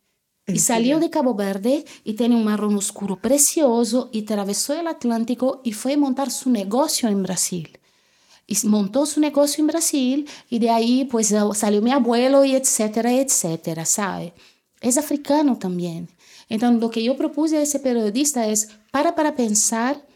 Y 0.46 0.60
salió 0.60 0.98
de 0.98 1.10
Cabo 1.10 1.34
Verde 1.34 1.84
y 2.04 2.14
tiene 2.14 2.34
un 2.34 2.44
marrón 2.44 2.74
oscuro 2.74 3.16
precioso 3.16 4.08
y 4.12 4.22
atravesó 4.22 4.72
el 4.72 4.86
Atlántico 4.86 5.60
y 5.62 5.72
fue 5.72 5.92
a 5.92 5.98
montar 5.98 6.30
su 6.30 6.48
negocio 6.48 7.10
en 7.10 7.22
Brasil. 7.22 7.78
Y 8.46 8.56
montó 8.66 9.04
su 9.04 9.20
negocio 9.20 9.60
en 9.60 9.66
Brasil 9.66 10.28
y 10.48 10.58
de 10.58 10.70
ahí 10.70 11.04
pues 11.04 11.34
salió 11.52 11.82
mi 11.82 11.90
abuelo 11.90 12.46
y 12.46 12.54
etcétera, 12.54 13.12
etcétera, 13.12 13.84
¿sabe? 13.84 14.32
Es 14.80 14.96
africano 14.96 15.58
también. 15.58 16.08
Entonces, 16.48 16.80
lo 16.80 16.90
que 16.90 17.04
yo 17.04 17.14
propuse 17.14 17.58
a 17.58 17.62
ese 17.62 17.78
periodista 17.78 18.46
es 18.48 18.70
para 18.90 19.14
para 19.14 19.36
pensar 19.36 20.07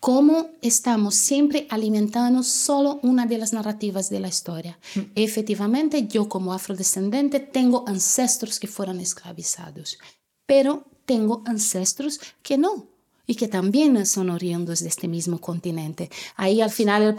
cómo 0.00 0.50
estamos 0.62 1.14
siempre 1.16 1.66
alimentando 1.70 2.42
solo 2.42 3.00
una 3.02 3.26
de 3.26 3.38
las 3.38 3.52
narrativas 3.52 4.10
de 4.10 4.20
la 4.20 4.28
historia. 4.28 4.78
Mm. 4.94 5.00
Efectivamente, 5.14 6.06
yo 6.06 6.28
como 6.28 6.52
afrodescendente 6.52 7.40
tengo 7.40 7.84
ancestros 7.86 8.60
que 8.60 8.68
fueron 8.68 9.00
esclavizados, 9.00 9.98
pero 10.46 10.84
tengo 11.04 11.42
ancestros 11.46 12.20
que 12.42 12.58
no 12.58 12.97
y 13.30 13.34
que 13.34 13.46
también 13.46 14.06
son 14.06 14.30
oriundos 14.30 14.80
de 14.80 14.88
este 14.88 15.06
mismo 15.06 15.38
continente. 15.38 16.10
Ahí 16.34 16.62
al 16.62 16.70
final, 16.70 17.14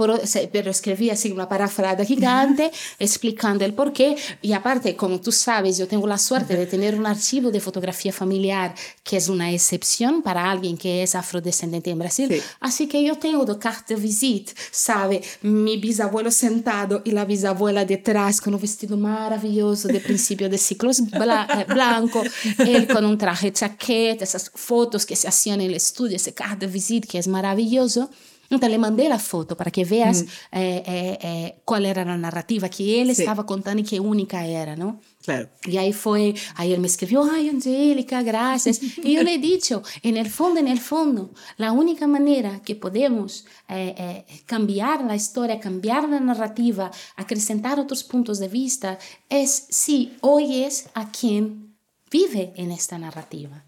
pero 0.51 0.71
escribí 0.71 1.11
así 1.11 1.31
una 1.31 1.47
parafrada 1.47 2.03
gigante 2.03 2.71
explicando 2.97 3.63
el 3.63 3.75
porqué 3.75 4.17
y 4.41 4.53
aparte, 4.53 4.95
como 4.95 5.21
tú 5.21 5.31
sabes, 5.31 5.77
yo 5.77 5.87
tengo 5.87 6.07
la 6.07 6.17
suerte 6.17 6.57
de 6.57 6.65
tener 6.65 6.95
un 6.95 7.05
archivo 7.05 7.51
de 7.51 7.59
fotografía 7.59 8.11
familiar 8.11 8.73
que 9.03 9.17
es 9.17 9.29
una 9.29 9.51
excepción 9.51 10.23
para 10.23 10.49
alguien 10.49 10.77
que 10.77 11.03
es 11.03 11.13
afrodescendente 11.13 11.91
en 11.91 11.99
Brasil. 11.99 12.41
Así 12.59 12.87
que 12.87 13.03
yo 13.03 13.15
tengo 13.19 13.45
de 13.45 13.59
carte 13.59 13.93
de 13.93 14.01
visite, 14.01 14.53
¿sabe? 14.71 15.21
Mi 15.43 15.77
bisabuelo 15.77 16.31
sentado 16.31 17.03
y 17.05 17.11
la 17.11 17.23
bisabuela 17.23 17.85
detrás 17.85 18.41
con 18.41 18.55
un 18.55 18.61
vestido 18.61 18.97
maravilloso 18.97 19.87
de 19.87 19.99
principio 19.99 20.49
de 20.49 20.57
ciclos 20.57 21.01
bla 21.01 21.47
eh, 21.55 21.71
blanco, 21.71 22.23
él 22.57 22.87
con 22.87 23.05
un 23.05 23.15
traje 23.15 23.53
chaqueta, 23.53 24.23
esas 24.23 24.49
fotos 24.55 25.05
que 25.05 25.15
se 25.15 25.27
hacían 25.27 25.61
en 25.61 25.67
el 25.67 25.75
estudio 25.75 25.98
estudio, 25.99 26.15
ese 26.15 26.33
card 26.33 26.57
de 26.59 26.67
visita 26.67 27.07
que 27.07 27.17
es 27.17 27.27
maravilloso. 27.27 28.09
Entonces 28.51 28.71
le 28.71 28.77
mandé 28.79 29.07
la 29.09 29.19
foto 29.19 29.55
para 29.55 29.69
que 29.69 29.85
veas 29.85 30.21
eh, 30.51 30.81
eh, 30.87 31.17
eh, 31.21 31.61
cuál 31.65 31.85
era 31.85 32.03
la 32.03 32.17
narrativa 32.17 32.67
que 32.67 32.99
él 32.99 33.13
Sí. 33.13 33.21
estaba 33.21 33.45
contando 33.45 33.81
y 33.83 33.85
qué 33.85 33.99
única 33.99 34.43
era, 34.43 34.75
¿no? 34.75 34.99
Claro. 35.23 35.49
Y 35.65 35.77
ahí 35.77 35.93
fue, 35.93 36.33
ahí 36.55 36.73
él 36.73 36.79
me 36.79 36.87
escribió, 36.87 37.29
ay 37.31 37.49
Angélica, 37.49 38.23
gracias. 38.23 38.79
Y 39.03 39.13
yo 39.13 39.21
le 39.23 39.35
he 39.35 39.37
dicho, 39.37 39.83
en 40.01 40.17
el 40.17 40.29
fondo, 40.31 40.59
en 40.59 40.67
el 40.67 40.79
fondo, 40.79 41.29
la 41.57 41.71
única 41.71 42.07
manera 42.07 42.59
que 42.63 42.75
podemos 42.75 43.45
eh, 43.67 43.93
eh, 43.95 44.25
cambiar 44.47 45.03
la 45.03 45.15
historia, 45.15 45.59
cambiar 45.59 46.09
la 46.09 46.19
narrativa, 46.19 46.89
acrescentar 47.17 47.79
otros 47.79 48.03
puntos 48.03 48.39
de 48.39 48.47
vista, 48.47 48.97
es 49.29 49.67
si 49.69 50.13
oyes 50.21 50.87
a 50.95 51.11
quien 51.11 51.75
vive 52.09 52.51
en 52.55 52.71
esta 52.71 52.97
narrativa, 52.97 53.63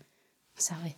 ¿sabes? 0.56 0.96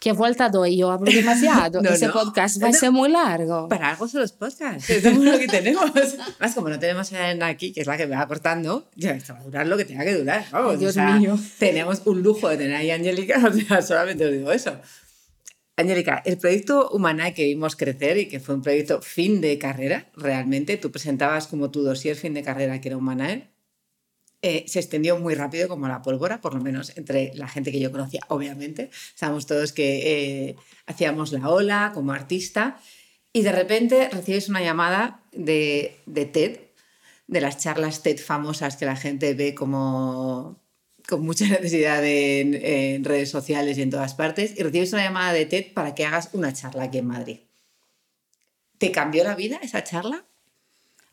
¿Qué 0.00 0.12
vuelta 0.12 0.48
doy? 0.48 0.78
Yo 0.78 0.90
hablo 0.90 1.12
demasiado. 1.12 1.82
No, 1.82 1.90
Ese 1.90 2.06
no. 2.06 2.14
podcast 2.14 2.62
va 2.62 2.68
a 2.68 2.72
ser 2.72 2.90
muy 2.90 3.10
largo. 3.10 3.68
Para 3.68 3.90
algo 3.90 4.08
son 4.08 4.22
los 4.22 4.32
podcasts. 4.32 4.88
Es 4.88 5.04
lo 5.04 5.38
que 5.38 5.46
tenemos. 5.46 5.90
Más 6.40 6.54
como 6.54 6.70
no 6.70 6.78
tenemos 6.78 7.12
a 7.12 7.30
Elena 7.30 7.48
aquí, 7.48 7.72
que 7.72 7.82
es 7.82 7.86
la 7.86 7.98
que 7.98 8.06
me 8.06 8.16
va 8.16 8.26
cortando, 8.26 8.88
ya 8.96 9.10
esto 9.10 9.34
va 9.34 9.40
a 9.40 9.42
durar 9.42 9.66
lo 9.66 9.76
que 9.76 9.84
tenga 9.84 10.02
que 10.04 10.14
durar. 10.14 10.46
Vamos, 10.50 10.72
Ay, 10.72 10.78
Dios 10.78 10.90
o 10.90 10.94
sea, 10.94 11.16
mío. 11.16 11.38
Tenemos 11.58 12.00
un 12.06 12.22
lujo 12.22 12.48
de 12.48 12.56
tener 12.56 12.76
ahí 12.76 12.90
a 12.90 12.94
Angélica, 12.94 13.42
o 13.46 13.52
sea, 13.52 13.82
solamente 13.82 14.24
os 14.24 14.32
digo 14.32 14.50
eso. 14.50 14.74
Angélica, 15.76 16.22
el 16.24 16.38
proyecto 16.38 16.88
Humana 16.90 17.32
que 17.34 17.44
vimos 17.44 17.76
crecer 17.76 18.16
y 18.16 18.26
que 18.28 18.40
fue 18.40 18.54
un 18.54 18.62
proyecto 18.62 19.02
fin 19.02 19.42
de 19.42 19.58
carrera, 19.58 20.06
realmente, 20.16 20.78
tú 20.78 20.90
presentabas 20.90 21.46
como 21.46 21.70
tu 21.70 21.82
dossier 21.82 22.16
fin 22.16 22.32
de 22.32 22.42
carrera 22.42 22.80
que 22.80 22.88
era 22.88 22.96
Humanae, 22.96 23.49
eh, 24.42 24.64
se 24.68 24.78
extendió 24.78 25.18
muy 25.18 25.34
rápido 25.34 25.68
como 25.68 25.86
la 25.86 26.00
pólvora, 26.00 26.40
por 26.40 26.54
lo 26.54 26.60
menos 26.60 26.96
entre 26.96 27.32
la 27.34 27.46
gente 27.46 27.70
que 27.70 27.80
yo 27.80 27.92
conocía, 27.92 28.22
obviamente. 28.28 28.90
Sabemos 29.14 29.46
todos 29.46 29.72
que 29.72 30.48
eh, 30.48 30.56
hacíamos 30.86 31.32
la 31.32 31.50
ola 31.50 31.90
como 31.92 32.12
artista 32.12 32.80
y 33.34 33.42
de 33.42 33.52
repente 33.52 34.08
recibes 34.08 34.48
una 34.48 34.62
llamada 34.62 35.22
de, 35.32 35.96
de 36.06 36.24
TED, 36.24 36.58
de 37.26 37.40
las 37.42 37.58
charlas 37.58 38.02
TED 38.02 38.18
famosas 38.18 38.76
que 38.76 38.86
la 38.86 38.96
gente 38.96 39.34
ve 39.34 39.54
como 39.54 40.58
con 41.06 41.22
mucha 41.22 41.46
necesidad 41.48 42.02
en, 42.02 42.54
en 42.54 43.04
redes 43.04 43.28
sociales 43.28 43.76
y 43.76 43.82
en 43.82 43.90
todas 43.90 44.14
partes, 44.14 44.54
y 44.56 44.62
recibes 44.62 44.94
una 44.94 45.04
llamada 45.04 45.34
de 45.34 45.44
TED 45.44 45.74
para 45.74 45.94
que 45.94 46.06
hagas 46.06 46.30
una 46.32 46.54
charla 46.54 46.84
aquí 46.84 46.96
en 46.96 47.06
Madrid. 47.06 47.40
¿Te 48.78 48.90
cambió 48.90 49.22
la 49.22 49.34
vida 49.34 49.60
esa 49.62 49.84
charla? 49.84 50.24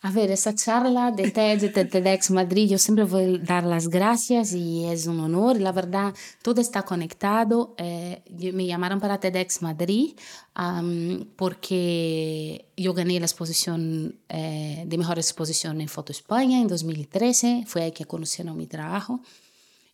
Ver, 0.04 0.32
esa 0.32 0.54
charla 0.56 1.12
de 1.12 1.32
TED, 1.32 1.74
de 1.74 1.86
TEDx 1.86 2.32
Madrid, 2.32 2.70
yo 2.70 2.78
siempre 2.78 3.04
voy 3.04 3.36
a 3.36 3.38
dar 3.40 3.64
las 3.66 3.90
gracias 3.90 4.54
y 4.54 4.86
es 4.86 5.06
un 5.08 5.20
honor. 5.20 5.60
La 5.60 5.72
verdad, 5.72 6.14
todo 6.44 6.62
está 6.62 6.84
conectado. 6.84 7.76
Eh, 7.78 8.22
me 8.54 8.66
llamaron 8.66 9.00
para 9.00 9.20
TEDx 9.20 9.62
Madrid 9.62 10.16
am, 10.54 11.28
porque 11.36 12.70
yo 12.78 12.94
gané 12.94 13.20
la 13.20 13.26
exposición 13.26 14.20
eh, 14.30 14.84
de 14.88 14.98
mejor 14.98 15.18
exposición 15.18 15.82
en 15.82 15.90
Foto 15.90 16.12
España 16.12 16.60
en 16.62 16.68
2013. 16.68 17.66
Fue 17.68 17.84
ahí 17.84 17.92
que 17.92 18.06
conocieron 18.06 18.56
mi 18.56 18.68
trabajo. 18.68 19.20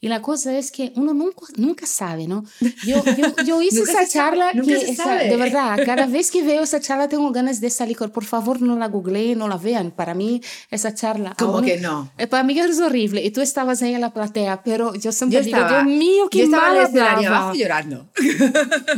Y 0.04 0.10
la 0.10 0.22
cosa 0.22 0.58
es 0.58 0.70
que 0.70 0.92
uno 0.98 1.14
nunca, 1.14 1.46
nunca 1.56 1.86
sabe, 1.88 2.28
¿no? 2.28 2.44
Yo, 2.86 3.02
yo, 3.18 3.36
yo 3.46 3.62
hice 3.62 3.84
esa 3.84 4.06
charla 4.06 4.52
que, 4.52 4.74
esa- 4.76 5.16
de 5.16 5.38
verdad, 5.38 5.80
cada 5.86 6.08
vez 6.08 6.30
que 6.30 6.44
veo 6.44 6.62
esa 6.64 6.82
charla 6.82 7.08
tengo 7.08 7.32
ganas 7.32 7.62
de 7.62 7.70
salir. 7.70 7.96
Por 7.98 8.26
favor, 8.26 8.62
no 8.62 8.76
la 8.78 8.90
googleen, 8.90 9.38
no 9.40 9.48
la 9.48 9.56
vean. 9.58 9.92
Para 9.92 10.14
mí, 10.14 10.42
esa 10.70 10.94
charla... 10.94 11.34
¿Cómo 11.40 11.60
aún- 11.60 11.66
que 11.66 11.78
no? 11.78 12.12
Eh, 12.18 12.28
Para 12.28 12.44
mí 12.44 12.60
es 12.60 12.82
horrible. 12.82 13.24
Y 13.24 13.32
tú 13.32 13.40
estabas 13.40 13.82
ahí 13.82 13.94
en 13.94 14.02
la 14.02 14.12
platea, 14.12 14.62
pero 14.62 14.94
yo 14.94 15.14
siempre 15.14 15.40
Yo 15.40 15.46
digo, 15.46 15.58
estaba, 15.58 15.84
Dios 15.84 15.98
mío, 15.98 16.28
qué 16.30 16.40
yo 16.40 16.44
estaba 16.46 16.68
en 16.68 16.74
mal 16.76 16.86
hablaba". 16.88 17.28
abajo 17.38 17.54
llorando. 17.56 18.10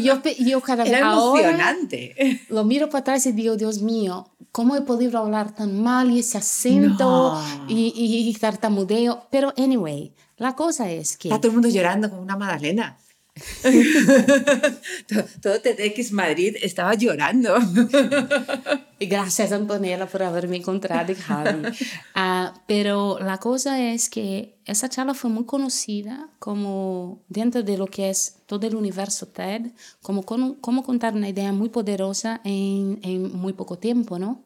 Yo, 0.02 0.22
yo 0.40 0.62
cada 0.62 0.84
vez 0.86 0.94
Era 0.94 1.08
ahora 1.10 1.50
emocionante. 1.50 2.42
lo 2.50 2.64
miro 2.64 2.90
para 2.90 3.02
atrás 3.02 3.26
y 3.28 3.32
digo, 3.32 3.56
Dios 3.58 3.82
mío, 3.84 4.28
¿cómo 4.56 4.78
he 4.78 4.82
podido 4.84 5.20
hablar 5.20 5.54
tan 5.54 5.84
mal 5.84 6.10
y 6.12 6.20
ese 6.20 6.38
acento 6.38 7.34
No. 7.34 7.66
y, 7.68 7.92
y, 7.94 8.30
y 8.30 8.34
tartamudeo? 8.36 9.28
Pero 9.30 9.54
anyway, 9.58 10.14
la 10.38 10.56
cosa 10.56 10.90
es 10.90 11.18
que... 11.18 11.28
Está 11.28 11.42
todo 11.42 11.50
el 11.50 11.56
mundo 11.56 11.68
llorando 11.68 12.10
como 12.10 12.22
una 12.22 12.38
magdalena. 12.38 12.98
todo, 15.10 15.26
todo 15.42 15.60
TEDx 15.60 16.14
Madrid 16.14 16.56
estaba 16.62 16.94
llorando. 16.94 17.54
Y 18.98 19.08
Gracias 19.08 19.52
Antonella 19.52 20.06
por 20.06 20.24
haberme 20.24 20.56
encontrado 20.56 21.14
Javi. 21.14 21.64
Ah, 22.16 22.54
pero 22.66 23.20
la 23.20 23.40
cosa 23.40 23.84
es 23.84 24.10
que 24.10 24.58
esa 24.64 24.88
charla 24.88 25.14
fue 25.14 25.30
muy 25.30 25.44
conocida 25.44 26.30
como 26.40 27.22
dentro 27.28 27.62
de 27.62 27.78
lo 27.78 27.88
que 27.88 28.10
es 28.10 28.38
todo 28.46 28.66
el 28.68 28.74
universo 28.74 29.28
TED, 29.28 29.72
como 30.02 30.24
cómo 30.24 30.84
contar 30.84 31.14
una 31.14 31.28
idea 31.28 31.52
muy 31.52 31.68
poderosa 31.68 32.40
en, 32.46 33.00
en 33.04 33.36
muy 33.36 33.52
poco 33.52 33.78
tiempo, 33.78 34.18
¿no? 34.18 34.45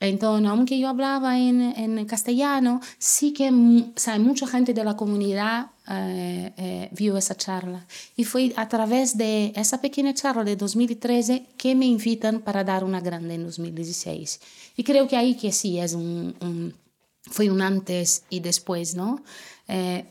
Entonces, 0.00 0.48
aunque 0.50 0.78
yo 0.78 0.88
hablaba 0.88 1.38
en, 1.38 1.60
en 1.60 2.04
castellano, 2.06 2.80
sí 2.98 3.32
que 3.32 3.50
o 3.50 3.92
sea, 3.96 4.18
mucha 4.18 4.46
gente 4.46 4.72
de 4.72 4.82
la 4.84 4.96
comunidad 4.96 5.72
eh, 5.88 6.52
eh, 6.56 6.88
vio 6.92 7.16
esa 7.18 7.34
charla. 7.36 7.86
Y 8.16 8.24
fue 8.24 8.52
a 8.56 8.66
través 8.68 9.16
de 9.18 9.52
esa 9.56 9.80
pequeña 9.80 10.14
charla 10.14 10.42
de 10.44 10.56
2013 10.56 11.46
que 11.58 11.74
me 11.74 11.86
invitan 11.86 12.40
para 12.40 12.64
dar 12.64 12.82
una 12.84 13.00
grande 13.00 13.34
en 13.34 13.44
2016. 13.44 14.40
Y 14.76 14.84
creo 14.84 15.06
que 15.06 15.16
ahí 15.16 15.34
que 15.36 15.52
sí 15.52 15.78
es 15.78 15.92
un, 15.94 16.34
un- 16.40 16.74
fue 17.22 17.50
un 17.50 17.60
antes 17.60 18.24
y 18.30 18.40
después, 18.40 18.94
¿no? 18.94 19.22
Eh, 19.68 20.04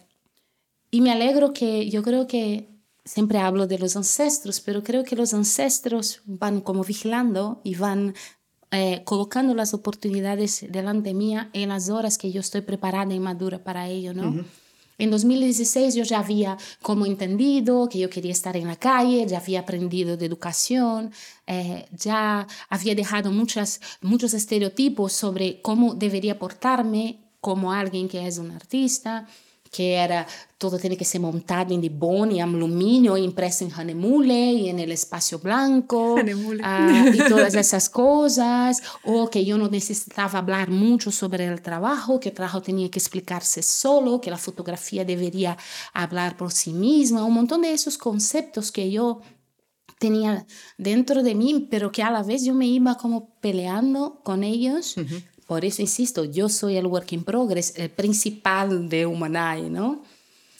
y 0.92 1.02
me 1.02 1.12
alegro 1.12 1.54
que 1.54 1.90
yo 1.90 2.04
creo 2.04 2.28
que 2.28 2.68
siempre 3.06 3.40
hablo 3.40 3.68
de 3.68 3.80
los 3.80 3.96
ancestros, 3.96 4.60
pero 4.60 4.84
creo 4.84 5.04
que 5.04 5.16
los 5.16 5.34
ancestros 5.34 6.22
van 6.26 6.62
como 6.62 6.84
vigilando 6.84 7.62
y 7.64 7.76
van 7.76 8.14
eh, 8.72 9.02
colocando 9.04 9.54
las 9.56 9.74
oportunidades 9.74 10.66
delante 10.70 11.14
mía 11.14 11.50
en 11.54 11.70
las 11.70 11.90
horas 11.90 12.18
que 12.18 12.32
yo 12.32 12.42
estoy 12.42 12.62
preparada 12.62 13.14
y 13.14 13.20
madura 13.20 13.64
para 13.64 13.88
ello, 13.88 14.14
¿no? 14.14 14.46
En 15.00 15.12
2016 15.12 15.96
yo 15.96 16.04
ya 16.04 16.20
había 16.20 16.58
como 16.82 17.06
entendido 17.06 17.88
que 17.88 18.00
yo 18.00 18.10
quería 18.10 18.34
estar 18.34 18.58
en 18.58 18.68
la 18.68 18.76
calle, 18.76 19.26
ya 19.26 19.40
había 19.40 19.62
aprendido 19.62 20.18
de 20.18 20.26
educación, 20.26 21.12
eh, 21.48 21.88
ya 21.92 22.46
había 22.70 22.96
dejado 22.96 23.32
muchas, 23.32 23.80
muchos 24.02 24.34
estereotipos 24.34 25.14
sobre 25.14 25.62
cómo 25.62 25.96
debería 25.96 26.38
portarme 26.38 27.22
como 27.40 27.72
alguien 27.72 28.10
que 28.10 28.28
es 28.28 28.38
un 28.38 28.52
artista, 28.52 29.26
que 29.72 29.94
era 29.94 30.26
todo 30.58 30.78
tiene 30.78 30.98
que 30.98 31.06
ser 31.06 31.22
montado 31.22 31.74
en 31.74 31.80
dibón 31.80 32.32
y 32.32 32.42
aluminio, 32.42 33.16
impreso 33.16 33.64
en 33.64 33.72
Hanemule 33.72 34.52
y 34.52 34.70
en 34.70 34.80
el 34.80 34.92
espacio 34.92 35.40
blanco 35.40 36.18
ah, 36.64 37.06
y 37.14 37.18
todas 37.30 37.54
esas 37.56 37.90
cosas, 37.90 38.82
o 39.06 39.30
que 39.30 39.46
yo 39.46 39.58
no 39.58 39.70
necesitaba 39.70 40.40
hablar 40.40 40.70
mucho 40.70 41.12
sobre 41.12 41.46
el 41.46 41.62
trabajo, 41.62 42.20
que 42.20 42.30
el 42.30 42.36
trabajo 42.36 42.62
tenía 42.62 42.92
que 42.92 43.00
explicarse 43.00 43.64
solo, 43.64 44.20
que 44.20 44.30
la 44.30 44.38
fotografía 44.38 45.06
debería 45.06 45.58
hablar 45.94 46.36
por 46.36 46.52
sí 46.52 46.74
misma, 46.74 47.24
un 47.24 47.34
montón 47.34 47.62
de 47.62 47.72
esos 47.72 47.98
conceptos 47.98 48.72
que 48.72 48.92
yo 48.92 49.22
tenía 49.98 50.46
dentro 50.78 51.24
de 51.24 51.36
mí, 51.36 51.68
pero 51.70 51.92
que 51.92 52.04
a 52.04 52.12
la 52.12 52.24
vez 52.24 52.44
yo 52.44 52.54
me 52.54 52.66
iba 52.66 52.98
como 52.98 53.36
peleando 53.40 54.22
con 54.24 54.44
ellos. 54.44 54.96
Por 55.50 55.66
eso 55.66 55.82
insisto, 55.82 56.26
yo 56.26 56.48
soy 56.48 56.78
el 56.78 56.86
work 56.86 57.12
in 57.12 57.24
progress, 57.24 57.74
el 57.76 57.90
principal 57.90 58.88
de 58.88 59.08
Humanae, 59.08 59.68
¿no? 59.68 60.04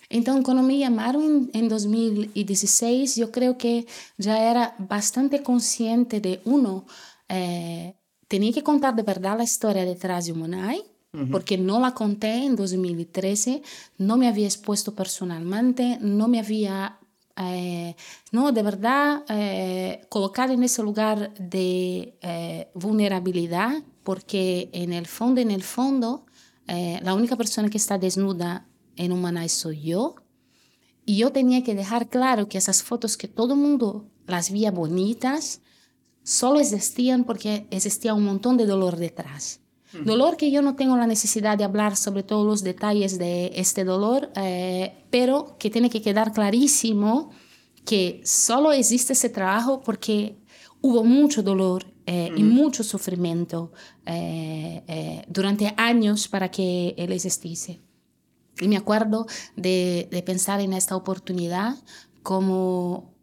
Entonces, 0.10 0.44
cuando 0.44 0.64
me 0.64 0.80
llamaron 0.80 1.22
en, 1.24 1.52
en 1.54 1.70
2016, 1.70 3.16
yo 3.16 3.32
creo 3.32 3.56
que 3.56 3.86
ya 4.18 4.50
era 4.50 4.74
bastante 4.80 5.44
consciente 5.44 6.20
de, 6.22 6.42
uno, 6.44 6.88
eh, 7.28 7.94
tenía 8.28 8.52
que 8.52 8.64
contar 8.64 8.96
de 8.96 9.04
verdad 9.04 9.38
la 9.38 9.44
historia 9.44 9.86
detrás 9.86 10.26
de 10.26 10.32
Humanae, 10.32 10.84
porque 11.30 11.60
no 11.60 11.80
la 11.80 11.94
conté 11.94 12.46
en 12.46 12.56
2013, 12.56 13.62
no 14.00 14.18
me 14.18 14.28
había 14.28 14.48
expuesto 14.48 14.96
personalmente, 14.96 16.00
no 16.02 16.28
me 16.28 16.40
había 16.40 17.00
eh, 17.40 17.96
no, 18.32 18.52
de 18.52 18.64
verdad, 18.64 19.24
eh, 19.30 20.02
colocar 20.10 20.52
en 20.52 20.64
ese 20.64 20.84
lugar 20.84 21.34
de 21.36 22.18
eh, 22.22 22.70
vulnerabilidad, 22.74 23.82
porque 24.04 24.70
en 24.74 24.94
el 24.94 25.06
fondo, 25.06 25.42
en 25.42 25.52
el 25.52 25.64
fondo, 25.64 26.26
eh, 26.68 27.00
la 27.04 27.14
única 27.14 27.36
persona 27.36 27.70
que 27.70 27.78
está 27.78 27.98
desnuda 27.98 28.68
en 28.96 29.12
Humanae 29.12 29.50
soy 29.50 29.82
yo. 29.82 30.16
Y 31.06 31.18
yo 31.18 31.32
tenía 31.32 31.64
que 31.64 31.76
dejar 31.76 32.10
claro 32.10 32.48
que 32.48 32.58
esas 32.58 32.84
fotos 32.84 33.18
que 33.18 33.28
todo 33.28 33.54
el 33.54 33.60
mundo 33.60 34.06
las 34.28 34.52
veía 34.52 34.72
bonitas, 34.72 35.62
solo 36.24 36.60
existían 36.60 37.24
porque 37.24 37.68
existía 37.72 38.14
un 38.14 38.24
montón 38.24 38.58
de 38.58 38.66
dolor 38.66 38.98
detrás. 38.98 39.62
Dolor 40.06 40.38
que 40.38 40.52
yo 40.52 40.62
no 40.62 40.76
tengo 40.76 40.96
la 40.98 41.08
necesidad 41.08 41.58
de 41.58 41.64
hablar 41.64 41.98
sobre 41.98 42.22
todos 42.22 42.46
los 42.46 42.62
detalles 42.62 43.18
de 43.18 43.52
este 43.56 43.84
dolor, 43.84 44.30
eh, 44.36 45.04
pero 45.10 45.58
que 45.58 45.72
tiene 45.72 45.90
que 45.90 46.04
quedar 46.04 46.32
clarísimo 46.32 47.32
que 47.86 48.22
solo 48.24 48.72
existe 48.72 49.14
ese 49.14 49.30
trabajo 49.30 49.82
porque 49.82 50.38
hubo 50.80 51.04
mucho 51.04 51.42
dolor 51.42 51.92
eh, 52.12 52.34
y 52.36 52.42
mucho 52.42 52.84
sufrimiento 52.84 53.72
eh, 54.08 54.82
eh, 54.88 55.22
durante 55.28 55.76
años 55.78 56.28
para 56.28 56.50
que 56.50 56.96
él 56.98 57.12
existiese. 57.12 57.82
Y 58.60 58.68
me 58.68 58.78
acuerdo 58.78 59.28
de, 59.56 60.08
de 60.10 60.24
pensar 60.24 60.60
en 60.60 60.74
esta 60.74 60.96
oportunidad 60.96 61.76
como 62.24 63.14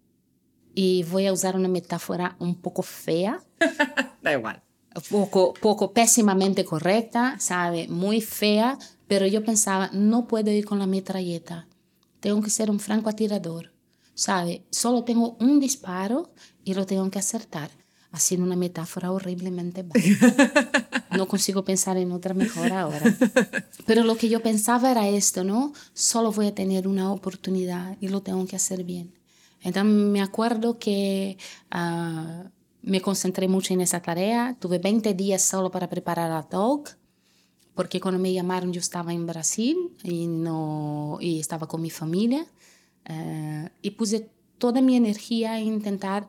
y 0.73 1.03
voy 1.03 1.27
a 1.27 1.33
usar 1.33 1.57
una 1.57 1.67
metáfora 1.67 2.37
un 2.39 2.55
poco 2.55 2.83
fea. 2.83 3.43
da 4.23 4.33
igual. 4.33 4.63
Poco, 5.11 5.53
poco 5.55 5.93
pésimamente 5.93 6.65
correcta, 6.65 7.41
¿sabe? 7.41 7.89
Muy 7.89 8.21
fea, 8.21 8.79
pero 9.09 9.27
yo 9.27 9.43
pensaba, 9.45 9.91
no 9.93 10.29
puedo 10.29 10.53
ir 10.53 10.65
con 10.65 10.79
la 10.79 10.87
metralleta. 10.87 11.67
Tengo 12.21 12.41
que 12.41 12.51
ser 12.51 12.71
un 12.71 12.79
francotirador, 12.79 13.73
¿sabe? 14.15 14.65
Solo 14.71 15.03
tengo 15.03 15.37
un 15.41 15.59
disparo 15.59 16.31
y 16.63 16.75
lo 16.75 16.87
tengo 16.87 17.11
que 17.11 17.19
acertar. 17.19 17.71
Haciendo 18.17 18.47
una 18.47 18.57
metáfora 18.57 19.13
horriblemente 19.13 19.85
No 21.17 21.29
consigo 21.29 21.67
pensar 21.67 21.99
en 21.99 22.13
otra 22.13 22.33
mejor 22.33 22.73
ahora. 22.73 23.15
Pero 23.85 24.05
lo 24.05 24.17
que 24.17 24.31
yo 24.31 24.41
pensaba 24.41 24.91
era 24.91 25.07
esto, 25.07 25.45
¿no? 25.45 25.75
Solo 25.93 26.33
voy 26.33 26.47
a 26.47 26.55
tener 26.55 26.89
una 26.89 27.13
oportunidad 27.13 27.99
y 28.01 28.09
lo 28.09 28.23
tengo 28.23 28.47
que 28.47 28.57
hacer 28.57 28.85
bien. 28.85 29.13
Entonces 29.61 29.93
me 29.93 30.23
acuerdo 30.23 30.79
que 30.79 31.37
uh, 31.75 32.49
me 32.81 33.03
concentré 33.03 33.49
mucho 33.49 33.75
en 33.75 33.83
esa 33.83 34.01
tarea. 34.01 34.57
Tuve 34.59 34.79
20 34.79 35.13
días 35.13 35.43
solo 35.43 35.71
para 35.71 35.91
preparar 35.91 36.31
la 36.31 36.43
talk, 36.43 36.97
porque 37.75 38.01
cuando 38.01 38.19
me 38.19 38.33
llamaron 38.33 38.73
yo 38.73 38.81
estaba 38.81 39.13
en 39.13 39.27
Brasil 39.27 39.77
y, 40.03 40.27
no, 40.27 41.19
y 41.21 41.39
estaba 41.39 41.69
con 41.69 41.83
mi 41.83 41.91
familia. 41.91 42.47
Uh, 43.11 43.69
y 43.83 43.91
puse 43.91 44.31
toda 44.57 44.81
mi 44.81 44.97
energía 44.97 45.59
en 45.59 45.67
intentar 45.67 46.29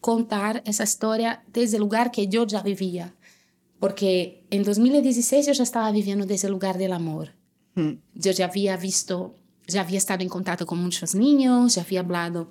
contar 0.00 0.62
esa 0.64 0.84
historia 0.84 1.42
desde 1.52 1.76
el 1.76 1.82
lugar 1.82 2.10
que 2.10 2.28
yo 2.28 2.46
ya 2.46 2.62
vivía. 2.62 3.14
Porque 3.80 4.44
en 4.50 4.64
2016 4.64 5.46
yo 5.46 5.52
ya 5.52 5.62
estaba 5.62 5.90
viviendo 5.92 6.26
desde 6.26 6.48
el 6.48 6.52
lugar 6.52 6.78
del 6.78 6.92
amor. 6.92 7.34
Mm. 7.74 7.92
Yo 8.14 8.32
ya 8.32 8.46
había 8.46 8.76
visto, 8.76 9.34
ya 9.66 9.82
había 9.82 9.98
estado 9.98 10.22
en 10.22 10.28
contacto 10.28 10.66
con 10.66 10.82
muchos 10.82 11.14
niños, 11.14 11.76
ya 11.76 11.82
había 11.82 12.00
hablado 12.00 12.50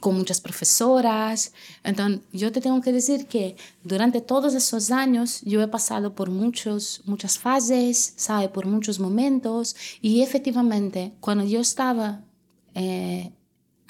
con 0.00 0.16
muchas 0.16 0.40
profesoras. 0.40 1.52
Entonces, 1.84 2.20
yo 2.32 2.52
te 2.52 2.60
tengo 2.60 2.80
que 2.80 2.92
decir 2.92 3.26
que 3.26 3.56
durante 3.84 4.20
todos 4.20 4.54
esos 4.54 4.90
años 4.90 5.42
yo 5.42 5.62
he 5.62 5.68
pasado 5.68 6.14
por 6.14 6.30
muchos, 6.30 7.02
muchas 7.04 7.38
fases, 7.38 8.14
¿sabe? 8.16 8.48
Por 8.48 8.66
muchos 8.66 8.98
momentos. 9.00 9.76
Y 10.00 10.22
efectivamente, 10.22 11.12
cuando 11.20 11.44
yo 11.44 11.60
estaba 11.60 12.22
eh, 12.74 13.32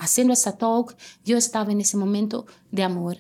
haciendo 0.03 0.33
esa 0.33 0.59
talk, 0.59 0.97
yo 1.25 1.37
estaba 1.37 1.73
en 1.73 1.81
ese 1.81 1.97
momento 1.97 2.47
de 2.71 2.83
amor. 2.83 3.19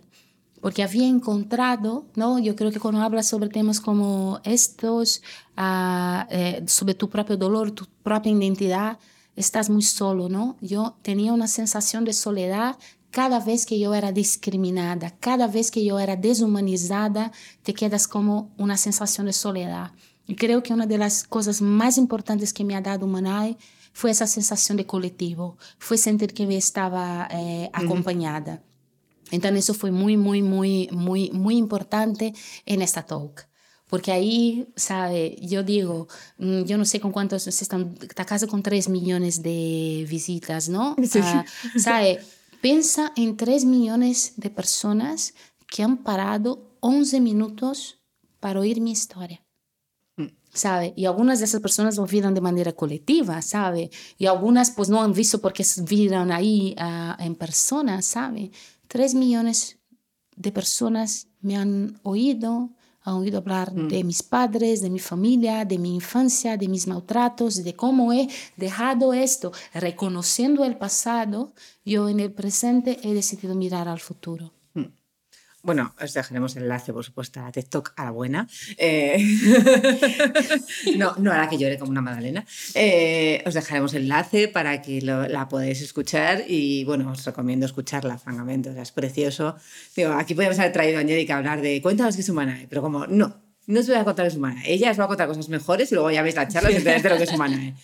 Porque 0.61 0.83
había 0.83 1.09
encontrado, 1.09 2.07
¿no? 2.15 2.39
Yo 2.39 2.55
creo 2.55 2.71
que 2.71 2.79
cuando 2.79 3.01
hablas 3.01 3.27
sobre 3.29 3.49
temas 3.49 3.81
como 3.81 4.41
estos, 4.45 5.23
uh, 5.57 6.25
eh, 6.31 6.63
sobre 6.67 6.95
tu 6.95 7.09
propio 7.09 7.37
dolor, 7.37 7.73
tu 7.73 7.87
propia 8.03 8.31
identidad, 8.31 8.99
estás 9.35 9.71
muy 9.71 9.83
solo, 9.83 10.29
¿no? 10.29 10.57
Yo 10.61 10.97
tenía 11.03 11.33
una 11.33 11.49
sensación 11.49 12.05
de 12.05 12.13
soledad 12.13 12.77
cada 13.11 13.41
vez 13.41 13.67
que 13.67 13.79
yo 13.79 13.93
era 13.95 14.13
discriminada, 14.13 15.11
cada 15.19 15.47
vez 15.47 15.71
que 15.71 15.85
yo 15.85 15.99
era 15.99 16.17
deshumanizada, 16.17 17.33
te 17.63 17.75
quedas 17.75 18.09
como 18.09 18.51
una 18.57 18.77
sensación 18.77 19.27
de 19.27 19.33
soledad. 19.33 19.93
Y 20.27 20.37
creo 20.37 20.63
que 20.63 20.73
una 20.73 20.87
de 20.87 20.99
las 20.99 21.25
cosas 21.25 21.61
más 21.61 21.99
importantes 21.99 22.53
que 22.53 22.65
me 22.65 22.75
ha 22.75 22.81
dado 22.81 23.07
Manai 23.07 23.59
fue 23.93 24.11
esa 24.11 24.27
sensación 24.27 24.77
de 24.77 24.87
colectivo, 24.87 25.59
fue 25.79 25.99
sentir 25.99 26.35
que 26.35 26.47
me 26.47 26.57
estaba 26.57 27.29
eh, 27.31 27.71
acompañada. 27.73 28.63
Entonces 29.31 29.65
eso 29.65 29.75
fue 29.75 29.91
muy, 29.91 30.17
muy, 30.17 30.43
muy, 30.43 30.89
muy, 30.93 31.31
muy 31.31 31.57
importante 31.57 32.35
en 32.67 32.83
esta 32.83 33.03
talk. 33.03 33.49
Porque 33.87 34.11
ahí, 34.11 34.67
sabe, 34.75 35.37
yo 35.43 35.63
digo, 35.63 36.09
mm, 36.39 36.63
yo 36.63 36.79
no 36.79 36.85
sé 36.87 36.99
con 36.99 37.13
cuántos, 37.13 37.47
están, 37.47 37.95
está 38.01 38.25
casi 38.25 38.47
con 38.47 38.63
3 38.63 38.89
millones 38.89 39.43
de 39.43 40.07
visitas, 40.09 40.69
¿no? 40.69 40.97
Sí. 41.03 41.19
Uh, 41.19 41.79
sabe, 41.79 42.21
piensa 42.63 43.13
en 43.17 43.37
3 43.37 43.67
millones 43.67 44.33
de 44.37 44.49
personas 44.49 45.35
que 45.67 45.83
han 45.83 45.99
parado 45.99 46.77
11 46.81 47.21
minutos 47.21 47.99
para 48.41 48.61
oír 48.61 48.81
mi 48.81 48.93
historia. 48.93 49.43
¿Sabe? 50.53 50.93
Y 50.97 51.07
algunas 51.07 51.39
de 51.39 51.47
esas 51.47 51.61
personas 51.61 51.97
lo 51.97 52.07
vieron 52.07 52.35
de 52.35 52.41
manera 52.41 52.73
colectiva, 52.73 53.41
¿sabe? 53.43 53.91
Y 54.19 54.27
algunas 54.27 54.71
pues 54.71 54.89
no 54.89 55.03
han 55.03 55.13
visto 55.13 55.41
porque 55.41 55.65
vieron 55.89 56.31
ahí 56.31 56.75
uh, 56.79 57.23
en 57.23 57.35
persona, 57.35 58.03
¿sabe? 58.03 58.51
Tres 58.87 59.15
millones 59.15 59.79
de 60.37 60.53
personas 60.53 61.29
me 61.41 61.57
han 61.57 61.99
oído, 62.03 62.71
han 63.03 63.15
oído 63.15 63.39
hablar 63.39 63.75
mm. 63.75 63.89
de 63.89 64.05
mis 64.05 64.23
padres, 64.23 64.83
de 64.83 64.91
mi 64.91 64.99
familia, 64.99 65.65
de 65.65 65.79
mi 65.79 65.95
infancia, 65.95 66.57
de 66.57 66.69
mis 66.69 66.87
maltratos, 66.87 67.65
de 67.65 67.75
cómo 67.75 68.13
he 68.13 68.29
dejado 68.57 69.13
esto. 69.13 69.53
Reconociendo 69.73 70.65
el 70.65 70.77
pasado, 70.77 71.55
yo 71.85 72.09
en 72.09 72.21
el 72.21 72.33
presente 72.33 73.01
he 73.03 73.15
decidido 73.15 73.55
mirar 73.55 73.89
al 73.89 74.01
futuro. 74.01 74.53
Bueno, 75.65 75.95
os 76.03 76.13
dejaremos 76.13 76.57
el 76.57 76.65
enlace, 76.65 76.93
por 76.93 77.05
supuesto, 77.05 77.39
a 77.41 77.53
TikTok 77.53 77.93
a 77.97 78.07
la 78.07 78.11
buena. 78.11 78.49
Eh, 78.79 79.17
no, 80.97 81.15
no 81.19 81.33
la 81.33 81.49
que 81.49 81.57
llore 81.57 81.79
como 81.79 81.93
una 81.93 82.03
magdalena. 82.03 82.45
Eh, 82.75 83.45
os 83.47 83.55
dejaremos 83.55 83.95
el 83.95 84.03
enlace 84.03 84.49
para 84.49 84.83
que 84.83 85.01
la 85.01 85.49
podáis 85.49 85.81
escuchar 85.81 86.43
y, 86.49 86.83
bueno, 86.83 87.13
os 87.13 87.25
recomiendo 87.25 87.65
escucharla, 87.65 88.19
francamente. 88.19 88.71
O 88.71 88.73
sea, 88.73 88.83
es 88.83 88.91
precioso. 88.91 89.55
Digo, 89.95 90.13
aquí 90.13 90.35
podríamos 90.35 90.59
haber 90.59 90.73
traído 90.73 90.99
a 90.99 91.03
Angélica 91.03 91.35
a 91.35 91.39
hablar 91.39 91.61
de 91.61 91.81
cuéntanos 91.81 92.17
qué 92.17 92.23
es 92.23 92.29
humana, 92.29 92.59
pero 92.69 92.83
como, 92.83 93.07
no, 93.07 93.41
no 93.67 93.81
os 93.81 93.87
voy 93.87 93.97
a 93.97 94.05
contar 94.05 94.25
qué 94.25 94.31
es 94.31 94.37
humana. 94.37 94.63
Ella 94.67 94.91
os 94.91 94.99
va 94.99 95.05
a 95.05 95.09
contar 95.09 95.29
cosas 95.29 95.49
mejores 95.49 95.93
y 95.93 95.95
luego 95.95 96.11
ya 96.11 96.23
veis 96.23 96.35
la 96.35 96.49
charla 96.49 96.73
y 96.73 96.77
enteráis 96.77 97.05
de 97.05 97.09
lo 97.09 97.17
que 97.19 97.25
es 97.25 97.33
humana. 97.33 97.77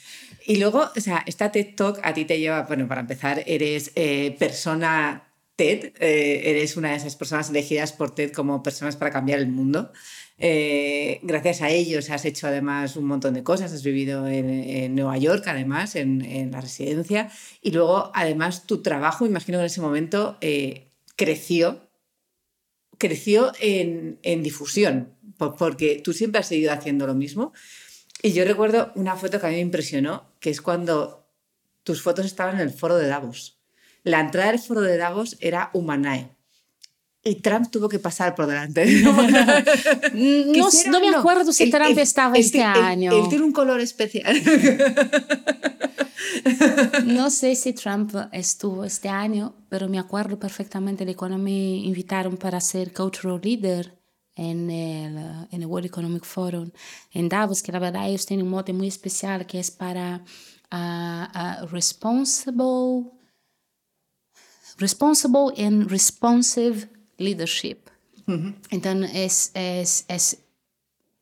Y 0.46 0.56
luego, 0.56 0.90
o 0.96 1.00
sea, 1.00 1.22
esta 1.26 1.52
TikTok 1.52 2.00
a 2.02 2.12
ti 2.12 2.24
te 2.24 2.40
lleva, 2.40 2.62
bueno, 2.62 2.88
para 2.88 3.02
empezar, 3.02 3.44
eres 3.46 3.92
eh, 3.94 4.34
persona 4.36 5.27
TED, 5.58 5.92
eh, 5.98 6.42
eres 6.50 6.76
una 6.76 6.90
de 6.90 6.98
esas 6.98 7.16
personas 7.16 7.50
elegidas 7.50 7.92
por 7.92 8.14
TED 8.14 8.30
como 8.30 8.62
personas 8.62 8.94
para 8.94 9.10
cambiar 9.10 9.40
el 9.40 9.48
mundo. 9.48 9.90
Eh, 10.38 11.18
gracias 11.24 11.62
a 11.62 11.70
ellos 11.70 12.10
has 12.10 12.24
hecho 12.24 12.46
además 12.46 12.94
un 12.94 13.06
montón 13.06 13.34
de 13.34 13.42
cosas, 13.42 13.72
has 13.72 13.82
vivido 13.82 14.28
en, 14.28 14.94
Nueva 14.94 15.18
York 15.18 15.42
además, 15.48 15.96
en, 15.96 16.52
la 16.52 16.60
residencia, 16.60 17.28
y 17.60 17.72
luego 17.72 18.12
además 18.14 18.66
tu 18.66 18.82
trabajo, 18.82 19.26
imagino 19.26 19.58
que 19.58 19.62
en 19.62 19.66
ese 19.66 19.80
momento 19.80 20.38
eh, 20.42 20.92
creció, 21.16 21.80
creció 22.96 23.50
en, 23.58 24.20
en 24.22 24.44
difusión, 24.44 25.12
porque 25.58 26.00
tú 26.04 26.12
siempre 26.12 26.38
has 26.38 26.46
seguido 26.46 26.72
haciendo 26.72 27.04
lo 27.08 27.16
mismo. 27.16 27.52
Y 28.22 28.30
yo 28.30 28.44
recuerdo 28.44 28.92
una 28.94 29.16
foto 29.16 29.40
que 29.40 29.46
a 29.46 29.48
mí 29.48 29.56
me 29.56 29.62
impresionó, 29.62 30.30
que 30.38 30.50
es 30.50 30.60
cuando 30.60 31.26
tus 31.82 32.00
fotos 32.00 32.26
estaban 32.26 32.54
en 32.54 32.60
el 32.60 32.70
foro 32.70 32.96
de 32.96 33.08
Davos 33.08 33.57
la 34.08 34.20
entrada 34.20 34.50
del 34.50 34.60
foro 34.60 34.80
de 34.80 34.96
Davos 34.96 35.36
era 35.40 35.70
Humanae. 35.72 36.30
Y 37.24 37.36
Trump 37.36 37.70
tuvo 37.70 37.88
que 37.88 37.98
pasar 37.98 38.34
por 38.34 38.46
delante. 38.46 38.84
No, 40.14 40.68
no, 40.90 41.00
me 41.00 41.16
acuerdo 41.16 41.52
si 41.52 41.70
Trump 41.70 41.98
estaba 41.98 42.36
este 42.36 42.62
año. 42.62 43.12
Él 43.12 43.28
tiene 43.28 43.44
un 43.44 43.52
color 43.52 43.80
especial. 43.80 44.40
No 47.04 47.30
sé 47.30 47.54
si 47.54 47.72
Trump 47.72 48.14
estuvo 48.32 48.84
este 48.84 49.08
año, 49.08 49.54
pero 49.68 49.88
me 49.88 49.98
acuerdo 49.98 50.38
perfectamente 50.38 51.04
de 51.04 51.14
cuando 51.14 51.38
me 51.38 51.50
invitaron 51.50 52.36
para 52.36 52.60
ser 52.60 52.92
cultural 52.92 53.40
leader 53.42 53.98
en 54.36 54.70
el, 54.70 55.16
en 55.50 55.62
el 55.62 55.66
World 55.66 55.86
Economic 55.86 56.24
Forum 56.24 56.70
en 57.12 57.28
Davos, 57.28 57.62
que 57.62 57.72
la 57.72 57.78
verdad 57.78 58.08
ellos 58.08 58.26
tienen 58.26 58.46
un 58.46 58.52
mote 58.52 58.72
muy 58.72 58.88
especial 58.88 59.46
que 59.46 59.58
es 59.58 59.70
para 59.70 60.22
uh, 60.72 61.64
uh, 61.64 61.66
responsible 61.66 63.17
responsible 64.78 65.52
and 65.56 65.90
responsive 65.90 66.88
leadership. 67.18 67.78
Entonces, 68.70 69.50
es, 69.54 70.04
es, 70.08 70.38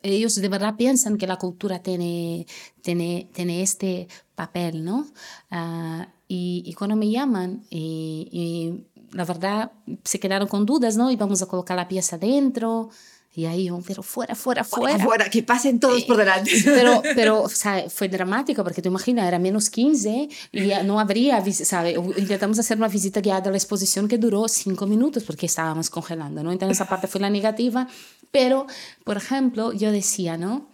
ellos 0.03 0.35
de 0.35 0.49
verdad 0.49 0.77
piensan 0.77 1.19
que 1.19 1.27
la 1.27 1.37
cultura 1.37 1.81
tiene, 1.81 2.47
tiene, 2.83 3.31
tiene 3.33 3.63
este 3.63 4.09
papel, 4.35 4.85
¿no? 4.85 5.07
Ah, 5.51 6.09
y, 6.29 6.65
y, 6.67 6.75
cuando 6.75 6.97
me 6.97 7.09
llaman, 7.09 7.65
y, 7.71 8.29
y, 8.33 8.97
la 9.17 9.25
verdad 9.25 9.71
se 10.03 10.19
quedaron 10.19 10.49
con 10.49 10.67
dudas, 10.67 10.97
¿no? 10.97 11.11
Y 11.13 11.17
vamos 11.17 11.41
a 11.43 11.47
colocar 11.47 11.77
la 11.77 11.87
pieza 11.87 12.19
dentro. 12.19 12.91
Y 13.37 13.45
ahí 13.45 13.67
yo, 13.67 13.79
pero 13.87 14.03
fuera, 14.03 14.35
fuera, 14.35 14.65
fuera. 14.65 14.99
Fuera, 15.05 15.29
que 15.29 15.43
pasen 15.43 15.79
todos 15.79 16.05
por 16.05 16.17
delante. 16.17 16.51
Pero, 16.65 17.03
pero 17.15 17.43
o 17.43 17.49
sea, 17.51 17.91
fue 17.91 18.09
dramático 18.09 18.65
porque 18.65 18.81
tú 18.81 18.89
imaginas, 18.89 19.29
era 19.29 19.39
menos 19.39 19.69
15 19.69 20.29
y 20.53 20.73
no 20.85 20.99
habría, 20.99 21.45
¿sabes? 21.53 21.99
Intentamos 22.17 22.59
hacer 22.59 22.79
una 22.79 22.89
visita 22.89 23.21
guiada 23.21 23.49
a 23.49 23.51
la 23.51 23.59
exposición 23.59 24.09
que 24.09 24.17
duró 24.17 24.49
cinco 24.49 24.87
minutos 24.87 25.23
porque 25.25 25.45
estábamos 25.45 25.91
congelando, 25.91 26.43
¿no? 26.43 26.51
Entonces 26.51 26.79
esa 26.79 26.89
parte 26.89 27.09
fue 27.09 27.21
la 27.21 27.29
negativa. 27.29 27.87
Pero, 28.31 28.67
por 29.05 29.19
ejemplo, 29.19 29.75
yo 29.75 29.93
decía, 29.93 30.39
¿no? 30.39 30.71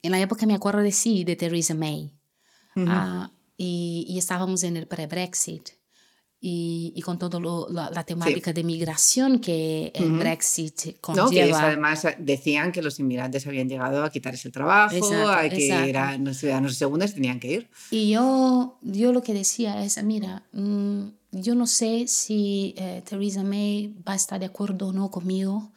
En 0.00 0.12
la 0.12 0.20
época 0.20 0.46
me 0.46 0.54
acuerdo 0.54 0.80
de 0.80 0.90
sí, 0.90 1.22
de 1.24 1.36
Theresa 1.36 1.74
May. 1.74 2.14
uh, 2.76 3.28
y, 3.58 4.06
y 4.08 4.16
estábamos 4.16 4.62
en 4.62 4.78
el 4.78 4.86
pre-Brexit 4.86 5.68
y, 6.46 6.92
y 6.94 7.00
con 7.00 7.18
toda 7.18 7.40
la, 7.70 7.88
la, 7.88 8.04
temática 8.04 8.50
sí. 8.50 8.54
de 8.54 8.64
migración 8.64 9.38
que 9.38 9.90
el 9.94 10.04
uh 10.04 10.08
-huh. 10.08 10.18
Brexit 10.18 11.00
conlleva. 11.00 11.24
No, 11.24 11.30
que 11.30 11.48
eso 11.48 11.56
además 11.56 12.06
decían 12.18 12.70
que 12.70 12.82
los 12.82 13.00
inmigrantes 13.00 13.46
habían 13.46 13.66
llegado 13.66 14.04
a 14.04 14.10
quitarse 14.10 14.48
el 14.48 14.52
trabajo, 14.52 14.94
exacto, 14.94 15.30
a 15.30 15.48
que 15.48 15.88
eran 15.88 16.22
los 16.22 16.36
ciudadanos 16.36 16.76
segundos 16.76 17.14
tenían 17.14 17.40
que 17.40 17.50
ir. 17.50 17.70
Y 17.90 18.10
yo, 18.10 18.76
yo 18.82 19.14
lo 19.14 19.22
que 19.22 19.32
decía 19.32 19.82
es, 19.82 20.02
mira, 20.04 20.42
mmm, 20.52 21.04
yo 21.32 21.54
no 21.54 21.66
sé 21.66 22.04
si 22.08 22.74
eh, 22.76 23.00
Theresa 23.08 23.42
May 23.42 23.94
va 24.06 24.12
a 24.12 24.16
estar 24.16 24.38
de 24.38 24.44
acuerdo 24.44 24.88
o 24.88 24.92
no 24.92 25.10
conmigo, 25.10 25.72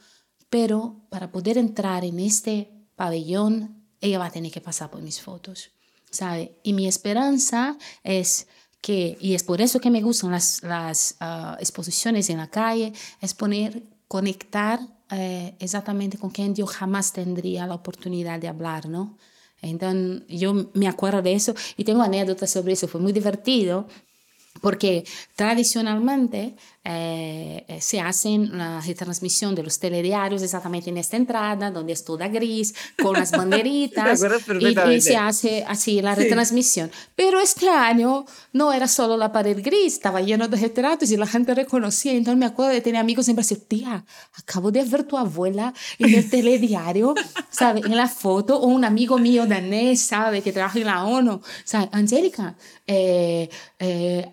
pero 0.50 0.98
para 1.10 1.32
poder 1.32 1.58
entrar 1.58 2.04
en 2.04 2.20
este 2.20 2.70
pabellón, 2.98 3.86
ella 4.02 4.20
va 4.20 4.26
a 4.26 4.32
tener 4.32 4.52
que 4.52 4.60
pasar 4.60 4.90
por 4.90 5.02
mis 5.02 5.22
fotos, 5.22 5.72
¿sabe? 6.12 6.58
Y 6.62 6.74
mi 6.74 6.88
esperanza 6.88 7.78
es 8.04 8.48
que, 8.88 9.18
y 9.20 9.36
es 9.36 9.44
por 9.44 9.60
eso 9.60 9.82
que 9.82 9.92
me 9.92 10.02
gustan 10.02 10.32
las, 10.32 10.64
las 10.64 11.18
ah, 11.20 11.58
exposiciones 11.60 12.30
en 12.30 12.38
la 12.38 12.48
calle, 12.48 12.94
es 13.20 13.34
poner, 13.34 13.84
conectar 14.08 14.80
eh, 15.12 15.56
exactamente 15.60 16.18
con 16.18 16.30
quien 16.30 16.56
yo 16.56 16.66
jamás 16.66 17.12
tendría 17.12 17.68
la 17.68 17.76
oportunidad 17.76 18.40
de 18.40 18.48
hablar, 18.48 18.88
¿no? 18.88 19.18
Entonces, 19.62 20.24
yo 20.30 20.70
me 20.74 20.88
acuerdo 20.88 21.22
de 21.22 21.34
eso 21.34 21.54
y 21.76 21.84
tengo 21.84 22.02
anécdotas 22.02 22.50
sobre 22.50 22.72
eso, 22.72 22.88
fue 22.88 23.02
muy 23.02 23.12
divertido 23.12 23.90
porque 24.62 25.04
tradicionalmente 25.36 26.56
eh, 26.90 27.66
eh, 27.68 27.82
se 27.82 28.00
hace 28.00 28.38
la 28.38 28.80
retransmisión 28.80 29.54
de 29.54 29.62
los 29.62 29.78
telediarios 29.78 30.42
exactamente 30.42 30.90
en 30.90 30.98
esta 30.98 31.18
entrada, 31.18 31.70
donde 31.70 31.92
es 31.92 32.06
toda 32.06 32.30
gris, 32.30 32.74
con 32.98 33.12
las 33.12 33.32
banderitas, 33.38 34.24
y, 34.58 34.94
y, 34.94 35.02
se 35.02 35.18
hace 35.18 35.66
así 35.68 36.02
la 36.02 36.16
retransmisión. 36.16 36.90
Pero 37.14 37.42
este 37.42 37.68
año 37.68 38.26
no 38.54 38.72
era 38.72 38.88
solo 38.88 39.18
la 39.18 39.34
pared 39.34 39.62
gris, 39.62 39.96
estaba 39.96 40.22
lleno 40.22 40.48
de 40.48 40.56
retratos 40.56 41.12
y 41.12 41.18
la 41.18 41.28
gente 41.28 41.54
reconocía. 41.54 42.14
Entonces 42.14 42.40
me 42.40 42.46
acuerdo 42.46 42.72
de 42.72 42.80
tener 42.80 43.02
amigos 43.02 43.28
en 43.28 43.36
Brasil, 43.36 43.62
tía, 43.68 44.06
acabo 44.38 44.72
de 44.72 44.86
ver 44.86 45.04
tu 45.04 45.18
abuela 45.18 45.74
en 46.00 46.14
el 46.14 46.30
telediario, 46.30 47.16
¿sabe? 47.50 47.82
En 47.84 47.98
la 47.98 48.08
foto, 48.08 48.62
o 48.62 48.68
un 48.68 48.86
amigo 48.86 49.18
mío 49.18 49.46
danés, 49.46 50.04
¿sabe? 50.04 50.42
Que 50.42 50.54
trabaja 50.54 50.80
en 50.80 50.86
la 50.86 51.04
ONU, 51.04 51.42
¿sabe? 51.66 51.90
Angélica, 51.92 52.56
eh, 52.86 53.50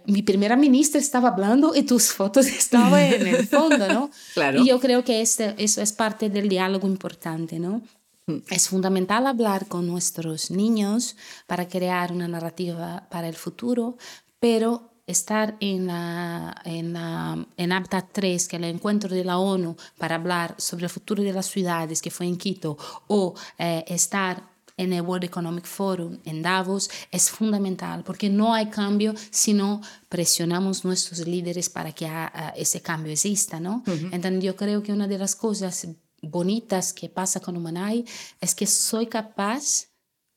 mi 0.06 0.22
primera 0.22 0.54
ministra 0.54 1.00
estaba 1.00 1.30
hablando 1.30 1.74
y 1.74 1.82
tus 1.82 2.12
fotos 2.12 2.43
estaba 2.58 3.04
en 3.04 3.26
el 3.26 3.46
fondo, 3.46 3.88
¿no? 3.88 4.10
Claro. 4.34 4.60
Y 4.60 4.68
yo 4.68 4.80
creo 4.80 5.04
que 5.04 5.20
este, 5.20 5.54
eso 5.58 5.82
es 5.82 5.92
parte 5.92 6.30
del 6.30 6.48
diálogo 6.48 6.86
importante, 6.86 7.58
¿no? 7.58 7.82
Mm. 8.26 8.38
Es 8.50 8.68
fundamental 8.68 9.26
hablar 9.26 9.66
con 9.66 9.86
nuestros 9.86 10.50
niños 10.50 11.16
para 11.46 11.68
crear 11.68 12.12
una 12.12 12.28
narrativa 12.28 13.06
para 13.10 13.28
el 13.28 13.34
futuro, 13.34 13.96
pero 14.40 14.90
estar 15.06 15.56
en, 15.60 15.86
la, 15.86 16.54
en, 16.64 16.92
la, 16.94 17.46
en 17.56 17.72
Habitat 17.72 18.06
3, 18.12 18.48
que 18.48 18.56
es 18.56 18.62
el 18.62 18.68
encuentro 18.68 19.14
de 19.14 19.24
la 19.24 19.38
ONU 19.38 19.76
para 19.98 20.14
hablar 20.14 20.54
sobre 20.58 20.84
el 20.84 20.90
futuro 20.90 21.22
de 21.22 21.32
las 21.32 21.46
ciudades, 21.46 22.00
que 22.00 22.10
fue 22.10 22.26
en 22.26 22.36
Quito, 22.36 22.78
o 23.08 23.34
eh, 23.58 23.84
estar 23.86 24.53
en 24.76 24.92
el 24.92 25.02
World 25.02 25.24
Economic 25.24 25.64
Forum 25.64 26.18
en 26.24 26.42
Davos 26.42 26.90
es 27.10 27.30
fundamental 27.30 28.02
porque 28.04 28.28
no 28.28 28.52
hay 28.54 28.66
cambio 28.66 29.14
si 29.30 29.54
no 29.54 29.80
presionamos 30.08 30.84
nuestros 30.84 31.26
líderes 31.26 31.70
para 31.70 31.92
que 31.92 32.10
ese 32.56 32.80
cambio 32.80 33.12
exista, 33.12 33.60
¿no? 33.60 33.82
Entonces 34.10 34.42
yo 34.42 34.56
creo 34.56 34.82
que 34.82 34.92
una 34.92 35.06
de 35.06 35.18
las 35.18 35.36
cosas 35.36 35.86
bonitas 36.22 36.92
que 36.92 37.08
pasa 37.08 37.40
con 37.40 37.56
Humanay 37.56 38.04
es 38.40 38.54
que 38.54 38.66
soy 38.66 39.06
capaz, 39.06 39.88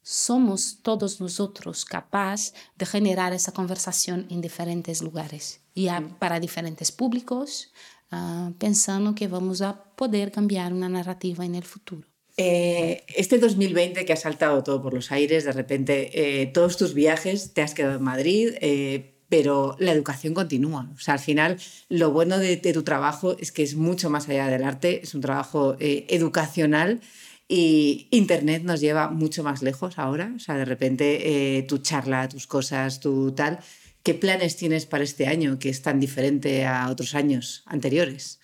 somos 0.02 0.80
todos 0.82 1.20
nosotros 1.20 1.84
capaz 1.84 2.54
de 2.76 2.86
generar 2.86 3.34
esa 3.34 3.52
conversación 3.52 4.26
en 4.30 4.42
diferentes 4.42 5.02
lugares 5.02 5.62
y 5.74 5.90
para 6.20 6.40
diferentes 6.40 6.92
públicos, 6.92 7.72
ah, 8.12 8.52
pensando 8.58 9.14
que 9.14 9.28
vamos 9.28 9.62
a 9.62 9.84
poder 9.96 10.32
cambiar 10.32 10.74
una 10.74 10.90
narrativa 10.90 11.46
en 11.46 11.56
el 11.56 11.64
futuro. 11.64 12.08
Eh, 12.40 13.04
este 13.16 13.40
2020 13.40 14.06
que 14.06 14.14
ha 14.14 14.16
saltado 14.16 14.64
todo 14.64 14.80
por 14.84 14.94
los 14.94 15.12
aires, 15.12 15.44
de 15.44 15.52
repente 15.52 16.42
eh, 16.42 16.46
todos 16.46 16.78
tus 16.78 16.94
viajes, 16.94 17.54
te 17.54 17.64
has 17.64 17.74
quedado 17.74 17.96
en 17.96 18.04
Madrid, 18.04 18.54
eh, 18.62 19.16
pero 19.28 19.76
la 19.80 19.92
educación 19.92 20.36
continúa. 20.36 20.88
O 20.96 21.00
sea, 21.00 21.16
al 21.16 21.20
final 21.20 21.58
lo 21.90 22.12
bueno 22.12 22.38
de, 22.38 22.58
tu 22.58 22.84
trabajo 22.84 23.36
es 23.40 23.52
que 23.52 23.64
es 23.64 23.76
mucho 23.76 24.12
más 24.12 24.30
allá 24.30 24.48
del 24.50 24.64
arte, 24.64 25.02
es 25.04 25.16
un 25.16 25.22
trabajo 25.22 25.76
educacional 25.80 27.02
y 27.48 28.08
Internet 28.12 28.64
nos 28.64 28.82
lleva 28.82 29.10
mucho 29.10 29.44
más 29.44 29.64
lejos 29.64 29.98
ahora. 29.98 30.32
O 30.36 30.40
sea, 30.40 30.56
de 30.56 30.66
repente 30.66 31.66
tu 31.68 31.80
charla, 31.80 32.30
tus 32.30 32.48
cosas, 32.48 33.00
tu 33.00 33.34
tal. 33.34 33.60
¿Qué 34.04 34.14
planes 34.14 34.56
tienes 34.56 34.86
para 34.86 35.04
este 35.04 35.28
año 35.28 35.60
que 35.60 35.70
es 35.70 35.82
tan 35.82 36.00
diferente 36.00 36.66
a 36.66 36.90
otros 36.90 37.16
años 37.16 37.64
anteriores? 37.66 38.40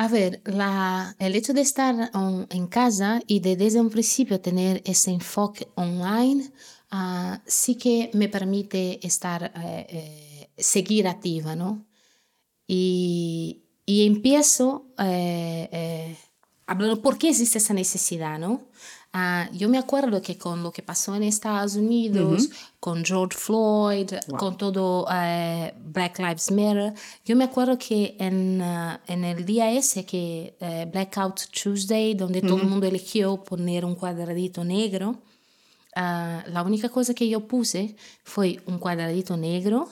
A 0.00 0.06
ver, 0.06 0.42
la, 0.44 1.16
el 1.18 1.34
hecho 1.34 1.52
de 1.52 1.60
estar 1.60 2.12
en 2.50 2.66
casa 2.68 3.20
y 3.26 3.40
de 3.40 3.56
desde 3.56 3.80
un 3.80 3.90
principio 3.90 4.40
tener 4.40 4.80
ese 4.84 5.10
enfoque 5.10 5.66
online, 5.74 6.52
uh, 6.92 7.38
sí 7.44 7.74
que 7.74 8.08
me 8.14 8.28
permite 8.28 9.04
estar, 9.04 9.52
eh, 9.56 9.86
eh, 9.90 10.50
seguir 10.56 11.08
activa, 11.08 11.56
¿no? 11.56 11.84
Y, 12.68 13.64
y 13.86 14.06
empiezo 14.06 14.86
eh, 14.98 16.16
hablando 16.66 17.02
por 17.02 17.18
qué 17.18 17.30
existe 17.30 17.58
esa 17.58 17.74
necesidad, 17.74 18.38
¿no? 18.38 18.68
Uh, 19.14 19.50
yo 19.56 19.70
me 19.70 19.78
acuerdo 19.78 20.20
que 20.20 20.36
con 20.36 20.62
lo 20.62 20.70
que 20.70 20.82
pasó 20.82 21.14
en 21.14 21.22
Estados 21.22 21.76
Unidos, 21.76 22.42
uh 22.42 22.50
-huh. 22.50 22.72
con 22.78 23.04
George 23.04 23.38
Floyd, 23.38 24.12
wow. 24.28 24.38
con 24.38 24.56
todo 24.58 25.04
uh, 25.04 25.70
Black 25.82 26.18
Lives 26.18 26.50
Matter, 26.50 26.92
yo 27.24 27.34
me 27.34 27.44
acuerdo 27.44 27.78
que 27.78 28.16
en, 28.18 28.60
uh, 28.60 28.98
en 29.06 29.24
el 29.24 29.46
día 29.46 29.70
ese 29.70 30.04
que 30.04 30.54
Blackout 30.92 31.40
Tuesday, 31.50 32.14
donde 32.14 32.40
uh 32.40 32.42
-huh. 32.42 32.48
todo 32.48 32.58
el 32.58 32.68
mundo 32.68 32.86
eligió 32.86 33.42
poner 33.42 33.84
un 33.84 33.94
cuadradito 33.94 34.62
negro, 34.62 35.16
la 35.96 36.62
única 36.64 36.88
cosa 36.90 37.12
que 37.12 37.28
yo 37.28 37.48
puse 37.48 37.96
fue 38.22 38.60
un 38.66 38.78
cuadradito 38.78 39.36
negro, 39.36 39.88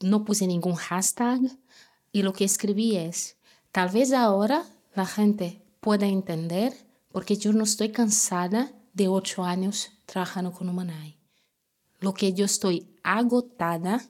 no 0.00 0.24
puse 0.24 0.46
ningún 0.46 0.74
hashtag 0.74 1.40
y 2.12 2.22
lo 2.22 2.32
que 2.32 2.44
escribí 2.44 2.96
es, 2.96 3.36
tal 3.72 3.88
vez 3.88 4.12
ahora 4.12 4.64
la 4.94 5.06
gente 5.06 5.62
pueda 5.80 6.06
entender 6.06 6.83
porque 7.14 7.36
yo 7.36 7.52
no 7.52 7.62
estoy 7.62 7.90
cansada 7.90 8.72
de 8.92 9.06
ocho 9.06 9.44
años 9.44 9.92
trabajando 10.04 10.50
con 10.50 10.68
Humanay. 10.68 11.16
Lo 12.00 12.12
que 12.12 12.32
yo 12.32 12.44
estoy 12.44 12.92
agotada 13.04 14.04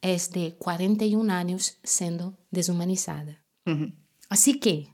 es 0.00 0.30
de 0.30 0.56
41 0.56 1.30
años 1.34 1.76
siendo 1.82 2.38
deshumanizada. 2.50 3.44
Uh 3.66 3.72
-huh. 3.72 3.94
Así 4.30 4.58
que, 4.58 4.88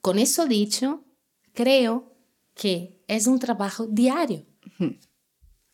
con 0.00 0.18
eso 0.18 0.46
dicho, 0.46 1.04
creo 1.52 2.16
que 2.52 3.00
es 3.06 3.28
un 3.28 3.38
trabajo 3.38 3.86
diario. 3.86 4.44
Uh 4.80 4.86
-huh. 4.86 4.98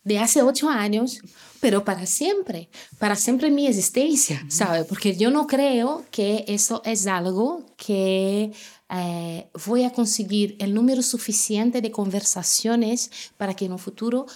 De 0.04 0.18
hace 0.18 0.42
ocho 0.42 0.68
años, 0.68 1.22
pero 1.60 1.84
para 1.84 2.04
siempre, 2.04 2.68
para 2.98 3.16
siempre 3.16 3.50
mi 3.50 3.66
existencia, 3.66 4.42
uh 4.42 4.46
-huh. 4.46 4.50
¿sabe? 4.50 4.84
Porque 4.84 5.16
yo 5.16 5.30
no 5.30 5.46
creo 5.46 6.04
que 6.10 6.44
eso 6.48 6.82
es 6.84 7.06
algo 7.06 7.64
que 7.78 8.52
eh, 8.90 9.50
voy 9.66 9.84
a 9.84 9.92
conseguir 9.92 10.56
el 10.60 10.72
número 10.72 11.02
suficiente 11.02 11.80
de 11.80 11.90
conversaciones 11.90 13.10
para 13.36 13.54
que 13.54 13.66
en 13.66 13.72
un 13.72 13.78
futuro 13.78 14.26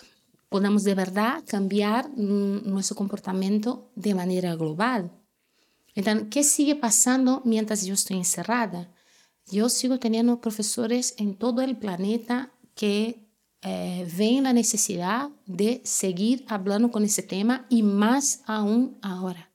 podamos 0.48 0.84
de 0.84 0.94
verdad 0.94 1.42
cambiar 1.46 2.10
nuestro 2.16 2.94
comportamiento 2.94 3.90
de 3.94 4.14
manera 4.14 4.54
global. 4.54 5.10
Entonces, 5.94 6.28
¿qué 6.30 6.44
sigue 6.44 6.76
pasando 6.76 7.40
mientras 7.44 7.84
yo 7.84 7.94
estoy 7.94 8.18
encerrada? 8.18 8.90
Yo 9.46 9.68
sigo 9.68 9.98
teniendo 9.98 10.40
profesores 10.40 11.14
en 11.16 11.34
todo 11.34 11.62
el 11.62 11.76
planeta 11.76 12.52
que 12.74 13.26
eh, 13.62 14.08
ven 14.16 14.42
la 14.42 14.52
necesidad 14.52 15.30
de 15.46 15.80
seguir 15.84 16.44
hablando 16.48 16.90
con 16.90 17.04
ese 17.04 17.22
tema 17.22 17.66
y 17.68 17.82
más 17.82 18.42
aún 18.46 18.98
ahora, 19.02 19.52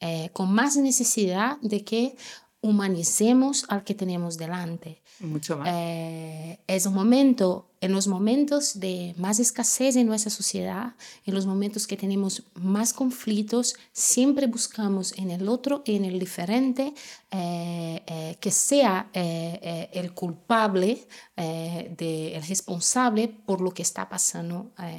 eh, 0.00 0.30
con 0.32 0.52
más 0.52 0.76
necesidad 0.76 1.58
de 1.60 1.84
que 1.84 2.16
humanicemos 2.60 3.64
al 3.68 3.84
que 3.84 3.94
tenemos 3.94 4.36
delante. 4.36 5.00
Mucho 5.20 5.58
más. 5.58 5.68
Eh, 5.70 6.58
es 6.66 6.86
un 6.86 6.94
momento, 6.94 7.70
en 7.80 7.92
los 7.92 8.08
momentos 8.08 8.80
de 8.80 9.14
más 9.16 9.38
escasez 9.38 9.96
en 9.96 10.06
nuestra 10.06 10.30
sociedad, 10.30 10.94
en 11.24 11.34
los 11.34 11.46
momentos 11.46 11.86
que 11.86 11.96
tenemos 11.96 12.42
más 12.54 12.92
conflictos, 12.92 13.76
siempre 13.92 14.46
buscamos 14.46 15.16
en 15.16 15.30
el 15.30 15.48
otro, 15.48 15.82
en 15.86 16.04
el 16.04 16.18
diferente, 16.18 16.94
eh, 17.30 18.02
eh, 18.06 18.36
que 18.40 18.50
sea 18.50 19.08
eh, 19.12 19.88
el 19.92 20.12
culpable, 20.12 21.06
de, 21.36 22.34
el 22.34 22.42
responsable 22.42 23.28
por 23.28 23.60
lo 23.60 23.70
que 23.70 23.82
está 23.82 24.08
pasando 24.08 24.72
a, 24.76 24.90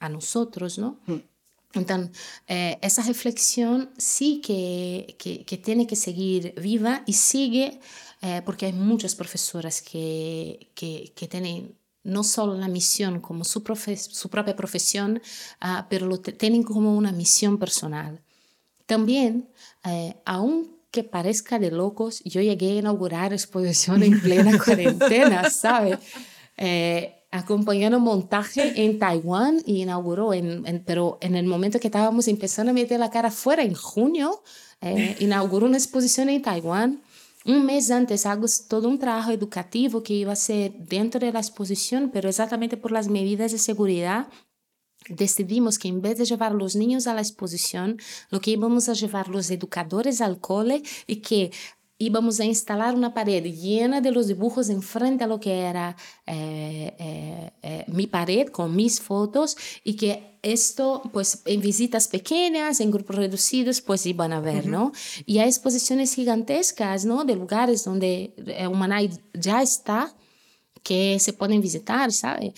a, 0.00 0.08
nosotros, 0.08 0.76
¿no? 0.76 0.98
Mm. 1.06 1.14
Entonces, 1.74 2.16
eh, 2.46 2.78
esa 2.82 3.02
reflexión 3.02 3.90
sí 3.98 4.40
que, 4.40 5.16
que, 5.18 5.44
que, 5.44 5.58
tiene 5.58 5.86
que 5.86 5.96
seguir 5.96 6.54
viva 6.56 7.02
y 7.06 7.14
sigue 7.14 7.80
eh, 8.26 8.40
porque 8.42 8.64
hay 8.64 8.72
muchas 8.72 9.14
profesoras 9.14 9.82
que, 9.82 10.70
que, 10.74 11.28
tienen 11.28 11.76
no 12.04 12.24
solo 12.24 12.54
la 12.54 12.68
misión 12.68 13.20
como 13.20 13.44
su, 13.44 13.62
profe 13.62 13.98
su 13.98 14.30
propia 14.30 14.56
profesión, 14.56 15.20
uh, 15.62 15.84
pero 15.90 16.06
lo 16.06 16.18
tienen 16.18 16.62
como 16.62 16.96
una 16.96 17.12
misión 17.12 17.58
personal. 17.58 18.22
También, 18.86 19.50
eh, 19.84 20.14
aunque 20.24 21.04
parezca 21.04 21.58
de 21.58 21.70
locos, 21.70 22.22
yo 22.24 22.40
llegué 22.40 22.70
a 22.70 22.78
inaugurar 22.78 23.34
exposición 23.34 24.02
en 24.02 24.18
plena 24.18 24.58
cuarentena, 24.64 25.50
¿sabe? 25.50 25.98
Acompañando 27.34 27.98
montaje 27.98 28.84
en 28.84 29.00
Taiwán 29.00 29.60
y 29.66 29.82
inauguró, 29.82 30.32
en, 30.32 30.84
pero 30.86 31.18
en 31.20 31.34
el 31.34 31.46
momento 31.46 31.80
que 31.80 31.88
estábamos 31.88 32.28
empezando 32.28 32.70
a 32.70 32.72
meter 32.72 33.00
la 33.00 33.10
cara 33.10 33.26
afuera, 33.26 33.64
en 33.64 33.74
junio, 33.74 34.40
eh, 34.80 35.16
inauguró 35.18 35.66
una 35.66 35.76
exposición 35.76 36.28
en 36.28 36.42
Taiwán. 36.42 37.02
Un 37.44 37.66
mes 37.66 37.90
antes 37.90 38.24
hago 38.24 38.46
todo 38.68 38.88
un 38.88 39.00
trabajo 39.00 39.32
educativo 39.32 40.04
que 40.04 40.14
iba 40.14 40.32
a 40.32 40.36
ser 40.36 40.74
dentro 40.74 41.18
de 41.18 41.32
la 41.32 41.40
exposición, 41.40 42.10
pero 42.12 42.28
exactamente 42.28 42.76
por 42.76 42.92
las 42.92 43.08
medidas 43.08 43.50
de 43.50 43.58
seguridad 43.58 44.28
decidimos 45.08 45.80
que 45.80 45.88
en 45.88 46.02
vez 46.02 46.16
de 46.18 46.26
llevar 46.26 46.52
los 46.52 46.76
niños 46.76 47.08
a 47.08 47.14
la 47.14 47.20
exposición, 47.20 47.98
lo 48.30 48.40
que 48.40 48.52
íbamos 48.52 48.88
a 48.88 48.92
llevar 48.92 49.28
los 49.28 49.50
educadores 49.50 50.20
al 50.20 50.38
cole 50.38 50.84
y 51.08 51.16
que 51.16 51.50
íbamos 51.98 52.40
a 52.40 52.44
instalar 52.44 52.94
una 52.94 53.14
pared 53.14 53.44
llena 53.44 54.00
de 54.00 54.10
los 54.10 54.26
dibujos 54.26 54.68
enfrente 54.68 55.24
a 55.24 55.26
lo 55.26 55.38
que 55.38 55.60
era 55.60 55.96
eh, 56.26 56.94
eh, 56.98 57.50
eh, 57.62 57.84
mi 57.88 58.06
pared 58.06 58.48
con 58.48 58.74
mis 58.74 59.00
fotos 59.00 59.56
y 59.84 59.94
que 59.94 60.38
esto, 60.42 61.02
pues 61.12 61.40
en 61.46 61.60
visitas 61.60 62.08
pequeñas, 62.08 62.80
en 62.80 62.90
grupos 62.90 63.16
reducidos, 63.16 63.80
pues 63.80 64.04
iban 64.04 64.32
a 64.32 64.40
ver, 64.40 64.66
¿no? 64.66 64.92
Y 65.24 65.38
hay 65.38 65.48
exposiciones 65.48 66.14
gigantescas, 66.14 67.06
¿no? 67.06 67.24
De 67.24 67.34
lugares 67.34 67.84
donde 67.84 68.34
Humanay 68.70 69.10
ya 69.32 69.62
está 69.62 70.14
que 70.84 71.18
se 71.18 71.32
pueden 71.32 71.60
visitar, 71.60 72.12
¿sabe? 72.12 72.54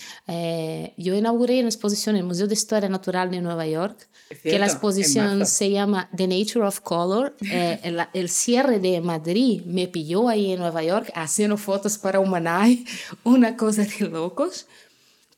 yo 0.97 1.15
inauguré 1.15 1.59
una 1.59 1.69
exposición 1.69 2.15
en 2.15 2.21
el 2.21 2.27
Museo 2.27 2.45
de 2.45 2.53
Historia 2.53 2.89
Natural 2.89 3.31
de 3.31 3.41
Nueva 3.41 3.65
York, 3.65 4.07
que 4.43 4.59
la 4.59 4.65
exposición 4.65 5.45
se 5.45 5.71
llama 5.71 6.09
The 6.15 6.27
Nature 6.27 6.65
of 6.65 6.81
Color. 6.81 7.35
Eh, 7.49 7.79
el, 7.83 8.01
el, 8.13 8.29
cierre 8.29 8.79
de 8.79 8.99
Madrid 8.99 9.61
me 9.65 9.87
pilló 9.87 10.27
ahí 10.27 10.51
en 10.51 10.59
Nueva 10.59 10.83
York 10.83 11.09
haciendo 11.15 11.55
fotos 11.55 11.97
para 11.97 12.19
Humanay, 12.19 12.85
una 13.23 13.55
cosa 13.55 13.83
de 13.83 14.09
locos. 14.09 14.67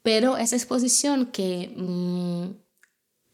Pero 0.02 0.38
esa 0.38 0.56
exposición 0.56 1.28
que 1.28 1.72
mm, 1.76 2.46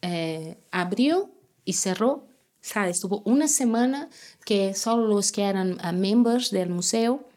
eh, 0.01 0.57
abrió 0.71 1.31
y 1.63 1.73
cerró, 1.73 2.27
¿sabes? 2.59 2.97
Estuvo 2.97 3.21
una 3.25 3.47
semana 3.47 4.09
que 4.43 4.73
solo 4.73 5.07
los 5.07 5.31
que 5.31 5.43
eran 5.43 5.73
uh, 5.73 5.93
members 5.93 6.51
del 6.51 6.69
museo 6.69 7.29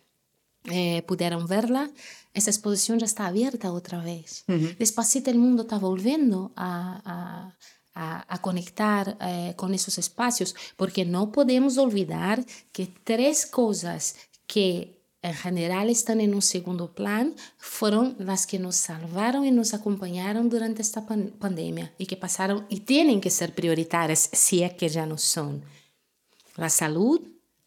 eh, 0.71 1.03
pudieron 1.07 1.47
verla. 1.47 1.91
Esa 2.35 2.51
exposición 2.51 2.99
ya 2.99 3.07
está 3.07 3.27
abierta 3.27 3.73
otra 3.73 4.03
vez. 4.03 4.45
Despacito 4.79 5.31
el 5.31 5.39
mundo 5.39 5.63
está 5.63 5.79
volviendo 5.79 6.53
a, 6.57 7.01
a 7.05 7.59
a, 7.99 8.39
conectar 8.41 9.17
eh, 9.21 9.55
con 9.57 9.75
esos 9.75 9.99
espacios, 9.99 10.55
porque 10.77 11.05
no 11.05 11.33
podemos 11.33 11.79
olvidar 11.79 12.45
que 12.71 12.87
tres 12.87 13.45
cosas 13.45 14.15
que 14.47 15.03
en 15.21 15.35
general 15.35 15.91
están 15.91 16.21
en 16.21 16.33
un 16.33 16.43
segundo 16.43 16.95
plan 16.95 17.35
fueron 17.57 18.15
las 18.21 18.47
que 18.47 18.61
nos 18.61 18.77
salvaron 18.77 19.45
y 19.45 19.51
nos 19.51 19.75
acompañaron 19.75 20.49
durante 20.49 20.81
esta 20.81 21.05
pandemia 21.05 21.93
y 21.99 22.07
que 22.07 22.17
pasaron 22.17 22.67
y 22.69 22.81
tienen 22.81 23.21
que 23.21 23.31
ser 23.31 23.53
prioritarias 23.53 24.31
si 24.33 24.63
es 24.63 24.75
que 24.75 24.89
ya 24.89 25.05
no 25.05 25.19
son. 25.19 25.65
La 26.55 26.71
salud, 26.71 27.21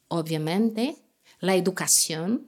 obviamente, 0.07 0.95
la 1.41 1.55
educación 1.55 2.47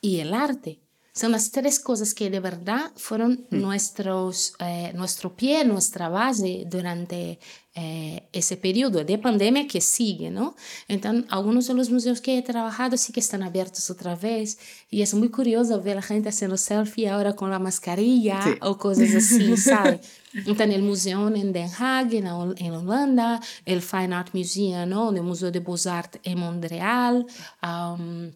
y 0.00 0.20
el 0.20 0.34
arte. 0.34 0.80
Son 1.18 1.32
las 1.32 1.50
tres 1.50 1.80
cosas 1.80 2.14
que 2.14 2.30
de 2.30 2.38
verdad 2.38 2.92
fueron 2.94 3.44
mm. 3.50 3.60
nuestros, 3.60 4.54
eh, 4.60 4.92
nuestro 4.94 5.34
pie, 5.34 5.64
nuestra 5.64 6.08
base 6.08 6.62
durante 6.64 7.40
eh, 7.74 8.28
ese 8.32 8.56
periodo 8.56 9.02
de 9.02 9.18
pandemia 9.18 9.66
que 9.66 9.80
sigue, 9.80 10.30
¿no? 10.30 10.54
Entonces, 10.86 11.24
algunos 11.30 11.66
de 11.66 11.74
los 11.74 11.90
museos 11.90 12.20
que 12.20 12.38
he 12.38 12.42
trabajado 12.42 12.96
sí 12.96 13.12
que 13.12 13.18
están 13.18 13.42
abiertos 13.42 13.90
otra 13.90 14.14
vez 14.14 14.60
y 14.90 15.02
es 15.02 15.12
muy 15.12 15.28
curioso 15.28 15.82
ver 15.82 15.94
a 15.94 15.96
la 15.96 16.02
gente 16.02 16.28
haciendo 16.28 16.56
selfie 16.56 17.08
ahora 17.08 17.34
con 17.34 17.50
la 17.50 17.58
mascarilla 17.58 18.38
o 18.60 18.78
cosas 18.78 19.12
así, 19.12 19.56
¿sabes? 19.56 20.00
Entonces, 20.32 20.76
el 20.76 20.82
museo 20.82 21.26
en 21.34 21.52
Den 21.52 21.70
Haag, 21.76 22.14
en, 22.14 22.28
en, 22.58 22.72
Holanda, 22.74 23.40
el 23.64 23.82
Fine 23.82 24.14
Art 24.14 24.32
Museum, 24.34 24.88
¿no? 24.88 25.10
El 25.10 25.22
Museo 25.22 25.50
de 25.50 25.58
Beaux-Arts 25.58 26.20
en 26.22 26.38
Montreal, 26.38 27.26
um, 27.60 28.30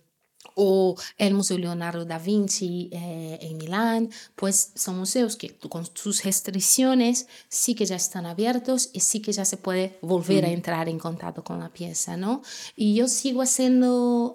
o 0.54 0.96
el 1.18 1.34
Museo 1.34 1.58
Leonardo 1.58 2.04
da 2.04 2.18
Vinci 2.18 2.88
eh, 2.92 3.38
en 3.42 3.56
Milán, 3.58 4.10
pues 4.36 4.72
son 4.74 4.98
museos 4.98 5.36
que 5.36 5.56
con 5.56 5.86
sus 5.94 6.24
restricciones 6.24 7.26
sí 7.48 7.74
que 7.74 7.86
ya 7.86 7.96
están 7.96 8.26
abiertos 8.26 8.90
y 8.92 9.00
sí 9.00 9.20
que 9.20 9.32
ya 9.32 9.44
se 9.44 9.56
puede 9.56 9.98
volver 10.02 10.44
a 10.44 10.50
entrar 10.50 10.88
en 10.88 10.98
contacto 10.98 11.42
con 11.42 11.60
la 11.60 11.68
pieza, 11.70 12.16
¿no? 12.16 12.42
Y 12.76 12.94
yo 12.94 13.08
sigo 13.08 13.42
haciendo 13.42 14.34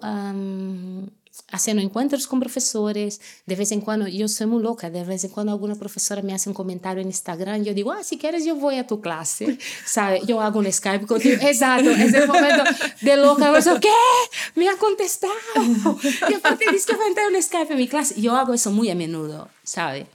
haciendo 1.50 1.82
encuentros 1.82 2.26
con 2.26 2.40
profesores, 2.40 3.20
de 3.46 3.56
vez 3.56 3.72
en 3.72 3.80
cuando, 3.80 4.06
yo 4.06 4.28
soy 4.28 4.46
muy 4.46 4.62
loca, 4.62 4.90
de 4.90 5.04
vez 5.04 5.24
en 5.24 5.30
cuando 5.30 5.52
alguna 5.52 5.74
profesora 5.74 6.22
me 6.22 6.34
hace 6.34 6.48
un 6.48 6.54
comentario 6.54 7.00
en 7.00 7.08
Instagram, 7.08 7.64
yo 7.64 7.74
digo, 7.74 7.92
ah, 7.92 8.02
si 8.02 8.18
quieres 8.18 8.44
yo 8.44 8.56
voy 8.56 8.76
a 8.76 8.86
tu 8.86 9.00
clase, 9.00 9.58
¿sabe? 9.86 10.20
Yo 10.26 10.40
hago 10.40 10.58
un 10.58 10.70
Skype 10.70 11.06
contigo, 11.06 11.36
exacto, 11.40 11.90
es 11.90 12.12
el 12.12 12.26
momento 12.26 12.64
de 13.00 13.16
loca, 13.16 13.58
yo, 13.60 13.80
¿qué? 13.80 13.88
Me 14.54 14.68
ha 14.68 14.76
contestado, 14.76 15.32
y 16.28 16.34
aparte 16.34 16.66
dice 16.72 16.92
que 16.92 16.96
va 16.96 17.04
a 17.04 17.08
entrar 17.08 17.26
un 17.32 17.42
Skype 17.42 17.72
en 17.72 17.78
mi 17.78 17.88
clase, 17.88 18.20
yo 18.20 18.36
hago 18.36 18.54
eso 18.54 18.70
muy 18.70 18.90
a 18.90 18.94
menudo, 18.94 19.48
¿sabe? 19.62 20.06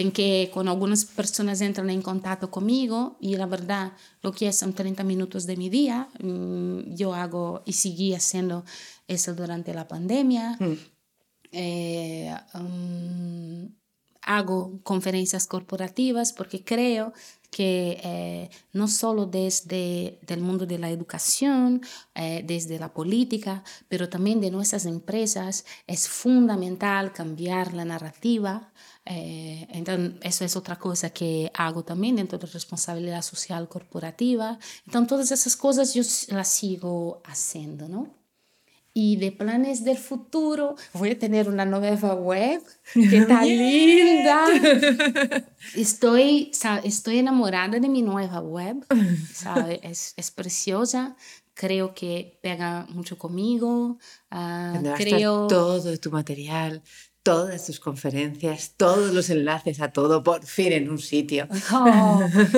En 0.00 0.12
que 0.12 0.50
con 0.52 0.68
algunas 0.68 1.04
personas 1.04 1.60
entran 1.60 1.90
en 1.90 2.02
contacto 2.02 2.50
conmigo 2.50 3.16
y 3.20 3.36
la 3.36 3.46
verdad 3.46 3.92
lo 4.22 4.32
que 4.32 4.52
son 4.52 4.72
30 4.72 5.04
minutos 5.04 5.46
de 5.46 5.56
mi 5.56 5.68
día, 5.68 6.08
mm, 6.20 6.94
yo 6.94 7.14
hago 7.14 7.62
y 7.64 7.72
seguí 7.72 8.14
haciendo 8.14 8.64
eso 9.08 9.34
durante 9.34 9.72
la 9.74 9.88
pandemia. 9.88 10.56
Mm. 10.58 10.78
Eh, 11.52 12.34
um, 12.54 13.68
hago 14.22 14.80
conferencias 14.82 15.46
corporativas 15.46 16.32
porque 16.32 16.64
creo 16.64 17.12
que 17.50 18.00
eh, 18.02 18.50
no 18.72 18.88
solo 18.88 19.24
desde 19.24 20.18
el 20.26 20.40
mundo 20.40 20.66
de 20.66 20.78
la 20.78 20.90
educación, 20.90 21.80
eh, 22.14 22.42
desde 22.44 22.78
la 22.78 22.92
política, 22.92 23.62
pero 23.88 24.08
también 24.08 24.40
de 24.40 24.50
nuestras 24.50 24.84
empresas, 24.84 25.64
es 25.86 26.08
fundamental 26.08 27.12
cambiar 27.12 27.72
la 27.72 27.84
narrativa. 27.84 28.72
Entonces, 29.06 30.14
eso 30.22 30.44
es 30.44 30.56
otra 30.56 30.76
cosa 30.76 31.10
que 31.10 31.50
hago 31.54 31.84
también 31.84 32.16
dentro 32.16 32.38
de 32.38 32.46
responsabilidad 32.46 33.22
social 33.22 33.68
corporativa. 33.68 34.58
Entonces, 34.86 35.08
todas 35.08 35.30
esas 35.30 35.56
cosas 35.56 35.94
yo 35.94 36.02
las 36.34 36.48
sigo 36.48 37.22
haciendo, 37.24 37.88
¿no? 37.88 38.16
Y 38.98 39.16
de 39.16 39.30
planes 39.30 39.84
del 39.84 39.98
futuro, 39.98 40.74
voy 40.94 41.10
a 41.10 41.18
tener 41.18 41.50
una 41.50 41.66
nueva 41.66 42.14
web 42.14 42.62
que 42.94 43.18
está 43.18 43.44
linda. 43.44 44.46
Estoy, 45.74 46.50
estoy 46.82 47.18
enamorada 47.18 47.78
de 47.78 47.90
mi 47.90 48.00
nueva 48.00 48.40
web, 48.40 48.86
¿sabe? 49.34 49.80
Es, 49.82 50.14
es 50.16 50.30
preciosa. 50.30 51.14
Creo 51.52 51.94
que 51.94 52.38
pega 52.40 52.86
mucho 52.88 53.18
conmigo. 53.18 53.98
Uh, 54.30 54.94
creo... 54.96 55.46
todo 55.46 55.98
tu 55.98 56.10
material, 56.10 56.82
todas 57.26 57.66
tus 57.66 57.80
conferencias, 57.80 58.74
todos 58.76 59.12
los 59.12 59.30
enlaces 59.30 59.80
a 59.80 59.90
todo, 59.90 60.22
por 60.22 60.46
fin 60.46 60.72
en 60.72 60.88
un 60.88 61.00
sitio. 61.00 61.48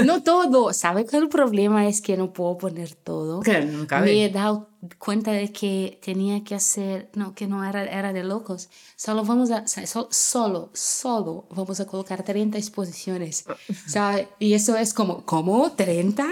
no 0.05 0.23
todo. 0.25 0.75
¿Sabes 0.75 1.11
que 1.11 1.16
el 1.16 1.31
problema 1.31 1.89
es 1.89 2.03
que 2.03 2.19
no 2.19 2.35
puedo 2.35 2.59
poner 2.59 2.95
todo? 2.95 3.41
Claro, 3.41 3.64
no 3.64 3.87
cabe. 3.87 4.05
Me 4.05 4.27
he 4.27 4.29
dado 4.29 4.69
cuenta 4.99 5.33
de 5.33 5.51
que 5.53 5.99
tenía 6.05 6.45
que 6.45 6.55
hacer, 6.55 7.09
no, 7.14 7.35
que 7.35 7.47
no 7.47 7.64
era, 7.64 7.83
era 7.83 8.12
de 8.12 8.23
locos. 8.25 8.69
Solo 8.95 9.25
vamos 9.25 9.51
a, 9.51 9.64
solo, 10.11 10.71
solo 10.75 11.47
vamos 11.49 11.81
a 11.81 11.87
colocar 11.87 12.23
30 12.23 12.59
exposiciones. 12.59 13.47
¿sabes? 13.87 14.29
Y 14.39 14.53
eso 14.53 14.77
es 14.77 14.93
como, 14.93 15.25
¿cómo? 15.25 15.75
¿30? 15.75 16.27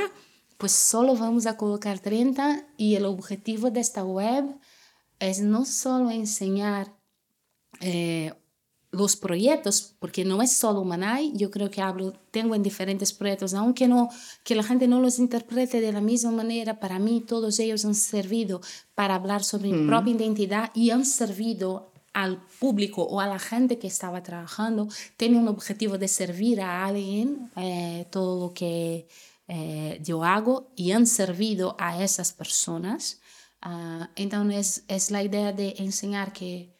Pues 0.59 0.73
solo 0.73 1.17
vamos 1.17 1.47
a 1.47 1.57
colocar 1.57 2.01
30 2.01 2.67
y 2.77 2.97
el 2.97 3.07
objetivo 3.07 3.71
de 3.71 3.81
esta 3.81 4.05
web 4.05 4.45
es 5.21 5.41
no 5.41 5.65
solo 5.65 6.11
enseñar 6.11 6.96
eh, 7.81 8.33
los 8.93 9.17
proyectos, 9.17 9.95
porque 9.99 10.25
no 10.25 10.41
es 10.43 10.57
solo 10.57 10.85
Manay, 10.85 11.33
yo 11.35 11.51
creo 11.51 11.71
que 11.71 11.83
hablo, 11.83 12.15
tengo 12.31 12.55
en 12.55 12.63
diferentes 12.63 13.13
proyectos, 13.13 13.53
aunque 13.55 13.89
no, 13.89 14.09
que 14.45 14.55
la 14.55 14.63
gente 14.63 14.89
no 14.89 15.01
los 15.01 15.19
interprete 15.19 15.81
de 15.81 15.93
la 15.93 16.01
misma 16.01 16.31
manera, 16.31 16.81
para 16.81 16.99
mí 16.99 17.23
todos 17.27 17.59
ellos 17.59 17.85
han 17.85 17.95
servido 17.95 18.61
para 18.95 19.17
hablar 19.17 19.45
sobre 19.45 19.71
mi 19.71 19.87
propia 19.87 20.15
identidad 20.15 20.71
y 20.75 20.91
han 20.91 21.05
servido 21.05 21.93
al 22.15 22.41
público 22.59 23.03
o 23.03 23.21
a 23.21 23.27
la 23.27 23.39
gente 23.39 23.79
que 23.79 23.89
estaba 23.89 24.23
trabajando, 24.23 24.89
tiene 25.19 25.39
un 25.39 25.49
objetivo 25.49 25.99
de 25.99 26.09
servir 26.09 26.63
a 26.63 26.87
alguien 26.87 27.51
eh, 27.57 28.07
todo 28.11 28.47
lo 28.47 28.55
que 28.55 29.07
eh, 29.49 30.01
yo 30.03 30.25
hago 30.25 30.73
y 30.77 30.93
han 30.93 31.07
servido 31.07 31.77
a 31.79 32.03
esas 32.03 32.33
personas. 32.33 33.21
Uh, 33.65 34.05
entonces 34.17 34.85
es 34.87 35.11
la 35.11 35.23
idea 35.23 35.53
de 35.53 35.75
enseñar 35.79 36.33
que 36.33 36.76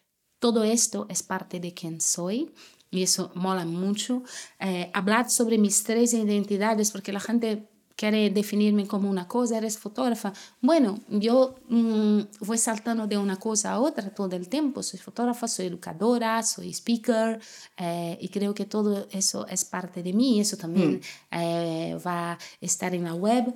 todo 0.47 0.63
esto 0.63 1.05
es 1.09 1.23
parte 1.23 1.59
de 1.59 1.73
quien 1.73 1.99
soy 1.99 2.53
y 2.89 3.03
eso 3.03 3.31
mola 3.35 3.65
mucho. 3.65 4.23
Eh, 4.59 4.89
hablar 4.93 5.29
sobre 5.29 5.57
mis 5.57 5.83
tres 5.83 6.13
identidades, 6.13 6.91
porque 6.91 7.11
la 7.11 7.19
gente 7.19 7.67
quiere 7.97 8.29
definirme 8.29 8.87
como 8.87 9.09
una 9.09 9.27
cosa, 9.27 9.57
eres 9.57 9.77
fotógrafa. 9.77 10.31
Bueno, 10.61 10.99
yo 11.09 11.55
mmm, 11.67 12.21
voy 12.39 12.57
saltando 12.57 13.07
de 13.07 13.17
una 13.17 13.35
cosa 13.37 13.73
a 13.73 13.79
otra 13.79 14.09
todo 14.13 14.35
el 14.37 14.47
tiempo. 14.47 14.83
Soy 14.83 14.99
fotógrafa, 14.99 15.47
soy 15.49 15.65
educadora, 15.65 16.43
soy 16.43 16.69
speaker 16.69 17.41
eh, 17.75 18.17
y 18.21 18.29
creo 18.29 18.53
que 18.53 18.65
todo 18.65 19.07
eso 19.11 19.45
es 19.47 19.65
parte 19.65 20.01
de 20.01 20.13
mí. 20.13 20.39
Eso 20.39 20.55
también 20.55 21.01
mm. 21.31 21.35
eh, 21.35 21.97
va 22.05 22.33
a 22.33 22.37
estar 22.61 22.93
en 22.95 23.03
la 23.03 23.15
web. 23.15 23.53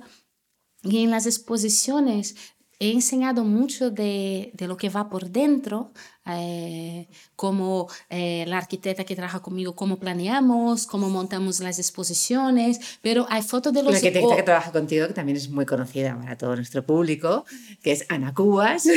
Y 0.82 1.04
en 1.04 1.10
las 1.10 1.26
exposiciones 1.26 2.34
he 2.82 2.90
enseñado 2.92 3.44
mucho 3.44 3.90
de, 3.92 4.50
de, 4.54 4.66
lo 4.66 4.76
que 4.76 4.88
va 4.88 5.08
por 5.08 5.30
dentro, 5.30 5.92
eh, 6.26 7.06
como 7.36 7.88
eh, 8.10 8.44
la 8.48 8.58
arquitecta 8.58 9.04
que 9.04 9.14
trabaja 9.14 9.40
conmigo, 9.40 9.76
cómo 9.76 10.00
planeamos, 10.00 10.86
cómo 10.86 11.08
montamos 11.08 11.60
las 11.60 11.78
exposiciones, 11.78 12.98
pero 13.00 13.24
hay 13.30 13.42
fotos 13.42 13.72
de 13.72 13.84
los... 13.84 13.92
La 13.92 13.98
arquitecta 13.98 14.34
que 14.34 14.42
trabaja 14.42 14.72
contigo, 14.72 15.06
que 15.06 15.14
también 15.14 15.36
es 15.36 15.48
muy 15.48 15.64
conocida 15.64 16.18
para 16.18 16.36
todo 16.36 16.56
nuestro 16.56 16.84
público, 16.84 17.44
que 17.84 17.92
es 17.92 18.04
Ana 18.08 18.34
Cubas. 18.34 18.88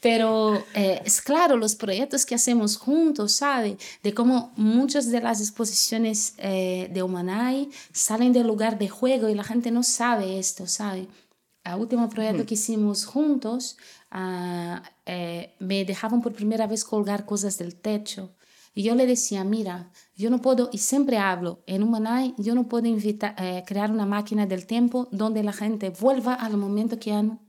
Pero 0.00 0.64
eh, 0.74 1.02
es 1.04 1.20
claro, 1.20 1.58
los 1.58 1.74
proyectos 1.74 2.24
que 2.24 2.34
hacemos 2.34 2.78
juntos, 2.78 3.32
¿sabe? 3.32 3.76
De 4.02 4.14
cómo 4.14 4.50
muchas 4.56 5.10
de 5.10 5.20
las 5.20 5.42
exposiciones 5.42 6.32
eh, 6.38 6.88
de 6.90 7.02
Humanay 7.02 7.68
salen 7.92 8.32
del 8.32 8.46
lugar 8.46 8.78
de 8.78 8.88
juego 8.88 9.28
y 9.28 9.34
la 9.34 9.44
gente 9.44 9.70
no 9.70 9.82
sabe 9.82 10.38
esto, 10.38 10.66
¿sabe? 10.66 11.06
El 11.64 11.74
último 11.74 12.08
proyecto 12.08 12.46
que 12.46 12.54
hicimos 12.54 13.04
juntos, 13.04 13.76
uh, 14.12 14.80
eh, 15.06 15.54
me 15.58 15.84
dejaban 15.84 16.22
por 16.22 16.32
primera 16.32 16.66
vez 16.66 16.84
colgar 16.84 17.26
cosas 17.26 17.58
del 17.58 17.76
techo. 17.76 18.34
Y 18.72 18.82
yo 18.84 18.94
le 18.94 19.06
decía, 19.06 19.44
mira, 19.44 19.90
yo 20.16 20.30
no 20.30 20.40
puedo, 20.40 20.70
y 20.72 20.78
siempre 20.78 21.18
hablo, 21.18 21.62
en 21.66 21.82
Humanay, 21.82 22.34
yo 22.38 22.54
no 22.54 22.68
puedo 22.68 22.86
invitar, 22.86 23.34
eh, 23.38 23.64
crear 23.66 23.90
una 23.90 24.06
máquina 24.06 24.46
del 24.46 24.66
tiempo 24.66 25.08
donde 25.10 25.42
la 25.42 25.52
gente 25.52 25.90
vuelva 25.90 26.34
al 26.34 26.56
momento 26.56 26.98
que 26.98 27.12
han 27.12 27.40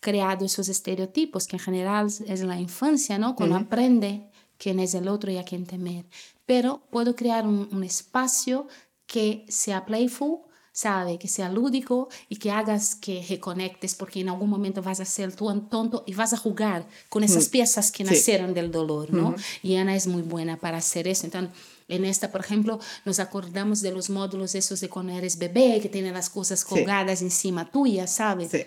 creado 0.00 0.44
esos 0.44 0.68
estereotipos, 0.68 1.46
que 1.46 1.56
en 1.56 1.60
general 1.60 2.06
es 2.06 2.40
la 2.42 2.60
infancia, 2.60 3.18
¿no? 3.18 3.34
Cuando 3.34 3.56
aprende 3.56 4.30
quién 4.58 4.78
es 4.78 4.94
el 4.94 5.08
otro 5.08 5.30
y 5.32 5.38
a 5.38 5.44
quién 5.44 5.66
temer. 5.66 6.06
Pero 6.46 6.82
puedo 6.90 7.16
crear 7.16 7.46
un, 7.46 7.68
un 7.72 7.82
espacio 7.82 8.68
que 9.06 9.44
sea 9.48 9.84
playful, 9.84 10.40
sabe? 10.74 11.18
Que 11.18 11.28
sea 11.28 11.48
lúdico 11.48 12.08
y 12.28 12.36
que 12.36 12.50
hagas 12.50 12.96
que 12.96 13.24
reconectes, 13.26 13.94
porque 13.94 14.20
en 14.20 14.28
algún 14.28 14.50
momento 14.50 14.82
vas 14.82 14.98
a 15.00 15.04
ser 15.04 15.34
tú 15.34 15.46
tonto 15.70 16.02
y 16.04 16.14
vas 16.14 16.32
a 16.32 16.36
jugar 16.36 16.84
con 17.08 17.22
esas 17.22 17.46
mm. 17.46 17.50
piezas 17.50 17.92
que 17.92 18.02
nacieron 18.02 18.52
del 18.52 18.70
dolor, 18.70 19.12
¿no? 19.12 19.36
Y 19.62 19.76
Ana 19.76 19.94
es 19.94 20.08
muy 20.08 20.22
buena 20.22 20.58
para 20.58 20.78
hacer 20.78 21.06
eso. 21.06 21.26
Entonces, 21.26 21.56
en 21.86 22.04
esta, 22.04 22.32
por 22.32 22.40
ejemplo, 22.40 22.80
nos 23.04 23.20
acordamos 23.20 23.82
de 23.82 23.92
los 23.92 24.10
módulos 24.10 24.54
esos 24.56 24.80
de 24.80 24.88
cuando 24.88 25.12
eres 25.12 25.38
bebé, 25.38 25.78
que 25.80 25.88
tienen 25.88 26.12
las 26.12 26.28
cosas 26.28 26.64
colgadas 26.64 27.22
encima 27.22 27.70
tuya, 27.70 28.08
¿sabes? 28.08 28.50
Sí. 28.50 28.64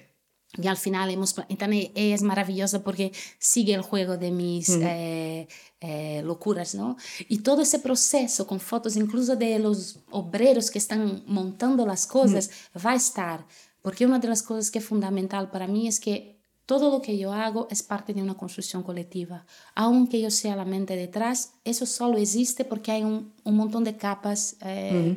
Y 0.56 0.68
al 0.68 0.78
final 0.78 1.10
hemos, 1.12 1.36
entonces 1.50 1.92
ella 1.94 2.16
es 2.16 2.22
maravillosa 2.24 2.84
porque 2.84 3.12
sigue 3.38 3.74
el 3.74 3.82
juego 3.82 4.18
de 4.18 4.32
mis 4.32 4.70
eh, 4.70 5.48
eh, 5.82 6.22
locuras, 6.24 6.74
¿no? 6.74 6.98
Y 7.28 7.40
todo 7.40 7.62
ese 7.62 7.80
proceso 7.80 8.48
con 8.48 8.60
fotos 8.60 8.96
incluso 8.96 9.36
de 9.36 9.60
los 9.60 10.00
obreros 10.10 10.72
que 10.72 10.80
están 10.80 11.24
montando 11.28 11.86
las 11.86 12.08
cosas 12.08 12.50
va 12.84 12.92
a 12.92 12.96
estar, 12.96 13.46
porque 13.82 14.06
una 14.06 14.20
de 14.20 14.30
las 14.30 14.42
cosas 14.42 14.72
que 14.72 14.80
es 14.80 14.86
fundamental 14.86 15.52
para 15.52 15.68
mí 15.68 15.88
es 15.88 16.00
que 16.00 16.38
todo 16.66 16.92
lo 16.92 17.02
que 17.02 17.18
yo 17.18 17.32
hago 17.34 17.68
es 17.70 17.84
parte 17.84 18.14
de 18.14 18.22
una 18.22 18.36
construcción 18.36 18.84
colectiva. 18.84 19.46
Aunque 19.76 20.20
yo 20.20 20.32
sea 20.32 20.56
la 20.56 20.66
mente 20.66 20.96
detrás, 20.96 21.54
eso 21.64 21.86
solo 21.86 22.18
existe 22.18 22.66
porque 22.66 22.92
hay 22.92 23.04
un, 23.04 23.34
un 23.44 23.56
montón 23.56 23.84
de 23.84 23.96
capas 23.96 24.58
eh, 24.62 25.16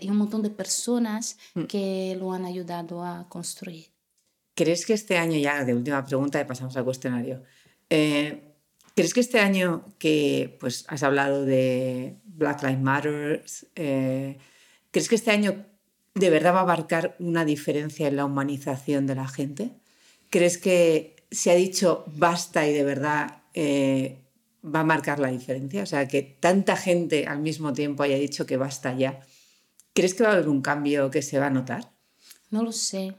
y 0.00 0.10
un 0.10 0.16
montón 0.16 0.42
de 0.42 0.50
personas 0.50 1.38
que 1.68 2.16
lo 2.18 2.32
han 2.32 2.44
ayudado 2.44 3.02
a 3.04 3.26
construir. 3.28 3.95
¿Crees 4.56 4.86
que 4.86 4.94
este 4.94 5.18
año, 5.18 5.38
ya 5.38 5.66
de 5.66 5.74
última 5.74 6.02
pregunta, 6.06 6.40
y 6.40 6.44
pasamos 6.46 6.74
al 6.78 6.84
cuestionario, 6.84 7.42
eh, 7.90 8.54
¿crees 8.94 9.12
que 9.12 9.20
este 9.20 9.38
año 9.38 9.84
que 9.98 10.56
pues, 10.58 10.86
has 10.88 11.02
hablado 11.02 11.44
de 11.44 12.16
Black 12.24 12.62
Lives 12.62 12.80
Matter, 12.80 13.44
eh, 13.74 14.38
¿crees 14.90 15.10
que 15.10 15.14
este 15.14 15.30
año 15.30 15.66
de 16.14 16.30
verdad 16.30 16.54
va 16.54 16.60
a 16.60 16.62
abarcar 16.62 17.16
una 17.18 17.44
diferencia 17.44 18.08
en 18.08 18.16
la 18.16 18.24
humanización 18.24 19.06
de 19.06 19.14
la 19.14 19.28
gente? 19.28 19.72
¿Crees 20.30 20.56
que 20.56 21.16
se 21.30 21.50
ha 21.50 21.54
dicho 21.54 22.04
basta 22.06 22.66
y 22.66 22.72
de 22.72 22.82
verdad 22.82 23.42
eh, 23.52 24.24
va 24.64 24.80
a 24.80 24.84
marcar 24.84 25.18
la 25.18 25.28
diferencia? 25.28 25.82
O 25.82 25.86
sea, 25.86 26.08
que 26.08 26.22
tanta 26.22 26.76
gente 26.76 27.26
al 27.26 27.40
mismo 27.40 27.74
tiempo 27.74 28.04
haya 28.04 28.16
dicho 28.16 28.46
que 28.46 28.56
basta 28.56 28.94
ya. 28.94 29.20
¿Crees 29.92 30.14
que 30.14 30.22
va 30.22 30.30
a 30.30 30.32
haber 30.32 30.48
un 30.48 30.62
cambio 30.62 31.10
que 31.10 31.20
se 31.20 31.38
va 31.38 31.48
a 31.48 31.50
notar? 31.50 31.92
No 32.50 32.62
lo 32.62 32.72
sé 32.72 33.16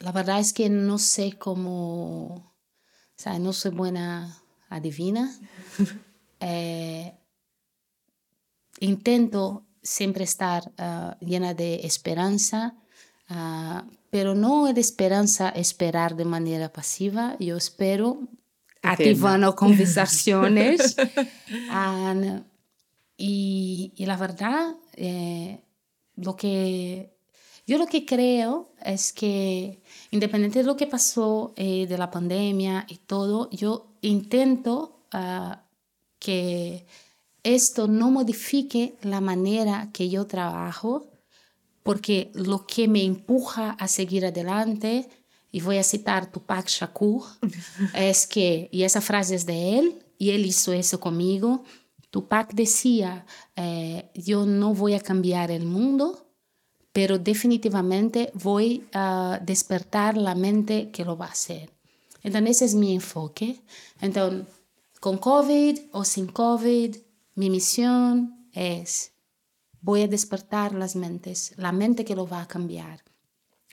la 0.00 0.12
verdad 0.12 0.38
es 0.38 0.52
que 0.52 0.68
no 0.68 0.98
sé 0.98 1.34
cómo, 1.38 2.34
o 2.34 2.54
sea, 3.16 3.38
no 3.38 3.52
soy 3.52 3.72
buena 3.72 4.42
adivina. 4.68 5.32
Eh, 6.40 7.18
intento 8.78 9.66
siempre 9.82 10.22
estar 10.22 10.70
ah, 10.78 11.16
llena 11.20 11.52
de 11.52 11.80
esperanza, 11.84 12.76
uh, 13.28 13.90
pero 14.08 14.36
no 14.36 14.72
de 14.72 14.80
esperanza 14.80 15.48
esperar 15.48 16.14
de 16.14 16.24
manera 16.24 16.72
pasiva. 16.72 17.36
Yo 17.40 17.56
espero 17.56 18.20
activando 18.84 19.52
conversaciones. 19.56 20.94
y, 23.16 23.92
y, 23.96 24.06
la 24.06 24.16
verdad, 24.16 24.76
eh, 24.94 25.60
lo 26.14 26.36
que 26.36 27.18
yo 27.68 27.76
lo 27.76 27.86
que 27.86 28.06
creo 28.06 28.72
es 28.82 29.12
que, 29.12 29.82
independiente 30.10 30.60
de 30.60 30.64
lo 30.64 30.76
que 30.76 30.86
pasó 30.86 31.52
eh, 31.56 31.86
de 31.86 31.98
la 31.98 32.10
pandemia 32.10 32.86
y 32.88 32.96
todo, 32.96 33.50
yo 33.50 33.92
intento 34.00 35.00
uh, 35.12 35.56
que 36.18 36.86
esto 37.42 37.88
no 37.88 38.10
modifique 38.10 38.96
la 39.02 39.20
manera 39.20 39.90
que 39.92 40.08
yo 40.08 40.26
trabajo, 40.26 41.06
porque 41.82 42.30
lo 42.34 42.66
que 42.66 42.88
me 42.88 43.04
empuja 43.04 43.70
a 43.70 43.88
seguir 43.88 44.26
adelante, 44.26 45.08
y 45.50 45.60
voy 45.62 45.78
a 45.78 45.82
citar 45.82 46.30
Tupac 46.30 46.68
Shakur, 46.68 47.22
es 47.94 48.26
que, 48.26 48.68
y 48.70 48.82
esa 48.82 49.00
frase 49.00 49.34
es 49.34 49.46
de 49.46 49.78
él, 49.78 50.02
y 50.18 50.30
él 50.30 50.44
hizo 50.44 50.72
eso 50.72 51.00
conmigo, 51.00 51.64
Tupac 52.10 52.52
decía, 52.54 53.26
eh, 53.56 54.10
yo 54.14 54.46
no 54.46 54.74
voy 54.74 54.94
a 54.94 55.00
cambiar 55.00 55.50
el 55.50 55.66
mundo, 55.66 56.27
pero 56.98 57.16
definitivamente 57.16 58.32
voy 58.34 58.88
a 58.92 59.38
despertar 59.40 60.16
la 60.16 60.34
mente 60.34 60.90
que 60.90 61.04
lo 61.04 61.16
va 61.16 61.26
a 61.26 61.30
hacer. 61.30 61.70
Entonces, 62.24 62.56
ese 62.56 62.64
es 62.64 62.74
mi 62.74 62.92
enfoque. 62.92 63.62
Entonces, 64.00 64.48
con 64.98 65.16
COVID 65.16 65.78
o 65.92 66.04
sin 66.04 66.26
COVID, 66.26 66.96
mi 67.36 67.50
misión 67.50 68.48
es, 68.52 69.12
voy 69.80 70.02
a 70.02 70.08
despertar 70.08 70.74
las 70.74 70.96
mentes, 70.96 71.52
la 71.56 71.70
mente 71.70 72.04
que 72.04 72.16
lo 72.16 72.26
va 72.26 72.42
a 72.42 72.48
cambiar. 72.48 73.04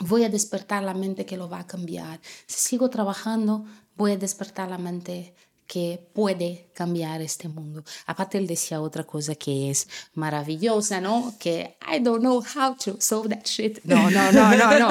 Voy 0.01 0.23
a 0.23 0.29
despertar 0.29 0.83
la 0.83 0.93
mente 0.93 1.25
que 1.25 1.35
lo 1.35 1.49
va 1.49 1.61
a 1.61 1.65
cambiar. 1.65 2.21
Si 2.45 2.59
sigo 2.59 2.91
trabajando, 2.91 3.65
voy 3.95 4.11
a 4.11 4.17
despertar 4.17 4.69
la 4.69 4.77
mente 4.77 5.33
que 5.67 5.99
puede 6.13 6.67
cambiar 6.73 7.21
este 7.21 7.47
mundo. 7.47 7.83
Aparte, 8.05 8.37
él 8.37 8.47
decía 8.47 8.81
otra 8.81 9.03
cosa 9.03 9.35
que 9.35 9.71
es 9.71 9.87
maravillosa, 10.13 11.01
¿no? 11.01 11.33
Que 11.39 11.77
I 11.81 11.99
don't 11.99 12.21
know 12.21 12.43
how 12.55 12.75
to 12.75 12.97
solve 12.99 13.29
that 13.29 13.45
shit. 13.45 13.79
No, 13.85 14.09
no, 14.09 14.31
no, 14.31 14.55
no, 14.55 14.79
no. 14.79 14.89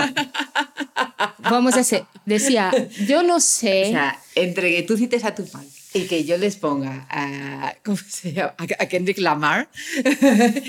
Vamos 1.38 1.74
a 1.74 1.80
hacer. 1.80 2.04
Decía, 2.24 2.72
yo 3.06 3.22
no 3.22 3.40
sé. 3.40 3.88
O 3.88 3.90
sea, 3.90 4.20
entre 4.34 4.74
que 4.74 4.82
tú 4.82 4.96
cites 4.96 5.24
a 5.24 5.34
tu 5.34 5.46
padre 5.46 5.68
y 5.94 6.06
que 6.08 6.24
yo 6.24 6.36
les 6.36 6.56
ponga 6.56 7.06
a, 7.08 7.72
¿cómo 7.84 7.96
se 7.96 8.32
llama? 8.32 8.54
a 8.58 8.86
Kendrick 8.86 9.18
Lamar 9.18 9.68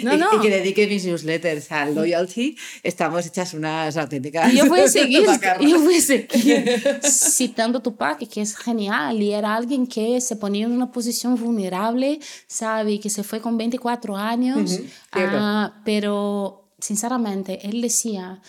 no, 0.03 0.17
no. 0.17 0.27
Y, 0.35 0.41
que 0.41 0.49
dedique 0.51 0.85
mis 0.85 1.03
newsletters 1.03 1.71
a 1.71 1.87
Loyalty, 1.87 2.55
estamos 2.83 3.25
hechas 3.25 3.55
unas 3.55 3.97
auténticas. 3.97 4.53
yo 4.53 4.67
voy 4.67 4.81
a 4.81 4.87
seguir, 4.87 5.25
yo 5.61 5.81
voy 5.81 5.95
a 5.95 6.01
seguir 6.01 7.01
citando 7.03 7.81
Tupac, 7.81 8.19
que 8.27 8.41
es 8.41 8.55
genial, 8.55 9.19
y 9.19 9.33
era 9.33 9.55
alguien 9.55 9.87
que 9.87 10.21
se 10.21 10.35
ponía 10.35 10.65
en 10.65 10.71
una 10.71 10.91
posición 10.91 11.35
vulnerable, 11.35 12.19
¿sabe? 12.47 12.99
Que 12.99 13.09
se 13.09 13.23
fue 13.23 13.41
con 13.41 13.57
24 13.57 14.15
años, 14.15 14.79
uh 14.79 15.71
pero 15.83 16.71
sinceramente, 16.79 17.67
él 17.67 17.81
decía. 17.81 18.41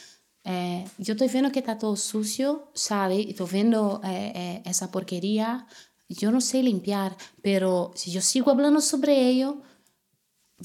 Eh, 0.49 0.85
yo 0.99 1.15
estoy 1.15 1.27
viendo 1.27 1.51
que 1.51 1.59
está 1.59 1.77
todo 1.77 1.97
sucio, 1.97 2.71
¿sabe? 2.73 3.17
Y 3.17 3.31
estoy 3.31 3.49
viendo 3.51 4.01
eh, 4.05 4.33
eh, 4.33 4.63
esa 4.65 4.93
porquería, 4.93 5.67
yo 6.09 6.31
no 6.31 6.41
sé 6.41 6.63
limpiar, 6.63 7.17
pero 7.43 7.93
si 7.95 8.11
yo 8.11 8.21
sigo 8.21 8.51
hablando 8.51 8.81
sobre 8.81 9.29
ello, 9.29 9.63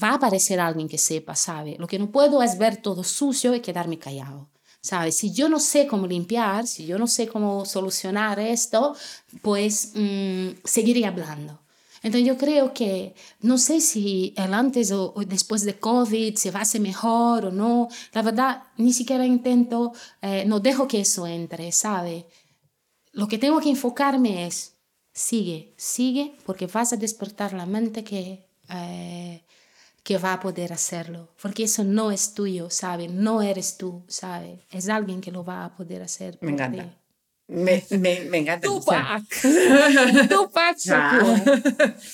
va 0.00 0.10
a 0.10 0.14
aparecer 0.14 0.60
alguien 0.60 0.88
que 0.88 0.98
sepa, 0.98 1.34
¿sabe? 1.34 1.76
Lo 1.78 1.86
que 1.86 1.98
no 1.98 2.10
puedo 2.10 2.42
es 2.42 2.58
ver 2.58 2.76
todo 2.76 3.02
sucio 3.04 3.54
y 3.54 3.60
quedarme 3.60 3.98
callado. 3.98 4.48
¿Sabe? 4.80 5.12
Si 5.12 5.32
yo 5.32 5.48
no 5.48 5.60
sé 5.60 5.86
cómo 5.86 6.08
limpiar, 6.08 6.66
si 6.66 6.86
yo 6.86 6.98
no 6.98 7.06
sé 7.06 7.28
cómo 7.28 7.64
solucionar 7.64 8.40
esto, 8.40 8.96
pues 9.40 9.92
mm, 9.94 10.48
seguiré 10.64 11.06
hablando. 11.06 11.60
Entonces 12.02 12.26
yo 12.26 12.36
creo 12.36 12.74
que 12.74 13.14
no 13.40 13.58
sé 13.58 13.80
si 13.80 14.34
el 14.36 14.52
antes 14.52 14.90
o, 14.90 15.12
o 15.14 15.24
después 15.24 15.64
de 15.64 15.78
COVID 15.78 16.34
se 16.34 16.50
va 16.50 16.60
a 16.60 16.62
hacer 16.62 16.80
mejor 16.80 17.46
o 17.46 17.52
no. 17.52 17.88
La 18.12 18.22
verdad, 18.22 18.64
ni 18.76 18.92
siquiera 18.92 19.24
intento, 19.24 19.92
eh, 20.20 20.44
no 20.46 20.58
dejo 20.58 20.88
que 20.88 21.02
eso 21.02 21.28
entre, 21.28 21.70
¿sabe? 21.70 22.26
Lo 23.12 23.28
que 23.28 23.38
tengo 23.38 23.60
que 23.60 23.70
enfocarme 23.70 24.46
es, 24.48 24.71
sigue, 25.12 25.74
sigue, 25.76 26.34
porque 26.44 26.66
vas 26.66 26.92
a 26.92 26.96
despertar 26.96 27.52
la 27.52 27.66
mente 27.66 28.04
que... 28.04 28.46
Eh, 28.70 29.42
que 30.02 30.18
va 30.18 30.32
a 30.32 30.40
poder 30.40 30.72
hacerlo, 30.72 31.28
porque 31.40 31.64
eso 31.64 31.84
no 31.84 32.10
es 32.10 32.34
tuyo, 32.34 32.70
¿sabe? 32.70 33.08
No 33.08 33.40
eres 33.40 33.76
tú, 33.76 34.02
¿sabe? 34.08 34.58
Es 34.70 34.88
alguien 34.88 35.20
que 35.20 35.30
lo 35.30 35.44
va 35.44 35.64
a 35.64 35.76
poder 35.76 36.02
hacer. 36.02 36.38
Me 36.40 36.52
encanta. 36.52 36.96
Me, 37.46 37.84
me, 37.90 38.20
me, 38.20 38.38
encanta. 38.38 38.66
Tupac. 38.66 39.22
Tupac 40.28 40.76
Ah, 40.90 41.42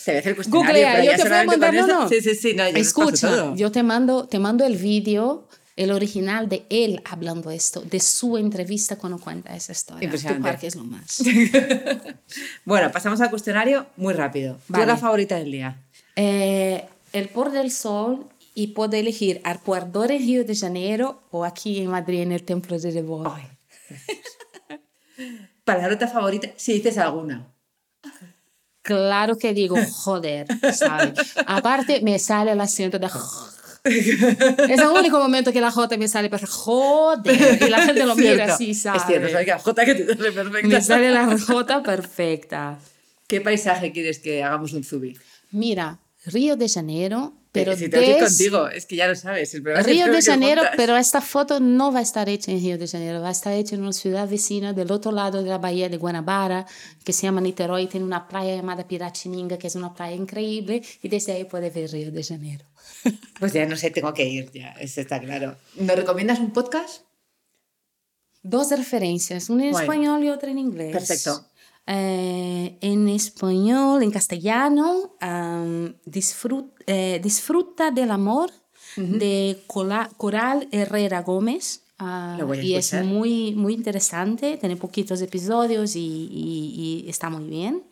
te 0.05 0.29
el 0.29 0.35
cuestionario. 0.35 0.51
Googlea, 0.51 0.93
pero 0.93 1.05
yo 1.05 1.11
ya 1.11 1.17
te 1.17 1.29
voy 1.29 1.39
a 1.39 1.45
mandar, 1.45 1.75
no. 1.75 2.09
Sí, 2.09 2.21
sí, 2.21 2.35
sí. 2.35 2.55
No, 2.55 2.69
yo 2.69 2.77
Escucha, 2.77 3.55
yo 3.55 3.71
te 3.71 3.83
mando, 3.83 4.27
te 4.27 4.39
mando 4.39 4.67
el 4.67 4.77
vídeo, 4.77 5.49
el 5.79 5.93
original 5.93 6.49
de 6.49 6.67
él 6.71 7.01
hablando 7.05 7.53
esto, 7.53 7.81
de 7.83 8.01
su 8.01 8.37
entrevista 8.37 8.97
cuando 8.97 9.19
cuenta 9.19 9.55
esa 9.55 9.71
historia. 9.71 10.05
Impresionante. 10.05 10.67
Es 10.67 10.75
lo 10.75 10.85
más. 10.85 11.23
Bueno, 12.65 12.91
pasamos 12.93 13.21
al 13.21 13.31
cuestionario 13.31 13.87
muy 13.97 14.13
rápido. 14.13 14.59
¿Cuál 14.69 14.83
es 14.83 14.89
la 14.89 14.97
favorita 14.97 15.37
del 15.37 15.53
día? 15.53 15.81
Eh, 16.17 16.85
el 17.13 17.29
por 17.29 17.51
del 17.53 17.71
sol 17.71 18.27
y 18.55 18.69
puedo 18.69 18.97
elegir 18.97 19.41
al 19.45 19.61
Puerdor 19.61 20.11
en 20.11 20.19
Río 20.19 20.45
de 20.45 20.55
Janeiro 20.55 21.23
o 21.31 21.45
aquí 21.45 21.79
en 21.79 21.87
Madrid 21.87 22.23
en 22.23 22.33
el 22.33 22.43
Templo 22.43 22.79
de. 22.79 23.05
Ay, 23.25 23.45
Palabrota 25.65 26.09
favorita, 26.09 26.49
si 26.57 26.75
dices 26.75 26.99
alguna. 26.99 27.47
Claro 28.83 29.39
que 29.39 29.55
digo, 29.55 29.77
joder, 29.93 30.47
¿sabes? 30.75 31.19
Aparte 31.47 32.01
me 32.03 32.19
sale 32.19 32.53
el 32.53 32.61
acento 32.61 32.99
de... 32.99 33.09
Es 33.85 34.81
el 34.81 34.89
único 34.89 35.19
momento 35.19 35.53
que 35.53 35.61
la 35.61 35.71
J 35.71 35.97
me 35.97 36.09
sale, 36.09 36.29
pero 36.31 36.47
joder, 36.47 37.63
y 37.63 37.69
la 37.71 37.83
gente 37.83 38.05
lo 38.05 38.15
mira 38.17 38.55
así, 38.55 38.75
¿sabes? 38.75 39.03
Es 39.03 39.07
cierto, 39.09 39.29
sabes 39.29 39.45
que 39.47 39.51
la 39.53 39.59
Jota 39.59 39.85
que 39.85 39.95
te 39.95 40.07
sale 40.17 40.33
perfecta. 40.33 40.69
Me 40.69 40.81
sale 40.83 41.11
la 41.11 41.39
J 41.39 41.83
perfecta. 41.83 42.79
¿Qué 43.27 43.41
paisaje 43.41 43.93
quieres 43.93 44.19
que 44.19 44.43
hagamos 44.43 44.73
un 44.73 44.85
zubi? 44.85 45.17
Mira, 45.51 45.99
Río 46.27 46.57
de 46.57 46.69
Janeiro, 46.69 47.35
pero 47.53 47.75
si 47.77 47.89
tengo 47.89 48.05
que 48.05 48.11
ir 48.11 48.17
des- 48.17 48.25
contigo, 48.29 48.69
es 48.69 48.87
que 48.87 48.97
ya 48.97 49.07
lo 49.09 49.15
sabes. 49.15 49.55
el 49.55 49.65
Río 49.85 50.07
de 50.11 50.21
Janeiro, 50.23 50.63
pero 50.77 50.97
esta 50.97 51.21
foto 51.21 51.61
no 51.61 51.93
va 51.93 52.01
a 52.01 52.03
estar 52.03 52.29
hecha 52.29 52.51
en 52.53 52.61
Río 52.61 52.79
de 52.79 52.87
Janeiro, 52.89 53.21
va 53.21 53.29
a 53.29 53.33
estar 53.33 53.53
hecha 53.53 53.75
en 53.77 53.83
una 53.83 53.93
ciudad 53.93 54.29
vecina 54.29 54.73
del 54.73 54.91
otro 54.93 55.13
lado 55.13 55.43
de 55.43 55.49
la 55.49 55.59
bahía 55.59 55.89
de 55.89 55.97
Guanabara, 55.97 56.67
que 57.05 57.13
se 57.13 57.23
llama 57.23 57.41
Niterói, 57.41 57.87
tiene 57.87 58.05
una 58.07 58.29
playa 58.29 58.57
llamada 58.57 58.87
Piratininga, 58.87 59.57
que 59.59 59.67
es 59.69 59.75
una 59.77 59.95
playa 59.95 60.15
increíble, 60.17 60.83
y 61.03 61.09
desde 61.09 61.33
ahí 61.33 61.45
puede 61.45 61.71
ver 61.71 61.91
Río 61.91 62.11
de 62.13 62.23
Janeiro. 62.25 62.65
Pues 63.39 63.53
ya 63.53 63.67
no 63.67 63.77
sé, 63.77 63.91
tengo 63.91 64.13
que 64.15 64.29
ir, 64.29 64.51
ya, 64.53 64.71
eso 64.81 65.01
está 65.01 65.21
claro. 65.21 65.57
¿Nos 65.77 65.97
recomiendas 65.97 66.39
un 66.41 66.53
podcast? 66.53 67.03
Dos 68.43 68.71
referencias, 68.71 69.51
una 69.51 69.65
en 69.67 69.73
español 69.83 70.25
y 70.25 70.29
otra 70.31 70.51
en 70.51 70.59
inglés. 70.59 70.93
Perfecto. 70.93 71.45
Eh, 71.87 72.77
en 72.81 73.09
español, 73.09 74.03
en 74.03 74.11
castellano, 74.11 75.15
disfrut- 76.07 76.73
eh, 76.87 77.21
Disfruta 77.23 77.91
del 77.91 78.11
amor 78.11 78.51
de 78.97 79.63
Cola- 79.67 80.11
Coral 80.17 80.69
Herrera 80.73 81.23
Gómez. 81.23 81.83
Lo 82.39 82.47
voy 82.47 82.59
a 82.59 82.63
y 82.63 82.75
es 82.75 82.93
muy, 83.05 83.53
muy 83.55 83.75
interesante, 83.75 84.57
tiene 84.57 84.77
poquitos 84.77 85.21
episodios 85.21 85.95
y, 85.97 86.01
y- 86.01 87.03
y 87.07 87.09
está 87.09 87.29
muy 87.31 87.45
bien. 87.49 87.83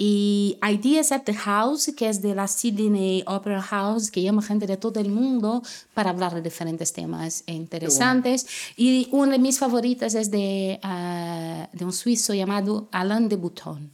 Y 0.00 0.56
Ideas 0.62 1.10
at 1.10 1.22
the 1.24 1.34
House, 1.34 1.92
que 1.96 2.08
es 2.08 2.22
de 2.22 2.32
la 2.32 2.46
Sydney 2.46 3.24
Opera 3.26 3.60
House, 3.60 4.12
que 4.12 4.22
llama 4.22 4.42
gente 4.42 4.68
de 4.68 4.76
todo 4.76 5.00
el 5.00 5.10
mundo 5.10 5.60
para 5.92 6.10
hablar 6.10 6.36
de 6.36 6.40
diferentes 6.40 6.92
temas 6.92 7.42
interesantes. 7.48 8.46
Y 8.76 9.08
una 9.10 9.32
de 9.32 9.38
mis 9.40 9.58
favoritas 9.58 10.14
es 10.14 10.30
de, 10.30 10.78
ah, 10.84 11.68
de 11.72 11.84
un 11.84 11.92
suizo 11.92 12.32
llamado 12.32 12.88
Alain 12.92 13.28
de 13.28 13.34
Bouton. 13.34 13.90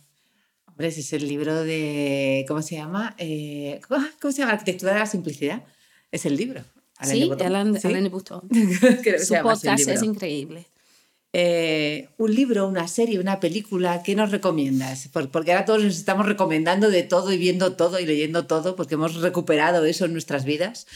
Hombre, 0.67 0.89
ese 0.89 1.01
es 1.01 1.13
el 1.15 1.27
libro 1.27 1.63
de. 1.65 2.45
¿Cómo 2.49 2.61
se 2.61 2.75
llama? 2.75 3.15
Eh, 3.17 3.81
¿Cómo 4.21 4.31
se 4.31 4.41
llama? 4.41 4.53
Arquitectura 4.53 4.93
de 4.93 4.99
la 4.99 5.07
simplicidad. 5.07 5.65
Es 6.13 6.27
el 6.27 6.37
libro. 6.37 6.63
Alain 6.99 7.23
sí, 7.23 7.35
de. 7.35 7.45
Alain, 7.47 7.81
Sí. 7.81 7.87
Alain 7.89 8.05
de 8.05 8.11
Bouton. 8.11 8.43
Su 9.25 9.35
podcast 9.43 9.89
es 9.89 10.03
increíble. 10.03 10.67
Eh, 11.37 12.09
un 12.17 12.33
libro, 12.33 12.69
una 12.69 12.87
serie, 12.87 13.19
una 13.19 13.41
película, 13.41 14.03
¿qué 14.05 14.15
nos 14.15 14.31
recomiendas? 14.31 15.09
Por- 15.09 15.31
Porque 15.31 15.53
ahora 15.53 15.65
todos 15.65 15.83
nos 15.83 15.97
estamos 15.97 16.27
recomendando 16.27 16.91
de 16.91 17.03
todo 17.03 17.33
y 17.33 17.39
viendo 17.39 17.75
todo 17.75 17.99
y 17.99 18.07
leyendo 18.07 18.47
todo 18.47 18.77
porque 18.77 18.95
hemos 18.95 19.17
recuperado 19.17 19.85
eso 19.85 20.05
en 20.05 20.13
nuestras 20.13 20.45
vidas. 20.45 20.87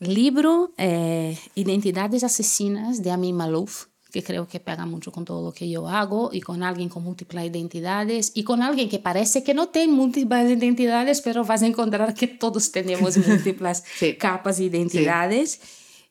Libro 0.00 0.72
eh, 0.76 1.38
Identidades 1.54 2.24
Asesinas 2.24 3.02
de 3.02 3.10
Amin 3.10 3.36
Malouf, 3.36 3.86
que 4.10 4.22
creo 4.22 4.48
que 4.48 4.60
pega 4.60 4.86
mucho 4.86 5.12
con 5.12 5.24
todo 5.24 5.44
lo 5.44 5.52
que 5.52 5.68
yo 5.68 5.88
hago 5.88 6.30
y 6.32 6.40
con 6.40 6.62
alguien 6.62 6.88
con 6.88 7.02
múltiples 7.04 7.44
identidades 7.46 8.32
y 8.34 8.44
con 8.44 8.62
alguien 8.62 8.88
que 8.88 8.98
parece 8.98 9.42
que 9.44 9.54
no 9.54 9.68
tiene 9.68 9.92
múltiples 9.92 10.50
identidades, 10.50 11.20
pero 11.20 11.44
vas 11.44 11.62
a 11.62 11.66
encontrar 11.66 12.14
que 12.14 12.26
todos 12.28 12.72
tenemos 12.72 13.16
múltiples 13.28 13.84
Sí. 13.98 14.14
capas 14.16 14.58
de 14.58 14.64
identidades. 14.64 15.60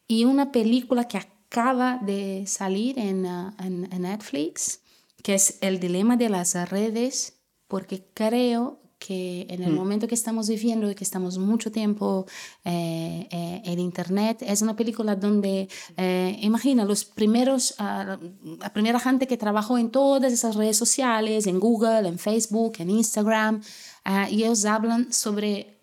Y 0.07 0.25
una 0.25 0.51
película 0.51 1.07
que 1.07 1.17
acaba 1.57 1.99
de 2.01 2.45
salir 2.47 2.97
en, 2.97 3.25
ah, 3.27 3.53
en- 3.59 3.87
en 3.93 4.01
Netflix, 4.01 4.79
que 5.21 5.35
es 5.35 5.59
El 5.61 5.79
dilema 5.79 6.17
de 6.17 6.27
las 6.29 6.55
redes, 6.69 7.33
porque 7.67 8.03
creo 8.15 8.79
que 8.97 9.45
en 9.49 9.61
el 9.61 9.73
momento 9.73 10.07
que 10.07 10.15
estamos 10.15 10.47
viviendo 10.47 10.89
y 10.89 10.95
que 10.95 11.03
estamos 11.03 11.37
mucho 11.37 11.71
tiempo 11.71 12.25
eh, 12.65 13.27
eh, 13.29 13.61
en 13.65 13.77
Internet, 13.79 14.41
es 14.41 14.61
una 14.61 14.75
película 14.75 15.15
donde, 15.15 15.67
eh, 15.97 16.37
imagina, 16.41 16.85
los 16.85 17.03
primeros, 17.05 17.75
ah, 17.77 18.17
la 18.59 18.73
primera 18.73 18.99
gente 18.99 19.27
que 19.27 19.37
trabajó 19.37 19.77
en 19.77 19.91
todas 19.91 20.31
esas 20.33 20.55
redes 20.55 20.77
sociales, 20.77 21.45
en 21.47 21.59
Google, 21.59 22.07
en 22.07 22.17
Facebook, 22.17 22.73
en 22.79 22.89
Instagram, 22.89 23.61
ah, 24.05 24.27
y 24.29 24.43
ellos 24.43 24.65
hablan 24.65 25.11
sobre... 25.13 25.77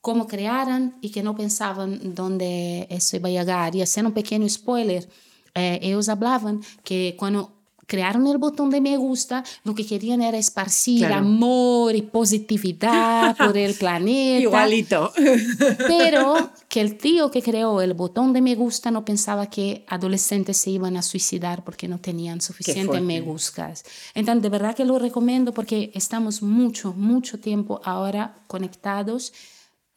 cómo 0.00 0.26
crearan 0.26 0.96
y 1.00 1.10
que 1.10 1.22
no 1.22 1.36
pensaban 1.36 2.14
dónde 2.14 2.86
eso 2.90 3.16
iba 3.16 3.28
a 3.28 3.32
llegar. 3.32 3.76
Y 3.76 3.82
haciendo 3.82 4.08
un 4.08 4.14
pequeño 4.14 4.48
spoiler, 4.48 5.08
eh, 5.54 5.78
ellos 5.82 6.08
hablaban 6.08 6.60
que 6.84 7.16
cuando 7.18 7.52
crearon 7.86 8.24
el 8.28 8.38
botón 8.38 8.70
de 8.70 8.80
me 8.80 8.96
gusta, 8.96 9.42
lo 9.64 9.74
que 9.74 9.84
querían 9.84 10.22
era 10.22 10.38
esparcir 10.38 11.00
Claro. 11.00 11.16
amor 11.16 11.96
y 11.96 12.02
positividad 12.02 13.36
por 13.36 13.56
el 13.58 13.74
planeta. 13.74 14.40
Igualito. 14.42 15.12
Pero 15.88 16.50
que 16.68 16.80
el 16.80 16.96
tío 16.96 17.32
que 17.32 17.42
creó 17.42 17.80
el 17.82 17.94
botón 17.94 18.32
de 18.32 18.40
me 18.42 18.54
gusta 18.54 18.92
no 18.92 19.04
pensaba 19.04 19.46
que 19.50 19.84
adolescentes 19.88 20.56
se 20.56 20.70
iban 20.70 20.96
a 20.96 21.02
suicidar 21.02 21.64
porque 21.64 21.88
no 21.88 21.98
tenían 21.98 22.40
suficiente 22.40 22.86
fuerte. 22.86 23.04
me 23.04 23.20
gustas. 23.20 23.84
Entonces, 24.14 24.42
de 24.44 24.48
verdad 24.50 24.76
que 24.76 24.84
lo 24.84 24.98
recomiendo 25.00 25.52
porque 25.52 25.90
estamos 25.92 26.42
mucho, 26.42 26.92
mucho 26.96 27.40
tiempo 27.40 27.80
ahora 27.84 28.36
conectados 28.46 29.32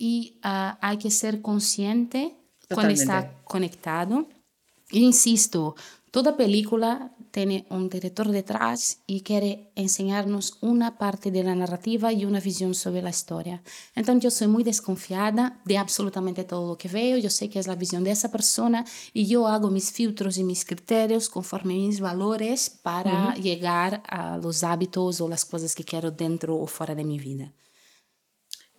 y 0.03 0.37
ah, 0.43 0.77
hay 0.81 0.97
que 0.97 1.09
ser 1.09 1.41
consciente 1.41 2.35
cuando 2.67 2.93
Totalmente. 2.93 3.03
está 3.03 3.43
conectado. 3.45 4.27
E 4.91 4.99
insisto, 4.99 5.77
toda 6.11 6.35
película 6.35 7.15
tiene 7.31 7.65
un 7.69 7.87
director 7.87 8.27
detrás 8.27 8.99
y 9.07 9.21
quiere 9.21 9.71
enseñarnos 9.75 10.57
una 10.59 10.97
parte 10.97 11.31
de 11.31 11.43
la 11.43 11.55
narrativa 11.55 12.11
y 12.11 12.25
una 12.25 12.41
visión 12.41 12.75
sobre 12.75 13.01
la 13.01 13.11
historia. 13.11 13.63
Entonces 13.95 14.23
yo 14.25 14.29
soy 14.29 14.47
muy 14.49 14.65
desconfiada 14.65 15.61
de 15.63 15.77
absolutamente 15.77 16.43
todo 16.43 16.67
lo 16.67 16.77
que 16.77 16.89
veo, 16.89 17.17
yo 17.17 17.29
sé 17.29 17.49
que 17.49 17.59
es 17.59 17.67
la 17.67 17.75
visión 17.75 18.03
de 18.03 18.11
esa 18.11 18.29
persona 18.29 18.83
y 19.13 19.25
yo 19.27 19.47
hago 19.47 19.69
mis 19.69 19.89
filtros 19.93 20.37
y 20.37 20.43
mis 20.43 20.65
criterios 20.65 21.29
conforme 21.29 21.75
mis 21.75 22.01
valores 22.01 22.69
para 22.69 23.35
llegar 23.35 24.03
a 24.05 24.37
los 24.37 24.65
hábitos 24.65 25.21
o 25.21 25.29
las 25.29 25.45
cosas 25.45 25.73
que 25.73 25.85
quiero 25.85 26.11
dentro 26.11 26.57
o 26.57 26.67
fuera 26.67 26.93
de 26.93 27.05
mi 27.05 27.19
vida. 27.19 27.53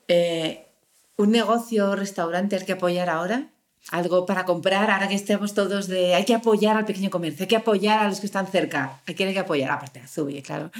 Eh, 0.07 0.74
¿Un 1.17 1.31
negocio 1.31 1.91
o 1.91 1.97
restaurante 1.97 2.57
al 2.57 2.65
que 2.65 2.73
apoyar 2.73 3.09
ahora? 3.09 3.51
Algo 3.91 4.25
para 4.25 4.45
comprar, 4.47 4.91
ahora 4.91 5.09
que 5.09 5.15
estemos 5.15 5.53
todos 5.53 5.89
de... 5.89 6.15
Hay 6.15 6.25
que 6.25 6.35
apoyar 6.35 6.77
al 6.77 6.87
pequeño 6.87 7.11
comercio, 7.11 7.45
hay 7.45 7.49
que 7.49 7.57
apoyar 7.57 8.01
a 8.01 8.09
los 8.09 8.19
que 8.19 8.27
están 8.27 8.47
cerca. 8.47 9.01
¿A 9.07 9.13
quién 9.13 9.29
hay 9.29 9.35
que 9.35 9.41
apoyar? 9.41 9.71
Aparte 9.71 10.01
de 10.01 10.09
Zubi, 10.09 10.41
claro. 10.41 10.71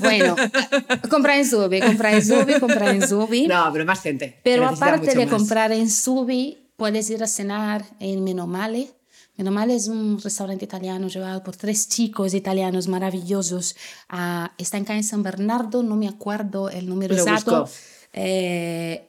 Bueno, 0.00 0.34
comprar 1.10 1.38
en 1.38 1.44
Zubi, 1.44 1.80
comprar 1.80 2.14
en 2.14 2.24
Zubi, 2.24 2.58
comprar 2.58 2.94
en 2.94 3.06
Zubi. 3.06 3.46
No, 3.46 3.70
pero 3.72 3.84
más 3.84 4.00
gente. 4.00 4.40
Pero 4.42 4.66
que 4.66 4.74
aparte 4.74 5.14
de 5.14 5.26
más. 5.26 5.34
comprar 5.34 5.72
en 5.72 5.90
Subi, 5.90 6.70
puedes 6.76 7.10
ir 7.10 7.22
a 7.22 7.26
cenar 7.26 7.84
en 8.00 8.24
Menomale. 8.24 8.90
Menomale 9.36 9.76
es 9.76 9.86
un 9.86 10.18
restaurante 10.20 10.64
italiano 10.64 11.06
llevado 11.06 11.44
por 11.44 11.54
tres 11.54 11.88
chicos 11.88 12.34
italianos 12.34 12.88
maravillosos. 12.88 13.76
Ah, 14.08 14.52
está 14.58 14.78
en 14.78 14.84
calle 14.84 15.02
San 15.02 15.22
Bernardo, 15.22 15.82
no 15.82 15.96
me 15.96 16.08
acuerdo 16.08 16.70
el 16.70 16.88
número 16.88 17.14
Lo 17.14 17.20
exacto. 17.20 17.68
Eh, 18.14 19.07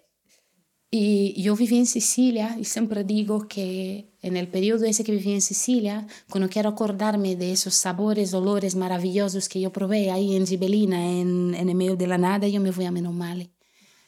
Y 0.91 1.39
yo 1.39 1.55
viví 1.55 1.77
en 1.77 1.85
Sicilia 1.85 2.55
y 2.59 2.65
siempre 2.65 3.03
digo 3.03 3.47
que 3.47 4.07
en 4.23 4.37
el 4.37 4.47
periodo 4.47 4.85
ese 4.85 5.03
que 5.03 5.11
viví 5.11 5.33
en 5.33 5.41
Sicilia, 5.41 6.07
cuando 6.31 6.49
quiero 6.49 6.69
acordarme 6.69 7.35
de 7.35 7.51
esos 7.51 7.75
sabores, 7.75 8.33
olores 8.33 8.75
maravillosos 8.75 9.47
que 9.47 9.61
yo 9.61 9.71
probé 9.71 10.09
ahí 10.09 10.35
en 10.35 10.47
Gibelina, 10.47 11.11
en, 11.11 11.53
en 11.53 11.69
el 11.69 11.75
medio 11.75 11.95
de 11.95 12.07
la 12.07 12.17
nada, 12.17 12.47
yo 12.47 12.59
me 12.59 12.71
voy 12.71 12.85
a 12.85 12.91
Menomale. 12.91 13.49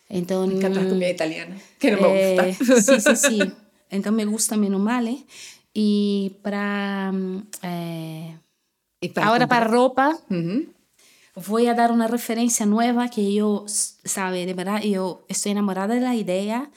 Entonces, 0.10 0.54
me 0.54 0.60
encanta 0.60 0.82
la 0.82 0.90
comida 0.90 1.10
italiana, 1.10 1.58
que 1.80 1.92
no 1.92 2.02
me 2.02 2.08
gusta. 2.08 2.48
Eh, 2.48 2.82
sí, 2.82 3.00
sí, 3.00 3.16
sí. 3.16 3.40
Entonces 3.92 4.14
me 4.14 4.26
gusta 4.26 4.58
Menomale. 4.58 5.24
Y 5.74 6.38
para... 6.42 7.14
Eh, 7.62 8.38
¿Y 9.02 9.10
para 9.10 9.28
ahora 9.28 9.46
comprar? 9.46 9.62
para 9.62 9.72
ropa... 9.72 10.20
Uh 10.30 10.34
-huh 10.34 10.81
voy 11.36 11.68
a 11.68 11.74
dar 11.74 11.92
una 11.92 12.08
referencia 12.08 12.66
nueva 12.66 13.10
que 13.10 13.34
yo, 13.34 13.66
sabe, 13.68 14.46
de 14.46 14.54
verdad, 14.54 14.82
yo 14.82 15.26
estoy 15.28 15.54
enamorada 15.54 15.96
de 15.96 16.02
la 16.02 16.16
idea. 16.16 16.70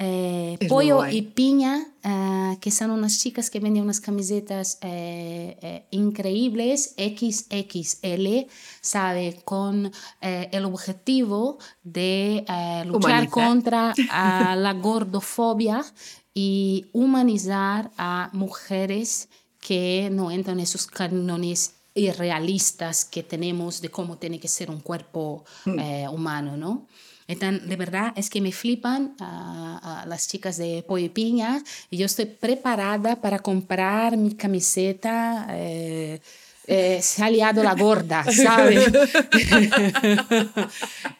Eh, 0.00 0.56
Pollo 0.68 1.08
y 1.08 1.22
Piña, 1.22 1.88
uh, 2.04 2.56
que 2.60 2.70
son 2.70 2.92
unas 2.92 3.18
chicas 3.18 3.50
que 3.50 3.58
venden 3.58 3.82
unas 3.82 4.00
camisetas 4.00 4.78
eh, 4.80 5.58
eh, 5.60 5.86
increíbles, 5.90 6.94
XXL, 6.96 8.46
sabe, 8.80 9.40
con 9.44 9.90
el 10.20 10.64
objetivo 10.64 11.58
de 11.82 12.44
luchar 12.86 13.24
Humanizar. 13.24 13.28
contra 13.28 13.94
la 14.56 14.72
gordofobia 14.74 15.84
y 16.32 16.86
humanizar 16.92 17.90
a 17.98 18.30
mujeres 18.32 19.28
que 19.58 20.08
no 20.12 20.30
entran 20.30 20.58
en 20.58 20.62
esos 20.62 20.86
cánones 20.86 21.77
irrealistas 21.98 23.04
que 23.04 23.22
tenemos 23.22 23.80
de 23.80 23.90
cómo 23.90 24.18
tiene 24.18 24.38
que 24.38 24.48
ser 24.48 24.70
un 24.70 24.80
cuerpo 24.80 25.44
mm. 25.64 25.78
eh, 25.78 26.08
humano, 26.08 26.56
¿no? 26.56 26.86
Entonces, 27.28 27.68
de 27.68 27.76
verdad 27.76 28.14
es 28.16 28.30
que 28.30 28.40
me 28.40 28.52
flipan 28.52 29.14
uh, 29.20 29.24
uh, 29.24 30.08
las 30.08 30.28
chicas 30.28 30.56
de 30.56 30.82
Pollo 30.88 31.04
y 31.04 31.10
Piña 31.10 31.62
y 31.90 31.98
yo 31.98 32.06
estoy 32.06 32.24
preparada 32.24 33.20
para 33.20 33.38
comprar 33.38 34.16
mi 34.16 34.34
camiseta. 34.34 35.46
Eh, 35.50 36.20
eh, 36.66 37.00
se 37.02 37.22
ha 37.22 37.30
liado 37.30 37.62
la 37.62 37.74
gorda, 37.74 38.24
¿sabes? 38.32 38.90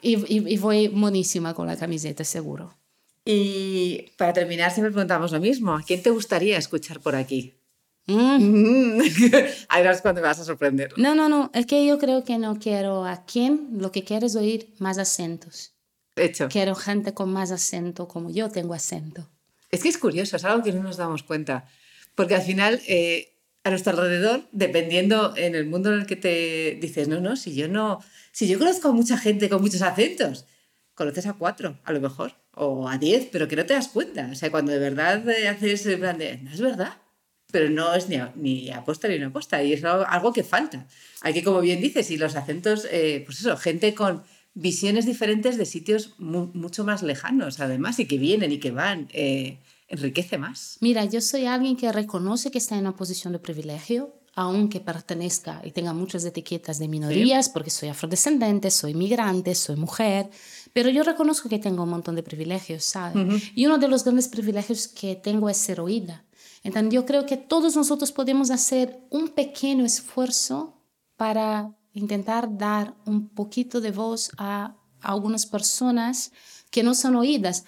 y, 0.02 0.16
y, 0.16 0.54
y 0.54 0.56
voy 0.58 0.88
monísima 0.88 1.52
con 1.54 1.66
la 1.66 1.76
camiseta, 1.76 2.24
seguro. 2.24 2.74
Y 3.24 4.10
para 4.16 4.32
terminar, 4.32 4.72
siempre 4.72 4.90
preguntamos 4.90 5.32
lo 5.32 5.40
mismo. 5.40 5.74
¿A 5.74 5.82
quién 5.82 6.02
te 6.02 6.08
gustaría 6.08 6.56
escuchar 6.56 7.00
por 7.00 7.14
aquí? 7.14 7.57
Mm. 8.08 9.00
Ahí 9.68 9.82
verás 9.82 10.00
cuando 10.00 10.22
me 10.22 10.26
vas 10.26 10.40
a 10.40 10.44
sorprender. 10.44 10.94
No, 10.96 11.14
no, 11.14 11.28
no. 11.28 11.50
Es 11.52 11.66
que 11.66 11.86
yo 11.86 11.98
creo 11.98 12.24
que 12.24 12.38
no 12.38 12.58
quiero 12.58 13.04
a 13.04 13.24
quién. 13.26 13.68
Lo 13.78 13.92
que 13.92 14.02
quiero 14.02 14.26
es 14.26 14.34
oír 14.34 14.74
más 14.78 14.98
acentos. 14.98 15.74
Hecho. 16.16 16.48
Quiero 16.48 16.74
gente 16.74 17.12
con 17.12 17.30
más 17.32 17.52
acento 17.52 18.08
como 18.08 18.30
yo 18.30 18.48
tengo 18.48 18.74
acento. 18.74 19.28
Es 19.70 19.82
que 19.82 19.90
es 19.90 19.98
curioso, 19.98 20.36
es 20.36 20.44
algo 20.44 20.64
que 20.64 20.72
no 20.72 20.82
nos 20.82 20.96
damos 20.96 21.22
cuenta. 21.22 21.66
Porque 22.14 22.34
al 22.34 22.42
final, 22.42 22.80
eh, 22.88 23.36
a 23.62 23.70
nuestro 23.70 23.92
alrededor, 23.92 24.48
dependiendo 24.52 25.34
en 25.36 25.54
el 25.54 25.66
mundo 25.66 25.92
en 25.92 26.00
el 26.00 26.06
que 26.06 26.16
te 26.16 26.78
dices, 26.80 27.08
no, 27.08 27.20
no, 27.20 27.36
si 27.36 27.54
yo 27.54 27.68
no. 27.68 28.02
Si 28.32 28.48
yo 28.48 28.58
conozco 28.58 28.88
a 28.88 28.92
mucha 28.92 29.18
gente 29.18 29.50
con 29.50 29.60
muchos 29.60 29.82
acentos, 29.82 30.46
conoces 30.94 31.26
a 31.26 31.34
cuatro, 31.34 31.78
a 31.84 31.92
lo 31.92 32.00
mejor, 32.00 32.34
o 32.54 32.88
a 32.88 32.96
diez, 32.96 33.28
pero 33.30 33.46
que 33.46 33.56
no 33.56 33.66
te 33.66 33.74
das 33.74 33.88
cuenta. 33.88 34.30
O 34.32 34.34
sea, 34.34 34.50
cuando 34.50 34.72
de 34.72 34.78
verdad 34.78 35.28
eh, 35.28 35.48
haces 35.48 35.84
el 35.86 35.98
plan 35.98 36.16
de, 36.16 36.38
no 36.38 36.50
es 36.50 36.60
verdad 36.60 36.96
pero 37.50 37.70
no 37.70 37.94
es 37.94 38.08
ni, 38.08 38.18
ni 38.36 38.70
aposta 38.70 39.08
ni 39.08 39.16
una 39.16 39.28
aposta, 39.28 39.62
y 39.62 39.72
es 39.72 39.84
algo 39.84 40.32
que 40.32 40.44
falta. 40.44 40.86
Hay 41.22 41.32
que, 41.32 41.42
como 41.42 41.60
bien 41.60 41.80
dices, 41.80 42.10
y 42.10 42.16
los 42.16 42.36
acentos, 42.36 42.86
eh, 42.90 43.22
pues 43.24 43.40
eso, 43.40 43.56
gente 43.56 43.94
con 43.94 44.22
visiones 44.54 45.06
diferentes 45.06 45.56
de 45.56 45.64
sitios 45.64 46.14
mu 46.18 46.50
mucho 46.52 46.84
más 46.84 47.02
lejanos, 47.02 47.60
además, 47.60 47.98
y 48.00 48.06
que 48.06 48.18
vienen 48.18 48.52
y 48.52 48.58
que 48.58 48.70
van, 48.70 49.08
eh, 49.12 49.58
enriquece 49.88 50.36
más. 50.36 50.76
Mira, 50.80 51.04
yo 51.06 51.20
soy 51.20 51.46
alguien 51.46 51.76
que 51.76 51.90
reconoce 51.90 52.50
que 52.50 52.58
está 52.58 52.74
en 52.74 52.82
una 52.82 52.96
posición 52.96 53.32
de 53.32 53.38
privilegio, 53.38 54.14
aunque 54.34 54.80
pertenezca 54.80 55.62
y 55.64 55.72
tenga 55.72 55.92
muchas 55.94 56.24
etiquetas 56.24 56.78
de 56.78 56.86
minorías, 56.86 57.46
¿Sí? 57.46 57.50
porque 57.54 57.70
soy 57.70 57.88
afrodescendente, 57.88 58.70
soy 58.70 58.94
migrante, 58.94 59.54
soy 59.54 59.76
mujer, 59.76 60.28
pero 60.74 60.90
yo 60.90 61.02
reconozco 61.02 61.48
que 61.48 61.58
tengo 61.58 61.82
un 61.84 61.88
montón 61.88 62.14
de 62.14 62.22
privilegios, 62.22 62.84
¿sabes? 62.84 63.16
Uh 63.16 63.32
-huh. 63.32 63.52
Y 63.54 63.66
uno 63.66 63.78
de 63.78 63.88
los 63.88 64.04
grandes 64.04 64.28
privilegios 64.28 64.86
que 64.86 65.16
tengo 65.16 65.48
es 65.48 65.56
ser 65.56 65.80
oída. 65.80 66.24
Entonces 66.62 66.92
yo 66.92 67.06
creo 67.06 67.26
que 67.26 67.36
todos 67.36 67.76
nosotros 67.76 68.12
podemos 68.12 68.50
hacer 68.50 69.00
un 69.10 69.28
pequeño 69.28 69.84
esfuerzo 69.84 70.74
para 71.16 71.74
intentar 71.92 72.56
dar 72.56 72.94
un 73.06 73.28
poquito 73.28 73.80
de 73.80 73.90
voz 73.90 74.30
a, 74.38 74.74
algunas 75.00 75.46
personas 75.46 76.32
que 76.70 76.82
no 76.82 76.94
son 76.94 77.16
oídas. 77.16 77.64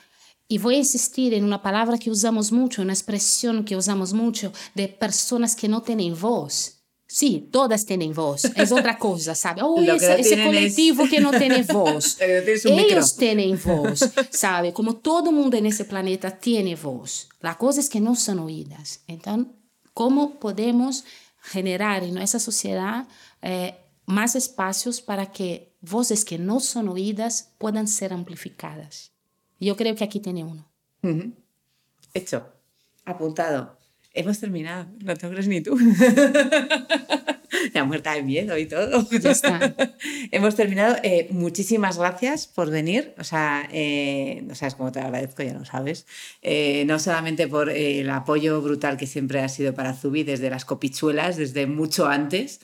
Y 0.48 0.58
voy 0.58 0.74
a 0.74 0.78
insistir 0.78 1.32
en 1.32 1.44
una 1.44 1.62
palabra 1.62 1.96
que 1.96 2.10
usamos 2.10 2.50
mucho, 2.50 2.82
una 2.82 2.92
expresión 2.92 3.64
que 3.64 3.76
usamos 3.76 4.12
mucho 4.12 4.52
de 4.74 4.88
personas 4.88 5.54
que 5.54 5.68
no 5.68 5.80
tienen 5.82 6.18
voz. 6.20 6.79
Sí, 7.12 7.48
todas 7.50 7.84
tienen 7.86 8.14
voz, 8.14 8.44
es 8.44 8.70
otra 8.70 8.96
cosa, 8.96 9.34
¿sabe? 9.34 9.62
Oh, 9.64 9.80
ese, 9.82 10.20
ese, 10.20 10.44
colectivo 10.44 11.02
es... 11.02 11.10
que 11.10 11.20
no 11.20 11.32
tiene 11.32 11.64
voz. 11.64 12.20
Ellos 12.20 12.64
micro. 12.64 13.04
tienen 13.18 13.60
voz, 13.64 14.08
¿sabe? 14.30 14.72
Como 14.72 14.94
todo 14.94 15.32
mundo 15.32 15.56
en 15.56 15.66
ese 15.66 15.84
planeta 15.84 16.38
tiene 16.38 16.76
voz. 16.76 17.28
La 17.40 17.58
cosa 17.58 17.80
es 17.80 17.90
que 17.90 18.00
no 18.00 18.14
son 18.14 18.38
oídas. 18.38 19.00
Entonces, 19.08 19.52
¿cómo 19.92 20.38
podemos 20.38 21.04
generar 21.42 22.04
en 22.04 22.14
nuestra 22.14 22.38
sociedad 22.38 23.08
eh, 23.42 23.74
más 24.06 24.36
espacios 24.36 25.00
para 25.00 25.32
que 25.32 25.74
voces 25.80 26.24
que 26.24 26.38
no 26.38 26.60
son 26.60 26.88
oídas 26.88 27.50
puedan 27.58 27.88
ser 27.88 28.12
amplificadas? 28.12 29.10
Yo 29.58 29.76
creo 29.76 29.96
que 29.96 30.04
aquí 30.04 30.20
tiene 30.20 30.44
uno. 30.44 30.70
Uh 31.02 31.08
-huh. 31.08 31.34
Hecho, 32.14 32.46
apuntado. 33.04 33.79
Hemos 34.12 34.40
terminado, 34.40 34.86
no 35.04 35.14
te 35.16 35.28
crees 35.28 35.46
ni 35.46 35.60
tú. 35.60 35.78
ya 37.74 37.84
muerta 37.84 38.14
de 38.14 38.22
miedo 38.22 38.56
y 38.58 38.66
todo. 38.66 39.06
Ya 39.10 39.30
está. 39.30 39.74
Hemos 40.30 40.56
terminado. 40.56 40.96
Eh, 41.02 41.28
muchísimas 41.30 41.98
gracias 41.98 42.46
por 42.46 42.70
venir. 42.70 43.14
O 43.18 43.24
sea, 43.24 43.68
eh, 43.72 44.42
no 44.44 44.54
sabes 44.54 44.74
cómo 44.74 44.92
te 44.92 45.00
agradezco, 45.00 45.42
ya 45.42 45.54
lo 45.54 45.64
sabes. 45.64 46.06
Eh, 46.42 46.84
no 46.86 46.98
solamente 46.98 47.46
por 47.48 47.70
el 47.70 48.08
apoyo 48.10 48.60
brutal 48.62 48.96
que 48.96 49.06
siempre 49.06 49.40
ha 49.40 49.48
sido 49.48 49.74
para 49.74 49.94
Zubi 49.94 50.24
desde 50.24 50.50
las 50.50 50.64
copichuelas, 50.64 51.36
desde 51.36 51.66
mucho 51.66 52.08
antes, 52.08 52.60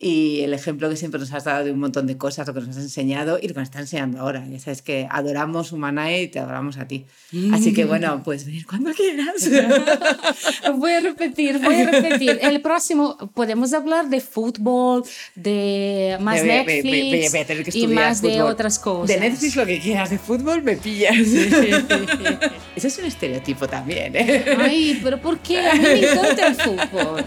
y 0.00 0.42
el 0.42 0.54
ejemplo 0.54 0.88
que 0.88 0.96
siempre 0.96 1.18
nos 1.18 1.32
has 1.32 1.42
dado 1.42 1.64
de 1.64 1.72
un 1.72 1.80
montón 1.80 2.06
de 2.06 2.16
cosas, 2.16 2.46
lo 2.46 2.54
que 2.54 2.60
nos 2.60 2.68
has 2.70 2.76
enseñado 2.84 3.36
y 3.42 3.48
lo 3.48 3.54
que 3.54 3.58
nos 3.60 3.68
está 3.68 3.80
enseñando 3.80 4.20
ahora. 4.20 4.46
Ya 4.48 4.60
sabes 4.60 4.80
que 4.80 5.08
adoramos 5.10 5.72
Humanae 5.72 6.22
y 6.22 6.28
te 6.28 6.38
adoramos 6.38 6.78
a 6.78 6.86
ti. 6.86 7.04
Así 7.52 7.72
que 7.74 7.84
bueno, 7.84 8.22
puedes 8.24 8.46
venir 8.46 8.64
cuando 8.64 8.92
quieras. 8.92 9.50
voy 10.78 10.92
a 10.92 11.00
repetir, 11.00 11.58
voy 11.58 11.74
a 11.80 11.90
repetir. 11.90 12.38
El 12.42 12.60
próximo 12.60 13.16
podemos 13.34 13.72
hablar 13.72 14.08
de 14.08 14.20
fútbol, 14.20 15.02
de 15.34 16.16
más 16.20 16.38
voy- 16.40 16.48
Netflix 16.48 17.32
voy- 17.32 17.40
a 17.40 17.44
tener 17.46 17.64
que 17.64 17.78
y 17.78 17.86
más 17.88 18.22
de 18.22 18.34
fútbol. 18.34 18.52
otras 18.52 18.78
cosas. 18.78 19.08
De 19.08 19.18
Netflix 19.20 19.56
lo 19.56 19.66
que 19.66 19.80
quieras, 19.80 20.10
de 20.10 20.18
fútbol 20.18 20.62
me 20.62 20.76
pillas. 20.76 21.16
Eso 22.76 22.86
es 22.86 22.98
un 22.98 23.04
estereotipo 23.06 23.66
también, 23.66 24.14
¿eh? 24.14 24.44
Ay, 24.60 25.00
pero 25.02 25.20
¿por 25.20 25.38
qué? 25.40 25.58
A 25.66 25.74
mí 25.74 25.80
me 25.80 26.00
encanta 26.12 26.46
el 26.46 26.54
fútbol. 26.54 27.24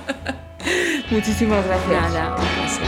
Muchísimas 1.12 1.66
gracias. 1.66 2.14
Nada, 2.14 2.36
un 2.36 2.48
placer. 2.48 2.88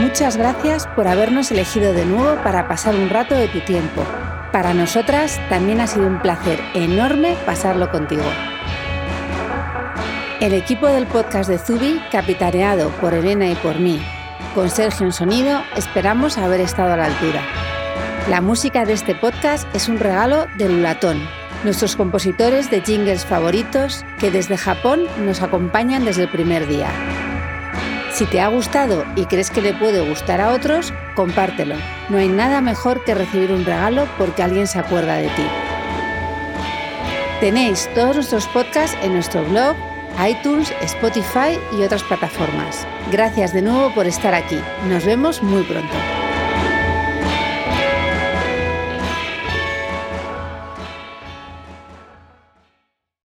Muchas 0.00 0.36
gracias 0.36 0.86
por 0.88 1.08
habernos 1.08 1.50
elegido 1.50 1.92
de 1.92 2.04
nuevo 2.04 2.36
para 2.42 2.68
pasar 2.68 2.94
un 2.94 3.08
rato 3.08 3.34
de 3.34 3.48
tu 3.48 3.60
tiempo. 3.60 4.04
Para 4.52 4.74
nosotras 4.74 5.40
también 5.48 5.80
ha 5.80 5.86
sido 5.86 6.06
un 6.06 6.20
placer 6.20 6.60
enorme 6.74 7.36
pasarlo 7.44 7.90
contigo. 7.90 8.24
El 10.40 10.52
equipo 10.52 10.86
del 10.86 11.06
podcast 11.06 11.48
de 11.48 11.58
Zubi, 11.58 12.00
capitaneado 12.12 12.90
por 13.00 13.14
Elena 13.14 13.48
y 13.48 13.54
por 13.56 13.78
mí, 13.78 14.00
con 14.54 14.68
Sergio 14.68 15.06
en 15.06 15.12
sonido, 15.12 15.62
esperamos 15.76 16.36
haber 16.38 16.60
estado 16.60 16.92
a 16.92 16.96
la 16.96 17.06
altura. 17.06 17.40
La 18.28 18.40
música 18.40 18.84
de 18.84 18.92
este 18.92 19.14
podcast 19.14 19.66
es 19.74 19.88
un 19.88 19.98
regalo 19.98 20.46
de 20.58 20.68
Lulatón, 20.68 21.26
nuestros 21.64 21.96
compositores 21.96 22.70
de 22.70 22.80
jingles 22.80 23.24
favoritos 23.24 24.04
que 24.18 24.30
desde 24.30 24.56
Japón 24.56 25.04
nos 25.24 25.42
acompañan 25.42 26.04
desde 26.04 26.22
el 26.22 26.28
primer 26.28 26.66
día. 26.66 26.88
Si 28.12 28.24
te 28.24 28.40
ha 28.40 28.48
gustado 28.48 29.04
y 29.14 29.26
crees 29.26 29.50
que 29.50 29.60
le 29.60 29.74
puede 29.74 30.00
gustar 30.08 30.40
a 30.40 30.52
otros, 30.52 30.92
compártelo. 31.14 31.74
No 32.08 32.16
hay 32.16 32.28
nada 32.28 32.62
mejor 32.62 33.04
que 33.04 33.14
recibir 33.14 33.52
un 33.52 33.64
regalo 33.64 34.08
porque 34.16 34.42
alguien 34.42 34.66
se 34.66 34.78
acuerda 34.78 35.16
de 35.16 35.28
ti. 35.28 35.46
Tenéis 37.40 37.90
todos 37.94 38.16
nuestros 38.16 38.46
podcasts 38.46 38.96
en 39.02 39.12
nuestro 39.12 39.44
blog, 39.44 39.76
iTunes, 40.26 40.72
Spotify 40.80 41.58
y 41.78 41.82
otras 41.82 42.02
plataformas. 42.04 42.86
Gracias 43.12 43.52
de 43.52 43.60
nuevo 43.60 43.92
por 43.94 44.06
estar 44.06 44.32
aquí. 44.32 44.58
Nos 44.88 45.04
vemos 45.04 45.42
muy 45.42 45.62
pronto. 45.64 45.94